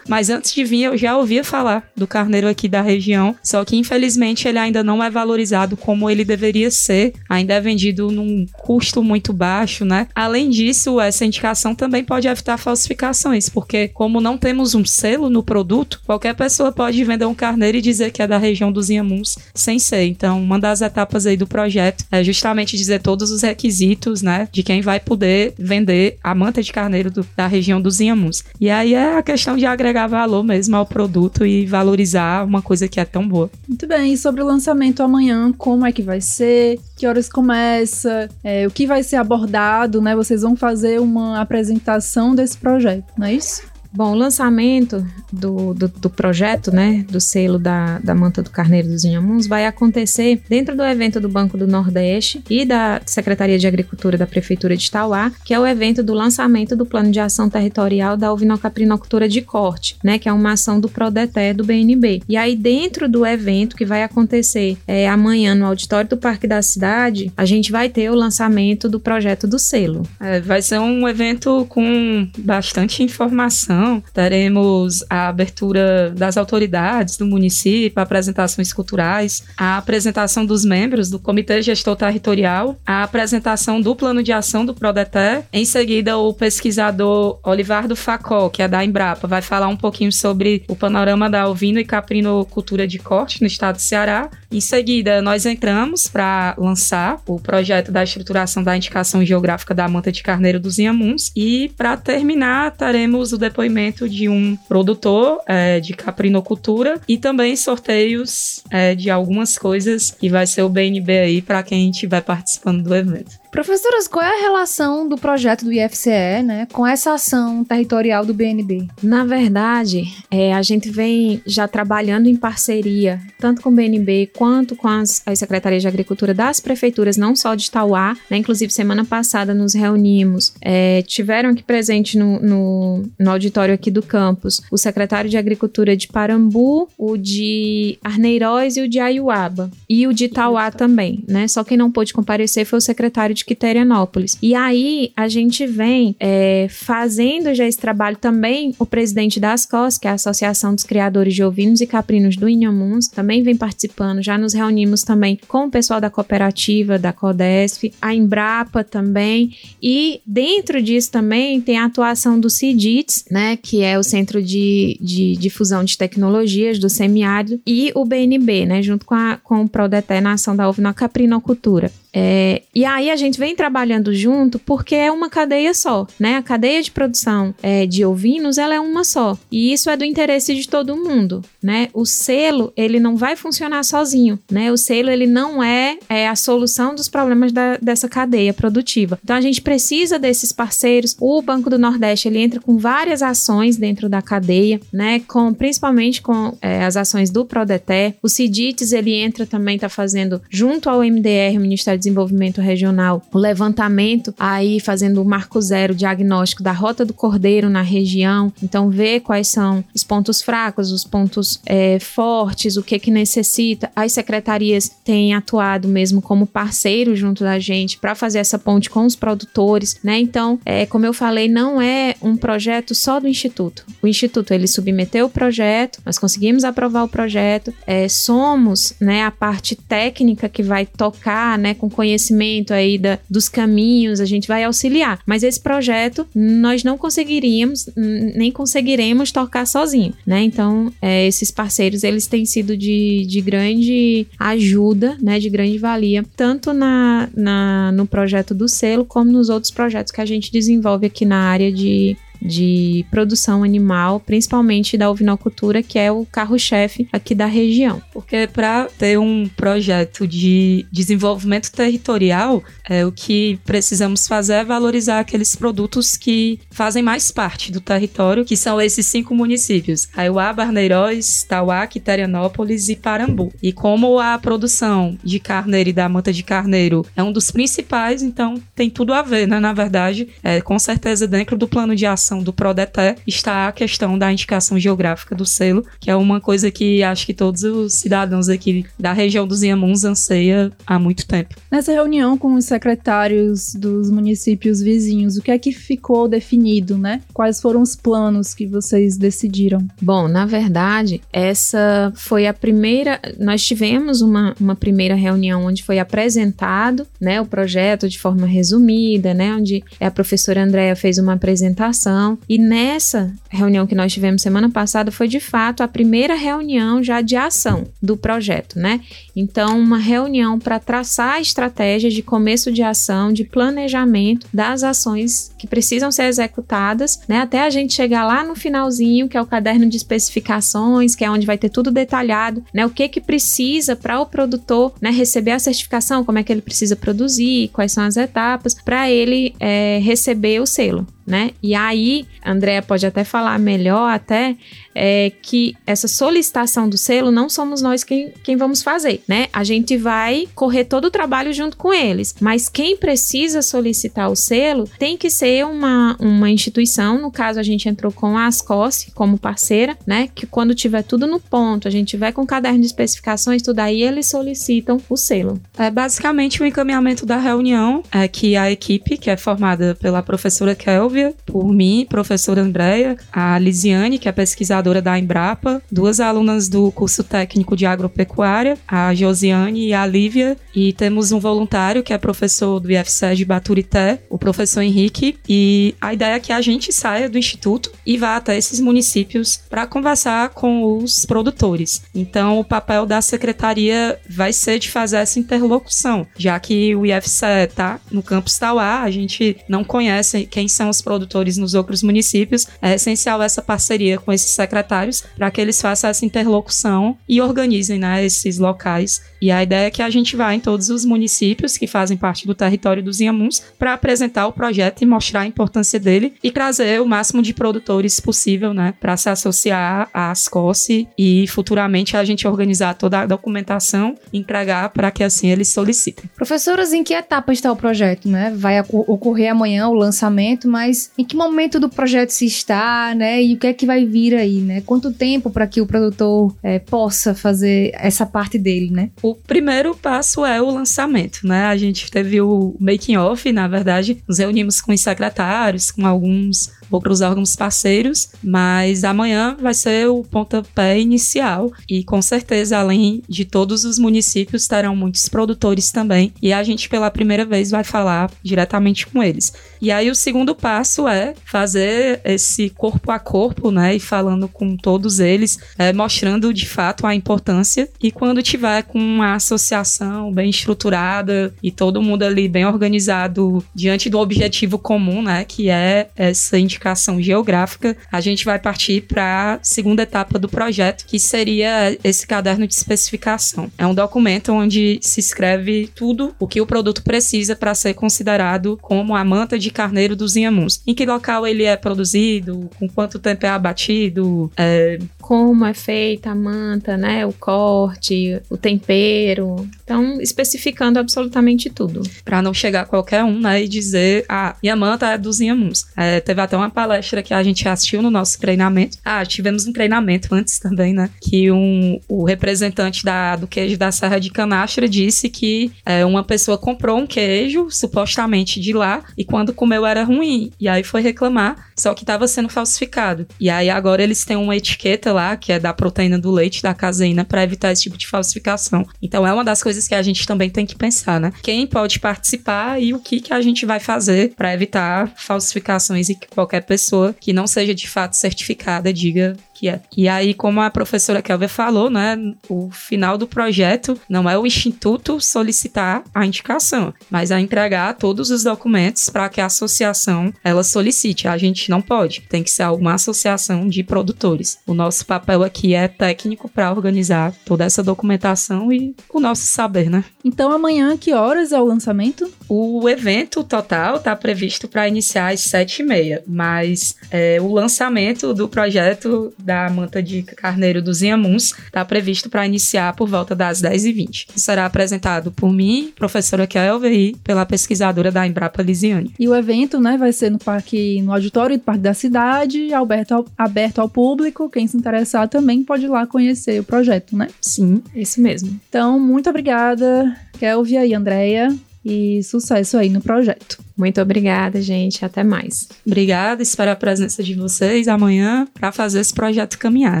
mas 0.08 0.30
antes 0.30 0.52
de 0.54 0.64
vir 0.64 0.84
eu 0.84 0.96
já 0.96 1.16
ouvia 1.16 1.44
falar 1.44 1.90
do 1.96 2.06
carneiro 2.06 2.48
aqui 2.48 2.68
da 2.68 2.80
região, 2.80 3.36
só 3.42 3.64
que 3.64 3.76
infelizmente 3.76 4.46
ele 4.48 4.58
ainda 4.58 4.82
não 4.82 5.02
é 5.02 5.10
valorizado 5.10 5.76
como 5.76 6.08
ele 6.08 6.24
deveria 6.24 6.70
ser, 6.70 7.12
ainda 7.28 7.54
é 7.54 7.60
vendido 7.60 8.10
num 8.10 8.46
custo 8.52 9.02
muito 9.02 9.32
baixo, 9.32 9.84
né? 9.84 10.08
Além 10.14 10.50
disso, 10.50 11.00
essa 11.00 11.24
indicação 11.24 11.74
também 11.74 12.04
pode 12.04 12.28
evitar 12.28 12.56
falsificações, 12.56 13.48
porque 13.48 13.88
como 13.88 14.20
não 14.20 14.38
temos 14.38 14.74
um 14.74 14.84
selo 14.84 15.28
no 15.28 15.42
produto, 15.42 16.00
qualquer 16.04 16.34
pessoa 16.34 16.72
pode 16.72 17.02
vender 17.04 17.26
um 17.26 17.34
carneiro 17.34 17.78
e 17.78 17.82
dizer 17.82 18.10
que 18.10 18.22
é 18.22 18.26
da 18.26 18.38
região 18.38 18.72
dos 18.72 18.90
Inhamuns 18.90 19.36
sem 19.54 19.78
ser. 19.78 20.04
Então, 20.04 20.42
uma 20.42 20.58
das 20.58 20.80
etapas 20.80 21.26
aí 21.26 21.36
do 21.36 21.46
projeto 21.46 22.04
é 22.10 22.22
justamente 22.22 22.76
dizer 22.76 23.00
todos 23.00 23.30
os 23.30 23.42
requisitos, 23.42 24.22
né, 24.22 24.48
de 24.50 24.62
quem 24.62 24.80
vai 24.80 25.00
poder 25.00 25.54
vender 25.58 26.18
a 26.22 26.34
manta 26.34 26.62
de 26.62 26.72
carneiro 26.72 27.10
do, 27.10 27.26
da 27.36 27.46
região 27.46 27.80
dos 27.80 28.00
Inhamuns. 28.00 28.44
E 28.60 28.70
aí 28.70 28.94
é 28.94 29.16
a 29.16 29.22
questão 29.22 29.41
de 29.56 29.66
agregar 29.66 30.06
valor 30.06 30.42
mesmo 30.42 30.76
ao 30.76 30.86
produto 30.86 31.44
e 31.44 31.66
valorizar 31.66 32.44
uma 32.44 32.62
coisa 32.62 32.88
que 32.88 33.00
é 33.00 33.04
tão 33.04 33.26
boa. 33.26 33.50
Muito 33.68 33.86
bem, 33.86 34.12
e 34.12 34.16
sobre 34.16 34.42
o 34.42 34.46
lançamento 34.46 35.02
amanhã, 35.02 35.52
como 35.56 35.86
é 35.86 35.92
que 35.92 36.02
vai 36.02 36.20
ser? 36.20 36.78
Que 36.96 37.06
horas 37.06 37.28
começa? 37.28 38.28
É, 38.42 38.66
o 38.66 38.70
que 38.70 38.86
vai 38.86 39.02
ser 39.02 39.16
abordado, 39.16 40.00
né? 40.00 40.14
Vocês 40.14 40.42
vão 40.42 40.56
fazer 40.56 41.00
uma 41.00 41.40
apresentação 41.40 42.34
desse 42.34 42.56
projeto, 42.56 43.12
não 43.16 43.26
é 43.26 43.34
isso? 43.34 43.71
Bom, 43.94 44.12
o 44.12 44.14
lançamento 44.14 45.06
do, 45.30 45.74
do, 45.74 45.86
do, 45.86 46.08
projeto, 46.08 46.70
né, 46.72 47.04
do 47.10 47.20
selo 47.20 47.58
da, 47.58 47.98
da 47.98 48.14
Manta 48.14 48.42
do 48.42 48.48
Carneiro 48.48 48.88
dos 48.88 49.04
Inhamuns 49.04 49.46
vai 49.46 49.66
acontecer 49.66 50.40
dentro 50.48 50.74
do 50.74 50.82
evento 50.82 51.20
do 51.20 51.28
Banco 51.28 51.58
do 51.58 51.66
Nordeste 51.66 52.42
e 52.48 52.64
da 52.64 53.02
Secretaria 53.04 53.58
de 53.58 53.66
Agricultura 53.66 54.16
da 54.16 54.26
Prefeitura 54.26 54.74
de 54.76 54.90
Tauá, 54.90 55.30
que 55.44 55.52
é 55.52 55.60
o 55.60 55.66
evento 55.66 56.02
do 56.02 56.14
lançamento 56.14 56.74
do 56.74 56.86
Plano 56.86 57.10
de 57.10 57.20
Ação 57.20 57.50
Territorial 57.50 58.16
da 58.16 58.32
Ovinocaprinocultura 58.32 59.28
de 59.28 59.42
Corte, 59.42 59.98
né, 60.02 60.18
que 60.18 60.28
é 60.28 60.32
uma 60.32 60.52
ação 60.52 60.80
do 60.80 60.88
Prodeté 60.88 61.52
do 61.52 61.64
BNB. 61.64 62.22
E 62.26 62.36
aí, 62.36 62.56
dentro 62.56 63.06
do 63.10 63.26
evento 63.26 63.76
que 63.76 63.84
vai 63.84 64.02
acontecer 64.02 64.78
é, 64.86 65.06
amanhã 65.06 65.54
no 65.54 65.66
auditório 65.66 66.08
do 66.08 66.16
Parque 66.16 66.46
da 66.46 66.62
Cidade, 66.62 67.30
a 67.36 67.44
gente 67.44 67.70
vai 67.70 67.90
ter 67.90 68.10
o 68.10 68.14
lançamento 68.14 68.88
do 68.88 68.98
projeto 68.98 69.46
do 69.46 69.58
selo. 69.58 70.02
É, 70.18 70.40
vai 70.40 70.62
ser 70.62 70.78
um 70.78 71.06
evento 71.06 71.66
com 71.68 72.26
bastante 72.38 73.02
informação 73.02 73.81
teremos 74.12 75.04
a 75.08 75.28
abertura 75.28 76.10
das 76.10 76.36
autoridades 76.36 77.16
do 77.16 77.26
município, 77.26 78.02
apresentações 78.02 78.72
culturais, 78.72 79.44
a 79.56 79.76
apresentação 79.78 80.46
dos 80.46 80.64
membros 80.64 81.10
do 81.10 81.18
Comitê 81.18 81.60
Gestor 81.62 81.96
Territorial, 81.96 82.76
a 82.86 83.02
apresentação 83.02 83.80
do 83.80 83.94
plano 83.94 84.22
de 84.22 84.32
ação 84.32 84.64
do 84.64 84.74
Prodeté. 84.74 85.44
Em 85.52 85.64
seguida, 85.64 86.16
o 86.16 86.32
pesquisador 86.32 87.38
Olivardo 87.44 87.96
Facó, 87.96 88.48
que 88.48 88.62
é 88.62 88.68
da 88.68 88.84
Embrapa, 88.84 89.26
vai 89.26 89.42
falar 89.42 89.68
um 89.68 89.76
pouquinho 89.76 90.12
sobre 90.12 90.64
o 90.68 90.76
panorama 90.76 91.28
da 91.28 91.48
ovino 91.48 91.78
e 91.78 91.84
caprinocultura 91.84 92.86
de 92.86 92.98
corte 92.98 93.40
no 93.40 93.46
estado 93.46 93.76
do 93.76 93.82
Ceará. 93.82 94.30
Em 94.50 94.60
seguida, 94.60 95.20
nós 95.22 95.46
entramos 95.46 96.08
para 96.08 96.54
lançar 96.58 97.20
o 97.26 97.40
projeto 97.40 97.90
da 97.90 98.02
estruturação 98.02 98.62
da 98.62 98.76
indicação 98.76 99.24
geográfica 99.24 99.74
da 99.74 99.88
manta 99.88 100.12
de 100.12 100.22
carneiro 100.22 100.60
dos 100.60 100.78
Inhamuns 100.78 101.32
e 101.34 101.70
para 101.76 101.96
terminar, 101.96 102.70
teremos 102.72 103.32
o 103.32 103.38
depoimento 103.38 103.71
de 104.08 104.28
um 104.28 104.56
produtor 104.68 105.40
é, 105.46 105.80
de 105.80 105.94
caprinocultura 105.94 107.00
e 107.08 107.18
também 107.18 107.56
sorteios 107.56 108.62
é, 108.70 108.94
de 108.94 109.10
algumas 109.10 109.58
coisas 109.58 110.10
que 110.10 110.28
vai 110.28 110.46
ser 110.46 110.62
o 110.62 110.68
BNB 110.68 111.18
aí 111.18 111.42
para 111.42 111.62
quem 111.62 111.90
estiver 111.90 112.22
participando 112.22 112.82
do 112.82 112.94
evento. 112.94 113.41
Professoras, 113.52 114.08
qual 114.08 114.24
é 114.24 114.38
a 114.38 114.40
relação 114.40 115.06
do 115.06 115.18
projeto 115.18 115.66
do 115.66 115.72
IFCE, 115.72 116.42
né, 116.42 116.66
com 116.72 116.86
essa 116.86 117.12
ação 117.12 117.62
territorial 117.62 118.24
do 118.24 118.32
BNB? 118.32 118.88
Na 119.02 119.26
verdade, 119.26 120.04
é, 120.30 120.54
a 120.54 120.62
gente 120.62 120.88
vem 120.88 121.42
já 121.44 121.68
trabalhando 121.68 122.28
em 122.28 122.34
parceria, 122.34 123.20
tanto 123.38 123.60
com 123.60 123.68
o 123.68 123.72
BNB 123.72 124.30
quanto 124.34 124.74
com 124.74 124.88
as, 124.88 125.22
as 125.26 125.38
secretarias 125.38 125.82
de 125.82 125.88
agricultura 125.88 126.32
das 126.32 126.60
prefeituras, 126.60 127.18
não 127.18 127.36
só 127.36 127.54
de 127.54 127.70
Tauá, 127.70 128.16
né, 128.30 128.38
inclusive 128.38 128.72
semana 128.72 129.04
passada 129.04 129.52
nos 129.52 129.74
reunimos, 129.74 130.54
é, 130.62 131.02
tiveram 131.02 131.50
aqui 131.50 131.62
presente 131.62 132.16
no, 132.16 132.40
no, 132.40 133.02
no 133.18 133.30
auditório 133.30 133.74
aqui 133.74 133.90
do 133.90 134.02
campus 134.02 134.62
o 134.70 134.78
secretário 134.78 135.28
de 135.28 135.36
agricultura 135.36 135.94
de 135.94 136.08
Parambu, 136.08 136.88
o 136.96 137.18
de 137.18 137.98
Arneiroz 138.02 138.78
e 138.78 138.80
o 138.80 138.88
de 138.88 138.98
Ayuaba, 138.98 139.70
e 139.86 140.06
o 140.06 140.14
de 140.14 140.30
Tauá 140.30 140.70
também, 140.70 141.22
né, 141.28 141.46
só 141.48 141.62
quem 141.62 141.76
não 141.76 141.92
pôde 141.92 142.14
comparecer 142.14 142.64
foi 142.64 142.78
o 142.78 142.82
secretário 142.82 143.34
de 143.34 143.41
de 143.42 143.44
Quiterianópolis. 143.44 144.38
E 144.40 144.54
aí 144.54 145.12
a 145.16 145.28
gente 145.28 145.66
vem 145.66 146.16
é, 146.18 146.66
fazendo 146.70 147.54
já 147.54 147.66
esse 147.66 147.78
trabalho 147.78 148.16
também, 148.16 148.74
o 148.78 148.86
presidente 148.86 149.38
da 149.38 149.52
ASCOS, 149.52 149.98
que 149.98 150.06
é 150.06 150.10
a 150.10 150.14
Associação 150.14 150.74
dos 150.74 150.84
Criadores 150.84 151.34
de 151.34 151.44
Ovinos 151.44 151.80
e 151.80 151.86
Caprinos 151.86 152.36
do 152.36 152.48
Inhamuns, 152.48 153.08
também 153.08 153.42
vem 153.42 153.56
participando, 153.56 154.22
já 154.22 154.38
nos 154.38 154.54
reunimos 154.54 155.02
também 155.02 155.38
com 155.48 155.66
o 155.66 155.70
pessoal 155.70 156.00
da 156.00 156.08
cooperativa, 156.08 156.98
da 156.98 157.12
CODESF, 157.12 157.92
a 158.00 158.14
Embrapa 158.14 158.84
também, 158.84 159.54
e 159.82 160.20
dentro 160.26 160.80
disso 160.80 161.10
também 161.10 161.60
tem 161.60 161.78
a 161.78 161.86
atuação 161.86 162.38
do 162.38 162.48
CIDITS, 162.48 163.24
né, 163.30 163.56
que 163.56 163.82
é 163.82 163.98
o 163.98 164.02
Centro 164.02 164.42
de, 164.42 164.98
de 165.00 165.36
Difusão 165.36 165.84
de 165.84 165.98
Tecnologias 165.98 166.78
do 166.78 166.88
Semiárido, 166.88 167.60
e 167.66 167.92
o 167.94 168.04
BNB, 168.04 168.66
né, 168.66 168.82
junto 168.82 169.04
com, 169.04 169.14
a, 169.14 169.38
com 169.42 169.62
o 169.62 169.68
Prodeté 169.68 170.20
na 170.20 170.34
ação 170.34 170.54
da 170.54 170.68
ovinocaprinocultura. 170.68 171.90
É, 172.12 172.62
e 172.74 172.84
aí 172.84 173.10
a 173.10 173.16
gente 173.16 173.38
vem 173.38 173.56
trabalhando 173.56 174.14
junto 174.14 174.58
porque 174.58 174.94
é 174.94 175.10
uma 175.10 175.30
cadeia 175.30 175.72
só, 175.72 176.06
né? 176.20 176.36
A 176.36 176.42
cadeia 176.42 176.82
de 176.82 176.90
produção 176.90 177.54
é, 177.62 177.86
de 177.86 178.04
ovinos 178.04 178.58
ela 178.58 178.74
é 178.74 178.80
uma 178.80 179.02
só 179.02 179.38
e 179.50 179.72
isso 179.72 179.88
é 179.88 179.96
do 179.96 180.04
interesse 180.04 180.54
de 180.54 180.68
todo 180.68 180.96
mundo, 180.96 181.42
né? 181.62 181.88
O 181.94 182.04
selo 182.04 182.72
ele 182.76 183.00
não 183.00 183.16
vai 183.16 183.34
funcionar 183.34 183.82
sozinho, 183.82 184.38
né? 184.50 184.70
O 184.70 184.76
selo 184.76 185.10
ele 185.10 185.26
não 185.26 185.62
é, 185.62 185.96
é 186.08 186.28
a 186.28 186.36
solução 186.36 186.94
dos 186.94 187.08
problemas 187.08 187.50
da, 187.52 187.78
dessa 187.78 188.08
cadeia 188.08 188.52
produtiva. 188.52 189.18
Então 189.24 189.36
a 189.36 189.40
gente 189.40 189.62
precisa 189.62 190.18
desses 190.18 190.52
parceiros. 190.52 191.16
O 191.18 191.40
Banco 191.40 191.70
do 191.70 191.78
Nordeste 191.78 192.28
ele 192.28 192.38
entra 192.38 192.60
com 192.60 192.76
várias 192.76 193.22
ações 193.22 193.76
dentro 193.76 194.08
da 194.08 194.20
cadeia, 194.20 194.80
né? 194.92 195.20
Com 195.20 195.54
principalmente 195.54 196.20
com 196.20 196.56
é, 196.60 196.84
as 196.84 196.96
ações 196.96 197.30
do 197.30 197.44
Prodeté. 197.44 198.14
O 198.22 198.28
CIDITES 198.28 198.92
ele 198.92 199.14
entra 199.14 199.46
também 199.46 199.76
está 199.76 199.88
fazendo 199.88 200.42
junto 200.50 200.90
ao 200.90 201.00
MDR, 201.00 201.56
o 201.56 201.60
Ministério 201.60 202.01
Desenvolvimento 202.02 202.60
Regional, 202.60 203.22
o 203.32 203.38
levantamento 203.38 204.34
aí 204.38 204.80
fazendo 204.80 205.22
o 205.22 205.24
marco 205.24 205.60
zero 205.60 205.94
diagnóstico 205.94 206.62
da 206.62 206.72
rota 206.72 207.04
do 207.04 207.14
cordeiro 207.14 207.70
na 207.70 207.82
região, 207.82 208.52
então 208.62 208.90
ver 208.90 209.20
quais 209.20 209.48
são 209.48 209.84
os 209.94 210.02
pontos 210.02 210.42
fracos, 210.42 210.90
os 210.90 211.04
pontos 211.04 211.60
é, 211.64 211.98
fortes, 212.00 212.76
o 212.76 212.82
que 212.82 212.98
que 212.98 213.10
necessita. 213.10 213.90
As 213.94 214.12
secretarias 214.12 214.90
têm 215.04 215.34
atuado 215.34 215.88
mesmo 215.88 216.20
como 216.20 216.46
parceiro 216.46 217.14
junto 217.14 217.44
da 217.44 217.58
gente 217.58 217.98
para 217.98 218.14
fazer 218.14 218.38
essa 218.38 218.58
ponte 218.58 218.90
com 218.90 219.06
os 219.06 219.14
produtores, 219.14 219.96
né? 220.02 220.18
Então, 220.18 220.58
é, 220.64 220.86
como 220.86 221.06
eu 221.06 221.12
falei, 221.12 221.48
não 221.48 221.80
é 221.80 222.14
um 222.20 222.36
projeto 222.36 222.94
só 222.94 223.20
do 223.20 223.28
Instituto. 223.28 223.84
O 224.02 224.06
Instituto, 224.06 224.52
ele 224.52 224.66
submeteu 224.66 225.26
o 225.26 225.30
projeto, 225.30 226.00
nós 226.04 226.18
conseguimos 226.18 226.64
aprovar 226.64 227.04
o 227.04 227.08
projeto, 227.08 227.72
é, 227.86 228.08
somos, 228.08 228.94
né, 229.00 229.22
a 229.22 229.30
parte 229.30 229.76
técnica 229.76 230.48
que 230.48 230.62
vai 230.62 230.86
tocar, 230.86 231.58
né, 231.58 231.74
com 231.74 231.88
conhecimento 231.92 232.74
aí 232.74 232.98
da, 232.98 233.18
dos 233.30 233.48
caminhos, 233.48 234.20
a 234.20 234.24
gente 234.24 234.48
vai 234.48 234.64
auxiliar. 234.64 235.20
Mas 235.24 235.42
esse 235.42 235.60
projeto, 235.60 236.26
nós 236.34 236.82
não 236.82 236.98
conseguiríamos, 236.98 237.88
nem 237.96 238.50
conseguiremos 238.50 239.30
tocar 239.30 239.66
sozinho, 239.66 240.12
né? 240.26 240.42
Então, 240.42 240.92
é, 241.00 241.26
esses 241.26 241.50
parceiros, 241.50 242.02
eles 242.02 242.26
têm 242.26 242.44
sido 242.44 242.76
de, 242.76 243.24
de 243.26 243.40
grande 243.40 244.26
ajuda, 244.38 245.16
né, 245.20 245.38
de 245.38 245.48
grande 245.48 245.78
valia, 245.78 246.24
tanto 246.36 246.72
na, 246.72 247.28
na, 247.34 247.92
no 247.92 248.06
projeto 248.06 248.54
do 248.54 248.68
selo, 248.68 249.04
como 249.04 249.30
nos 249.30 249.48
outros 249.48 249.70
projetos 249.70 250.12
que 250.12 250.20
a 250.20 250.26
gente 250.26 250.50
desenvolve 250.50 251.06
aqui 251.06 251.24
na 251.24 251.38
área 251.38 251.70
de, 251.70 252.16
de 252.44 253.04
produção 253.10 253.62
animal, 253.62 254.20
principalmente 254.20 254.96
da 254.96 255.10
ovinocultura, 255.10 255.82
que 255.82 255.98
é 255.98 256.10
o 256.10 256.26
carro-chefe 256.26 257.08
aqui 257.12 257.34
da 257.34 257.46
região. 257.46 258.02
Porque 258.12 258.48
para 258.52 258.86
ter 258.98 259.18
um 259.18 259.48
projeto 259.48 260.26
de 260.26 260.86
desenvolvimento 260.90 261.70
territorial, 261.70 262.62
é, 262.88 263.06
o 263.06 263.12
que 263.12 263.58
precisamos 263.64 264.26
fazer 264.26 264.54
é 264.54 264.64
valorizar 264.64 265.20
aqueles 265.20 265.54
produtos 265.54 266.16
que 266.16 266.58
fazem 266.70 267.02
mais 267.02 267.30
parte 267.30 267.72
do 267.72 267.80
território, 267.80 268.44
que 268.44 268.56
são 268.56 268.80
esses 268.80 269.06
cinco 269.06 269.34
municípios: 269.34 270.08
Aiuá, 270.16 270.52
Barneiróis, 270.52 271.44
Tauá, 271.44 271.86
Quiterianópolis 271.86 272.88
e 272.88 272.96
Parambu. 272.96 273.52
E 273.62 273.72
como 273.72 274.18
a 274.18 274.38
produção 274.38 275.18
de 275.22 275.38
carneiro 275.38 275.90
e 275.90 275.92
da 275.92 276.08
manta 276.08 276.32
de 276.32 276.42
carneiro 276.42 277.04
é 277.16 277.22
um 277.22 277.32
dos 277.32 277.50
principais, 277.50 278.22
então 278.22 278.60
tem 278.74 278.90
tudo 278.90 279.12
a 279.12 279.22
ver, 279.22 279.46
né? 279.46 279.60
Na 279.60 279.72
verdade, 279.72 280.28
é, 280.42 280.60
com 280.60 280.78
certeza 280.78 281.26
dentro 281.26 281.56
do 281.56 281.68
plano 281.68 281.94
de 281.94 282.06
ação 282.06 282.31
do 282.40 282.52
Prodeté 282.52 283.16
está 283.26 283.66
a 283.66 283.72
questão 283.72 284.16
da 284.16 284.30
indicação 284.30 284.78
geográfica 284.78 285.34
do 285.34 285.44
selo, 285.44 285.84
que 285.98 286.10
é 286.10 286.14
uma 286.14 286.40
coisa 286.40 286.70
que 286.70 287.02
acho 287.02 287.26
que 287.26 287.34
todos 287.34 287.64
os 287.64 287.94
cidadãos 287.94 288.48
aqui 288.48 288.86
da 288.96 289.12
região 289.12 289.46
dos 289.46 289.64
Inhamuns 289.64 290.04
anseia 290.04 290.70
há 290.86 290.98
muito 290.98 291.26
tempo. 291.26 291.56
Nessa 291.70 291.92
reunião 291.92 292.38
com 292.38 292.54
os 292.54 292.66
secretários 292.66 293.74
dos 293.74 294.10
municípios 294.10 294.80
vizinhos, 294.80 295.36
o 295.36 295.42
que 295.42 295.50
é 295.50 295.58
que 295.58 295.72
ficou 295.72 296.28
definido, 296.28 296.96
né? 296.96 297.20
Quais 297.32 297.60
foram 297.60 297.82
os 297.82 297.96
planos 297.96 298.54
que 298.54 298.66
vocês 298.66 299.16
decidiram? 299.16 299.86
Bom, 300.00 300.28
na 300.28 300.46
verdade, 300.46 301.20
essa 301.32 302.12
foi 302.14 302.46
a 302.46 302.54
primeira. 302.54 303.20
Nós 303.38 303.64
tivemos 303.64 304.20
uma, 304.20 304.54
uma 304.60 304.76
primeira 304.76 305.14
reunião 305.14 305.64
onde 305.64 305.82
foi 305.82 305.98
apresentado 305.98 307.06
né, 307.20 307.40
o 307.40 307.46
projeto 307.46 308.08
de 308.08 308.18
forma 308.18 308.46
resumida, 308.46 309.34
né? 309.34 309.54
Onde 309.54 309.82
a 310.00 310.10
professora 310.10 310.62
Andréa 310.62 310.94
fez 310.94 311.18
uma 311.18 311.34
apresentação. 311.34 312.21
E 312.48 312.58
nessa 312.58 313.32
reunião 313.48 313.86
que 313.86 313.94
nós 313.94 314.12
tivemos 314.12 314.42
semana 314.42 314.70
passada 314.70 315.10
foi 315.10 315.28
de 315.28 315.40
fato 315.40 315.82
a 315.82 315.88
primeira 315.88 316.34
reunião 316.34 317.02
já 317.02 317.20
de 317.20 317.36
ação 317.36 317.84
do 318.02 318.16
projeto, 318.16 318.78
né? 318.78 319.00
Então, 319.34 319.78
uma 319.78 319.98
reunião 319.98 320.58
para 320.58 320.78
traçar 320.78 321.34
a 321.34 321.40
estratégia 321.40 322.10
de 322.10 322.22
começo 322.22 322.70
de 322.72 322.82
ação, 322.82 323.32
de 323.32 323.44
planejamento 323.44 324.46
das 324.52 324.82
ações 324.82 325.52
que 325.58 325.66
precisam 325.66 326.10
ser 326.10 326.24
executadas, 326.24 327.20
né? 327.28 327.40
Até 327.40 327.62
a 327.62 327.70
gente 327.70 327.94
chegar 327.94 328.26
lá 328.26 328.44
no 328.44 328.54
finalzinho, 328.54 329.28
que 329.28 329.36
é 329.36 329.40
o 329.40 329.46
caderno 329.46 329.86
de 329.86 329.96
especificações, 329.96 331.14
que 331.14 331.24
é 331.24 331.30
onde 331.30 331.46
vai 331.46 331.58
ter 331.58 331.70
tudo 331.70 331.90
detalhado, 331.90 332.64
né? 332.72 332.84
O 332.84 332.90
que 332.90 333.08
que 333.08 333.20
precisa 333.20 333.96
para 333.96 334.20
o 334.20 334.26
produtor, 334.26 334.92
né, 335.00 335.10
receber 335.10 335.52
a 335.52 335.58
certificação, 335.58 336.24
como 336.24 336.38
é 336.38 336.42
que 336.42 336.52
ele 336.52 336.62
precisa 336.62 336.96
produzir, 336.96 337.68
quais 337.72 337.92
são 337.92 338.04
as 338.04 338.16
etapas 338.16 338.74
para 338.74 339.10
ele 339.10 339.54
é, 339.60 340.00
receber 340.02 340.60
o 340.60 340.66
selo. 340.66 341.06
Né? 341.26 341.50
E 341.62 341.74
aí, 341.74 342.26
a 342.42 342.50
Andrea 342.50 342.82
pode 342.82 343.06
até 343.06 343.22
falar 343.22 343.58
melhor, 343.58 344.10
até 344.10 344.56
é, 344.94 345.32
que 345.42 345.76
essa 345.86 346.08
solicitação 346.08 346.88
do 346.88 346.98
selo 346.98 347.30
não 347.30 347.48
somos 347.48 347.80
nós 347.80 348.04
quem, 348.04 348.32
quem 348.42 348.56
vamos 348.56 348.82
fazer, 348.82 349.22
né? 349.26 349.46
A 349.52 349.64
gente 349.64 349.96
vai 349.96 350.48
correr 350.54 350.84
todo 350.84 351.06
o 351.06 351.10
trabalho 351.10 351.52
junto 351.52 351.76
com 351.76 351.92
eles, 351.92 352.34
mas 352.40 352.68
quem 352.68 352.96
precisa 352.96 353.62
solicitar 353.62 354.30
o 354.30 354.36
selo 354.36 354.88
tem 354.98 355.16
que 355.16 355.30
ser 355.30 355.64
uma, 355.64 356.16
uma 356.18 356.50
instituição. 356.50 357.20
No 357.20 357.30
caso, 357.30 357.58
a 357.58 357.62
gente 357.62 357.88
entrou 357.88 358.12
com 358.12 358.36
a 358.36 358.46
Ascosse 358.46 359.12
como 359.12 359.38
parceira, 359.38 359.96
né? 360.06 360.28
Que 360.34 360.46
quando 360.46 360.74
tiver 360.74 361.02
tudo 361.02 361.26
no 361.26 361.40
ponto, 361.40 361.88
a 361.88 361.90
gente 361.90 362.08
tiver 362.08 362.32
com 362.32 362.42
o 362.42 362.46
caderno 362.46 362.80
de 362.80 362.86
especificações, 362.86 363.62
tudo 363.62 363.80
aí, 363.80 364.02
eles 364.02 364.26
solicitam 364.26 365.00
o 365.08 365.16
selo. 365.16 365.60
É 365.78 365.90
basicamente 365.90 366.62
o 366.62 366.66
encaminhamento 366.66 367.24
da 367.24 367.36
reunião 367.36 368.02
é 368.10 368.26
que 368.28 368.56
a 368.56 368.70
equipe, 368.70 369.16
que 369.16 369.30
é 369.30 369.36
formada 369.36 369.96
pela 370.00 370.22
professora 370.22 370.74
Kelvia, 371.12 371.34
por 371.44 371.68
mim, 371.68 372.06
professora 372.08 372.62
Andréia, 372.62 373.16
a 373.30 373.58
Lisiane, 373.58 374.18
que 374.18 374.28
é 374.28 374.32
pesquisadora 374.32 375.02
da 375.02 375.18
Embrapa, 375.18 375.82
duas 375.90 376.20
alunas 376.20 376.68
do 376.68 376.90
curso 376.92 377.22
técnico 377.22 377.76
de 377.76 377.84
agropecuária, 377.84 378.78
a 378.88 379.14
Josiane 379.14 379.88
e 379.88 379.92
a 379.92 380.06
Lívia, 380.06 380.56
e 380.74 380.92
temos 380.92 381.30
um 381.30 381.38
voluntário 381.38 382.02
que 382.02 382.14
é 382.14 382.18
professor 382.18 382.80
do 382.80 382.90
IFCE 382.90 383.36
de 383.36 383.44
Baturité, 383.44 384.22
o 384.30 384.38
professor 384.38 384.80
Henrique, 384.80 385.36
e 385.46 385.94
a 386.00 386.14
ideia 386.14 386.34
é 386.34 386.40
que 386.40 386.52
a 386.52 386.60
gente 386.62 386.92
saia 386.92 387.28
do 387.28 387.36
instituto 387.38 387.92
e 388.06 388.16
vá 388.16 388.36
até 388.36 388.56
esses 388.56 388.80
municípios 388.80 389.60
para 389.68 389.86
conversar 389.86 390.48
com 390.50 390.96
os 390.96 391.26
produtores. 391.26 392.02
Então, 392.14 392.58
o 392.58 392.64
papel 392.64 393.04
da 393.04 393.20
secretaria 393.20 394.18
vai 394.28 394.52
ser 394.52 394.78
de 394.78 394.90
fazer 394.90 395.18
essa 395.18 395.38
interlocução, 395.38 396.26
já 396.38 396.58
que 396.58 396.96
o 396.96 397.04
IFCE 397.04 397.66
está 397.68 398.00
no 398.10 398.22
campus 398.22 398.58
Tauá, 398.58 399.02
a 399.02 399.10
gente 399.10 399.58
não 399.68 399.84
conhece 399.84 400.46
quem 400.46 400.68
são 400.68 400.88
os 400.88 401.01
produtores 401.02 401.56
nos 401.56 401.74
outros 401.74 402.02
municípios, 402.02 402.66
é 402.80 402.94
essencial 402.94 403.42
essa 403.42 403.60
parceria 403.60 404.18
com 404.18 404.32
esses 404.32 404.50
secretários 404.52 405.24
para 405.36 405.50
que 405.50 405.60
eles 405.60 405.80
façam 405.80 406.08
essa 406.08 406.24
interlocução 406.24 407.16
e 407.28 407.40
organizem 407.40 407.98
né, 407.98 408.24
esses 408.24 408.58
locais. 408.58 409.20
E 409.40 409.50
a 409.50 409.62
ideia 409.62 409.86
é 409.86 409.90
que 409.90 410.02
a 410.02 410.10
gente 410.10 410.36
vá 410.36 410.54
em 410.54 410.60
todos 410.60 410.88
os 410.88 411.04
municípios 411.04 411.76
que 411.76 411.86
fazem 411.86 412.16
parte 412.16 412.46
do 412.46 412.54
território 412.54 413.02
dos 413.02 413.20
Inhamuns 413.20 413.62
para 413.78 413.92
apresentar 413.92 414.46
o 414.46 414.52
projeto 414.52 415.02
e 415.02 415.06
mostrar 415.06 415.40
a 415.40 415.46
importância 415.46 415.98
dele 415.98 416.34
e 416.42 416.50
trazer 416.50 417.00
o 417.00 417.06
máximo 417.06 417.42
de 417.42 417.52
produtores 417.52 418.20
possível, 418.20 418.72
né, 418.72 418.94
para 419.00 419.16
se 419.16 419.28
associar 419.28 420.08
à 420.14 420.30
Ascosse 420.30 421.08
e 421.18 421.46
futuramente 421.48 422.16
a 422.16 422.24
gente 422.24 422.46
organizar 422.46 422.94
toda 422.94 423.20
a 423.20 423.26
documentação 423.26 424.14
e 424.32 424.38
entregar 424.38 424.90
para 424.90 425.10
que 425.10 425.24
assim 425.24 425.48
eles 425.48 425.68
solicitem. 425.68 426.24
Professoras, 426.36 426.92
em 426.92 427.02
que 427.02 427.14
etapa 427.14 427.52
está 427.52 427.70
o 427.72 427.76
projeto, 427.76 428.28
né? 428.28 428.52
Vai 428.56 428.80
oco- 428.80 429.04
ocorrer 429.06 429.50
amanhã 429.50 429.88
o 429.88 429.94
lançamento, 429.94 430.68
mas 430.68 430.91
em 431.16 431.24
que 431.24 431.36
momento 431.36 431.78
do 431.78 431.88
projeto 431.88 432.30
se 432.30 432.46
está, 432.46 433.14
né? 433.14 433.42
E 433.42 433.54
o 433.54 433.58
que 433.58 433.66
é 433.66 433.72
que 433.72 433.86
vai 433.86 434.04
vir 434.04 434.34
aí, 434.34 434.60
né? 434.60 434.80
Quanto 434.82 435.12
tempo 435.12 435.50
para 435.50 435.66
que 435.66 435.80
o 435.80 435.86
produtor 435.86 436.54
eh, 436.62 436.78
possa 436.78 437.34
fazer 437.34 437.90
essa 437.94 438.26
parte 438.26 438.58
dele, 438.58 438.90
né? 438.90 439.10
O 439.22 439.34
primeiro 439.34 439.96
passo 439.96 440.44
é 440.44 440.60
o 440.60 440.70
lançamento, 440.70 441.40
né? 441.44 441.66
A 441.66 441.76
gente 441.76 442.10
teve 442.10 442.40
o 442.40 442.76
making 442.78 443.16
off, 443.16 443.50
na 443.52 443.68
verdade, 443.68 444.22
nos 444.28 444.38
reunimos 444.38 444.80
com 444.80 444.92
os 444.92 445.00
secretários, 445.00 445.90
com 445.90 446.06
alguns 446.06 446.70
outros 446.92 447.20
órgãos 447.20 447.56
parceiros, 447.56 448.28
mas 448.42 449.04
amanhã 449.04 449.56
vai 449.60 449.74
ser 449.74 450.08
o 450.08 450.22
pontapé 450.22 450.98
inicial. 450.98 451.72
E 451.88 452.04
com 452.04 452.20
certeza, 452.20 452.78
além 452.78 453.22
de 453.28 453.44
todos 453.44 453.84
os 453.84 453.98
municípios, 453.98 454.66
terão 454.66 454.94
muitos 454.94 455.28
produtores 455.28 455.90
também. 455.90 456.32
E 456.42 456.52
a 456.52 456.62
gente 456.62 456.88
pela 456.88 457.10
primeira 457.10 457.44
vez 457.44 457.70
vai 457.70 457.84
falar 457.84 458.30
diretamente 458.42 459.06
com 459.06 459.22
eles. 459.22 459.52
E 459.80 459.90
aí 459.90 460.10
o 460.10 460.14
segundo 460.14 460.54
passo 460.54 461.08
é 461.08 461.34
fazer 461.44 462.20
esse 462.24 462.70
corpo 462.70 463.10
a 463.10 463.18
corpo, 463.18 463.70
né, 463.70 463.96
e 463.96 464.00
falando 464.00 464.46
com 464.48 464.76
todos 464.76 465.18
eles, 465.18 465.58
é, 465.78 465.92
mostrando 465.92 466.52
de 466.52 466.68
fato 466.68 467.06
a 467.06 467.14
importância. 467.14 467.88
E 468.02 468.10
quando 468.10 468.42
tiver 468.42 468.82
com 468.82 468.98
uma 468.98 469.34
associação 469.34 470.32
bem 470.32 470.50
estruturada 470.50 471.54
e 471.62 471.70
todo 471.70 472.02
mundo 472.02 472.22
ali 472.22 472.48
bem 472.48 472.66
organizado 472.66 473.64
diante 473.74 474.08
do 474.10 474.18
objetivo 474.18 474.78
comum, 474.78 475.22
né, 475.22 475.44
que 475.44 475.68
é 475.68 476.08
essa 476.16 476.58
indicação 476.58 476.81
geográfica, 477.20 477.96
a 478.10 478.20
gente 478.20 478.44
vai 478.44 478.58
partir 478.58 479.02
para 479.02 479.54
a 479.54 479.58
segunda 479.62 480.02
etapa 480.02 480.38
do 480.38 480.48
projeto, 480.48 481.04
que 481.06 481.18
seria 481.18 481.96
esse 482.02 482.26
caderno 482.26 482.66
de 482.66 482.74
especificação. 482.74 483.70
É 483.78 483.86
um 483.86 483.94
documento 483.94 484.52
onde 484.52 484.98
se 485.00 485.20
escreve 485.20 485.90
tudo 485.94 486.34
o 486.38 486.46
que 486.46 486.60
o 486.60 486.66
produto 486.66 487.02
precisa 487.02 487.54
para 487.54 487.74
ser 487.74 487.94
considerado 487.94 488.78
como 488.80 489.14
a 489.14 489.24
manta 489.24 489.58
de 489.58 489.70
carneiro 489.70 490.16
dos 490.16 490.36
Inhamuns. 490.36 490.82
Em 490.86 490.94
que 490.94 491.06
local 491.06 491.46
ele 491.46 491.64
é 491.64 491.76
produzido, 491.76 492.70
com 492.78 492.88
quanto 492.88 493.18
tempo 493.18 493.46
é 493.46 493.48
abatido, 493.48 494.50
é, 494.56 494.98
como 495.32 495.64
é 495.64 495.72
feita 495.72 496.28
a 496.28 496.34
manta, 496.34 496.94
né? 496.94 497.24
O 497.24 497.32
corte, 497.32 498.38
o 498.50 498.56
tempero. 498.58 499.66
Então, 499.82 500.20
especificando 500.20 500.98
absolutamente 500.98 501.70
tudo. 501.70 502.02
Pra 502.22 502.42
não 502.42 502.52
chegar 502.52 502.84
qualquer 502.84 503.24
um, 503.24 503.40
né, 503.40 503.62
e 503.62 503.66
dizer, 503.66 504.26
ah, 504.28 504.54
minha 504.62 504.76
manta 504.76 505.06
é 505.06 505.16
dos 505.16 505.40
Inhamuns. 505.40 505.86
É, 505.96 506.20
teve 506.20 506.38
até 506.38 506.54
uma 506.54 506.68
palestra 506.68 507.22
que 507.22 507.32
a 507.32 507.42
gente 507.42 507.66
assistiu 507.66 508.02
no 508.02 508.10
nosso 508.10 508.38
treinamento. 508.38 508.98
Ah, 509.02 509.24
tivemos 509.24 509.66
um 509.66 509.72
treinamento 509.72 510.34
antes 510.34 510.58
também, 510.58 510.92
né? 510.92 511.08
Que 511.18 511.50
um, 511.50 511.98
o 512.06 512.24
representante 512.24 513.02
da, 513.02 513.34
do 513.34 513.46
queijo 513.46 513.78
da 513.78 513.90
Serra 513.90 514.18
de 514.18 514.30
Canastra 514.30 514.86
disse 514.86 515.30
que 515.30 515.72
é, 515.86 516.04
uma 516.04 516.22
pessoa 516.22 516.58
comprou 516.58 516.98
um 516.98 517.06
queijo, 517.06 517.70
supostamente 517.70 518.60
de 518.60 518.74
lá, 518.74 519.02
e 519.16 519.24
quando 519.24 519.54
comeu 519.54 519.86
era 519.86 520.04
ruim. 520.04 520.52
E 520.60 520.68
aí 520.68 520.84
foi 520.84 521.00
reclamar, 521.00 521.71
só 521.76 521.94
que 521.94 522.02
estava 522.02 522.26
sendo 522.26 522.48
falsificado. 522.48 523.26
E 523.40 523.50
aí 523.50 523.70
agora 523.70 524.02
eles 524.02 524.24
têm 524.24 524.36
uma 524.36 524.56
etiqueta 524.56 525.12
lá, 525.12 525.36
que 525.36 525.52
é 525.52 525.58
da 525.58 525.72
proteína 525.72 526.18
do 526.18 526.30
leite, 526.30 526.62
da 526.62 526.74
caseína, 526.74 527.24
para 527.24 527.42
evitar 527.42 527.72
esse 527.72 527.82
tipo 527.82 527.96
de 527.96 528.06
falsificação. 528.06 528.86
Então 529.00 529.26
é 529.26 529.32
uma 529.32 529.44
das 529.44 529.62
coisas 529.62 529.86
que 529.88 529.94
a 529.94 530.02
gente 530.02 530.26
também 530.26 530.50
tem 530.50 530.66
que 530.66 530.76
pensar, 530.76 531.20
né? 531.20 531.32
Quem 531.42 531.66
pode 531.66 531.98
participar 532.00 532.80
e 532.80 532.94
o 532.94 532.98
que, 532.98 533.20
que 533.20 533.32
a 533.32 533.40
gente 533.40 533.66
vai 533.66 533.80
fazer 533.80 534.34
para 534.34 534.52
evitar 534.52 535.12
falsificações 535.16 536.08
e 536.08 536.14
que 536.14 536.28
qualquer 536.28 536.62
pessoa 536.62 537.14
que 537.18 537.32
não 537.32 537.46
seja 537.46 537.74
de 537.74 537.88
fato 537.88 538.16
certificada 538.16 538.92
diga 538.92 539.36
que 539.62 539.68
é. 539.68 539.80
E 539.96 540.08
aí, 540.08 540.34
como 540.34 540.60
a 540.60 540.70
professora 540.70 541.22
Kelvin 541.22 541.46
falou, 541.46 541.88
né, 541.88 542.16
o 542.48 542.68
final 542.72 543.16
do 543.16 543.28
projeto 543.28 543.96
não 544.08 544.28
é 544.28 544.36
o 544.36 544.44
instituto 544.44 545.20
solicitar 545.20 546.02
a 546.12 546.26
indicação, 546.26 546.92
mas 547.08 547.30
a 547.30 547.40
entregar 547.40 547.94
todos 547.94 548.30
os 548.30 548.42
documentos 548.42 549.08
para 549.08 549.28
que 549.28 549.40
a 549.40 549.46
associação 549.46 550.32
ela 550.42 550.64
solicite. 550.64 551.28
A 551.28 551.38
gente 551.38 551.70
não 551.72 551.82
pode, 551.82 552.22
tem 552.28 552.42
que 552.42 552.50
ser 552.50 552.62
alguma 552.62 552.94
associação 552.94 553.68
de 553.68 553.82
produtores. 553.82 554.58
O 554.66 554.74
nosso 554.74 555.04
papel 555.04 555.42
aqui 555.42 555.74
é 555.74 555.88
técnico 555.88 556.48
para 556.48 556.70
organizar 556.70 557.34
toda 557.44 557.64
essa 557.64 557.82
documentação 557.82 558.72
e 558.72 558.94
o 559.12 559.18
nosso 559.18 559.46
saber, 559.46 559.90
né? 559.90 560.04
Então 560.24 560.52
amanhã, 560.52 560.96
que 560.96 561.12
horas 561.12 561.50
é 561.50 561.60
o 561.60 561.64
lançamento? 561.64 562.30
O 562.48 562.88
evento 562.88 563.42
total 563.42 563.96
está 563.96 564.14
previsto 564.14 564.68
para 564.68 564.86
iniciar 564.86 565.32
às 565.32 565.40
sete 565.40 565.80
e 565.80 565.84
meia, 565.84 566.22
mas 566.26 566.94
é, 567.10 567.40
o 567.40 567.52
lançamento 567.52 568.32
do 568.32 568.48
projeto 568.48 569.32
da 569.38 569.68
manta 569.70 570.02
de 570.02 570.22
carneiro 570.22 570.80
dos 570.80 571.02
Inhamuns 571.02 571.52
está 571.66 571.84
previsto 571.84 572.28
para 572.28 572.46
iniciar 572.46 572.94
por 572.94 573.08
volta 573.08 573.34
das 573.34 573.60
10h20. 573.62 574.26
Será 574.36 574.66
apresentado 574.66 575.32
por 575.32 575.52
mim, 575.52 575.92
professora 575.96 576.46
Kelvin, 576.46 576.92
e 576.92 577.16
pela 577.24 577.46
pesquisadora 577.46 578.10
da 578.10 578.26
Embrapa 578.26 578.62
Lisiane. 578.62 579.14
E 579.18 579.26
o 579.26 579.34
evento, 579.34 579.80
né, 579.80 579.96
vai 579.96 580.12
ser 580.12 580.30
no 580.30 580.38
parque, 580.38 581.00
no 581.02 581.12
auditório 581.12 581.51
do 581.58 581.64
Parque 581.64 581.82
da 581.82 581.94
Cidade, 581.94 582.72
aberto 582.72 583.12
ao, 583.12 583.26
aberto 583.36 583.80
ao 583.80 583.88
público. 583.88 584.50
Quem 584.50 584.66
se 584.66 584.76
interessar 584.76 585.28
também 585.28 585.62
pode 585.62 585.84
ir 585.84 585.88
lá 585.88 586.06
conhecer 586.06 586.60
o 586.60 586.64
projeto, 586.64 587.16
né? 587.16 587.28
Sim, 587.40 587.82
isso 587.94 588.20
mesmo. 588.20 588.60
Então, 588.68 588.98
muito 588.98 589.28
obrigada, 589.28 590.16
Kelvia 590.38 590.84
e 590.86 590.94
Andréia, 590.94 591.54
e 591.84 592.22
sucesso 592.22 592.76
aí 592.78 592.88
no 592.88 593.00
projeto. 593.00 593.58
Muito 593.76 594.00
obrigada, 594.00 594.60
gente. 594.60 595.04
Até 595.04 595.24
mais. 595.24 595.68
Obrigada, 595.86 596.42
espero 596.42 596.70
a 596.70 596.76
presença 596.76 597.22
de 597.22 597.34
vocês 597.34 597.88
amanhã 597.88 598.46
para 598.54 598.70
fazer 598.70 599.00
esse 599.00 599.12
projeto 599.12 599.58
caminhar, 599.58 600.00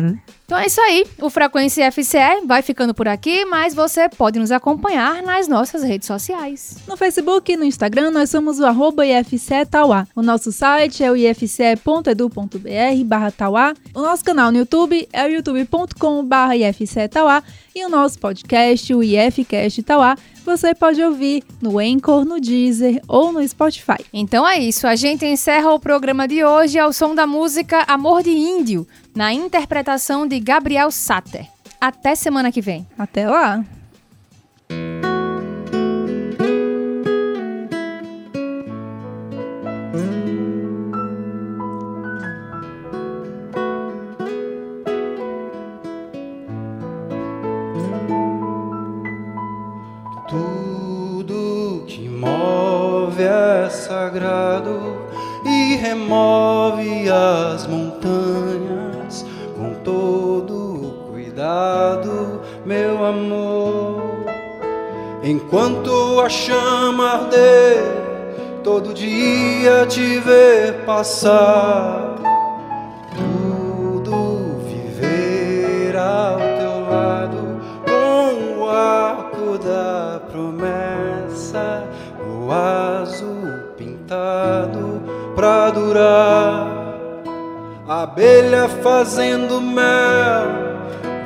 né? 0.00 0.18
Então 0.44 0.60
é 0.60 0.66
isso 0.66 0.80
aí. 0.82 1.06
O 1.18 1.30
Frequência 1.30 1.90
FCE 1.90 2.44
vai 2.46 2.60
ficando 2.60 2.92
por 2.92 3.08
aqui, 3.08 3.44
mas 3.46 3.74
você 3.74 4.06
pode 4.10 4.38
nos 4.38 4.52
acompanhar 4.52 5.22
nas 5.22 5.48
nossas 5.48 5.82
redes 5.82 6.06
sociais. 6.06 6.76
No 6.86 6.94
Facebook 6.94 7.50
e 7.50 7.56
no 7.56 7.64
Instagram, 7.64 8.10
nós 8.10 8.28
somos 8.28 8.60
o 8.60 8.66
arroba 8.66 9.06
IFCE 9.06 9.64
Tauá. 9.70 10.06
O 10.14 10.20
nosso 10.20 10.52
site 10.52 11.02
é 11.02 11.10
o 11.10 11.16
ifce.edu.br 11.16 13.04
barra 13.06 13.30
Tauá. 13.30 13.72
O 13.94 14.02
nosso 14.02 14.22
canal 14.22 14.52
no 14.52 14.58
YouTube 14.58 15.08
é 15.10 15.24
o 15.24 15.30
youtube.com 15.30 16.22
barra 16.24 16.54
IFCE 16.54 17.08
Tauá. 17.08 17.42
E 17.74 17.86
o 17.86 17.88
nosso 17.88 18.18
podcast, 18.18 18.94
o 18.94 19.02
IFCast 19.02 19.82
Tauá, 19.82 20.14
você 20.44 20.74
pode 20.74 21.02
ouvir 21.02 21.42
no 21.60 21.78
Anchor, 21.78 22.24
no 22.24 22.40
Deezer 22.40 23.00
ou 23.06 23.32
no 23.32 23.46
Spotify. 23.46 24.04
Então 24.12 24.46
é 24.46 24.58
isso. 24.58 24.86
A 24.86 24.96
gente 24.96 25.24
encerra 25.24 25.72
o 25.72 25.80
programa 25.80 26.26
de 26.26 26.44
hoje 26.44 26.78
ao 26.78 26.92
som 26.92 27.14
da 27.14 27.26
música 27.26 27.84
Amor 27.86 28.22
de 28.22 28.30
Índio, 28.30 28.86
na 29.14 29.32
interpretação 29.32 30.26
de 30.26 30.40
Gabriel 30.40 30.90
Satter. 30.90 31.46
Até 31.80 32.14
semana 32.14 32.52
que 32.52 32.60
vem. 32.60 32.86
Até 32.98 33.28
lá! 33.28 33.64
Sagrado 54.02 54.96
e 55.44 55.76
remove 55.76 57.08
as 57.08 57.68
montanhas 57.68 59.24
com 59.56 59.74
todo 59.84 61.08
cuidado, 61.12 62.40
meu 62.66 63.04
amor. 63.04 64.24
Enquanto 65.22 66.20
a 66.20 66.28
chama 66.28 67.12
arder, 67.12 67.84
todo 68.64 68.92
dia 68.92 69.86
te 69.86 70.18
ver 70.18 70.84
passar. 70.84 72.11
Abelha 88.12 88.68
fazendo 88.82 89.58
mel, 89.60 90.46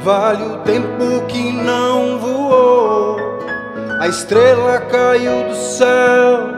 vale 0.05 0.45
o 0.45 0.59
tempo 0.59 1.27
que 1.27 1.53
não 1.53 2.19
voou. 2.19 3.17
A 4.01 4.07
estrela 4.07 4.79
caiu 4.83 5.49
do 5.49 5.55
céu, 5.55 6.49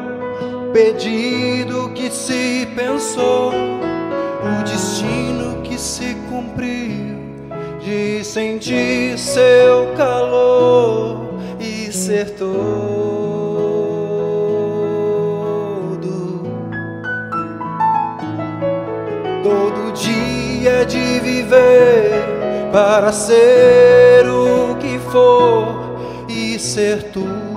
pedido 0.72 1.90
que 1.94 2.10
se 2.10 2.68
pensou, 2.76 3.52
o 3.52 4.64
destino 4.64 5.62
que 5.62 5.78
se 5.78 6.14
cumpriu 6.28 7.16
de 7.80 8.22
sentir 8.22 9.18
seu 9.18 9.94
calor 9.96 11.28
e. 11.58 11.78
Todo 12.38 13.07
viver 21.58 22.70
para 22.72 23.12
ser 23.12 24.26
o 24.28 24.76
que 24.76 24.98
for 24.98 26.26
e 26.28 26.58
ser 26.58 27.04
tudo. 27.04 27.47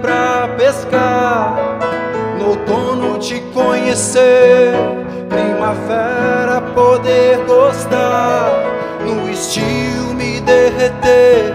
Pra 0.00 0.48
pescar, 0.56 1.56
no 2.38 2.50
outono 2.50 3.18
te 3.18 3.40
conhecer, 3.52 4.72
primavera 5.28 6.60
poder 6.74 7.44
gostar. 7.46 8.68
estio 9.38 10.14
me 10.14 10.40
derreter 10.40 11.54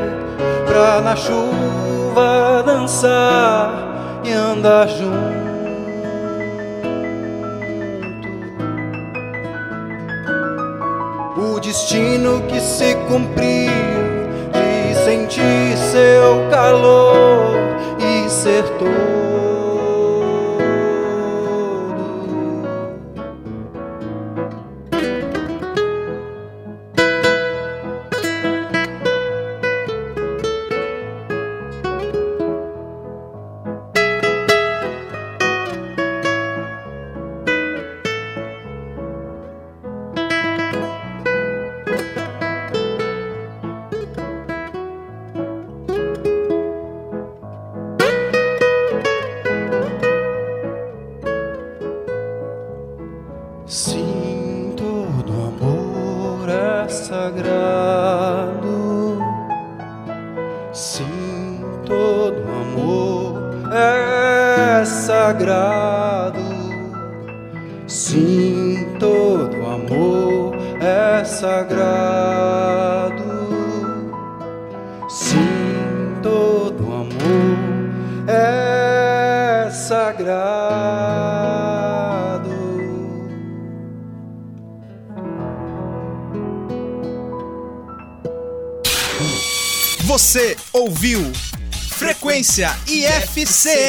pra 0.66 1.02
na 1.02 1.16
chuva 1.16 2.64
dançar 2.66 4.22
e 4.24 4.32
andar 4.32 4.88
junto. 4.88 5.44
O 11.38 11.60
destino 11.60 12.42
que 12.44 12.60
se 12.62 12.96
cumpriu 13.08 13.70
de 14.54 14.96
sentir 15.04 15.78
seu 15.92 16.50
calor 16.50 17.63
e 18.46 19.23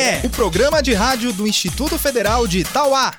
IFCE, 0.05 0.27
o 0.27 0.31
programa 0.31 0.83
de 0.83 0.93
rádio 0.93 1.33
do 1.33 1.47
Instituto 1.47 1.99
Federal 1.99 2.47
de 2.47 2.61
Itauá. 2.61 3.15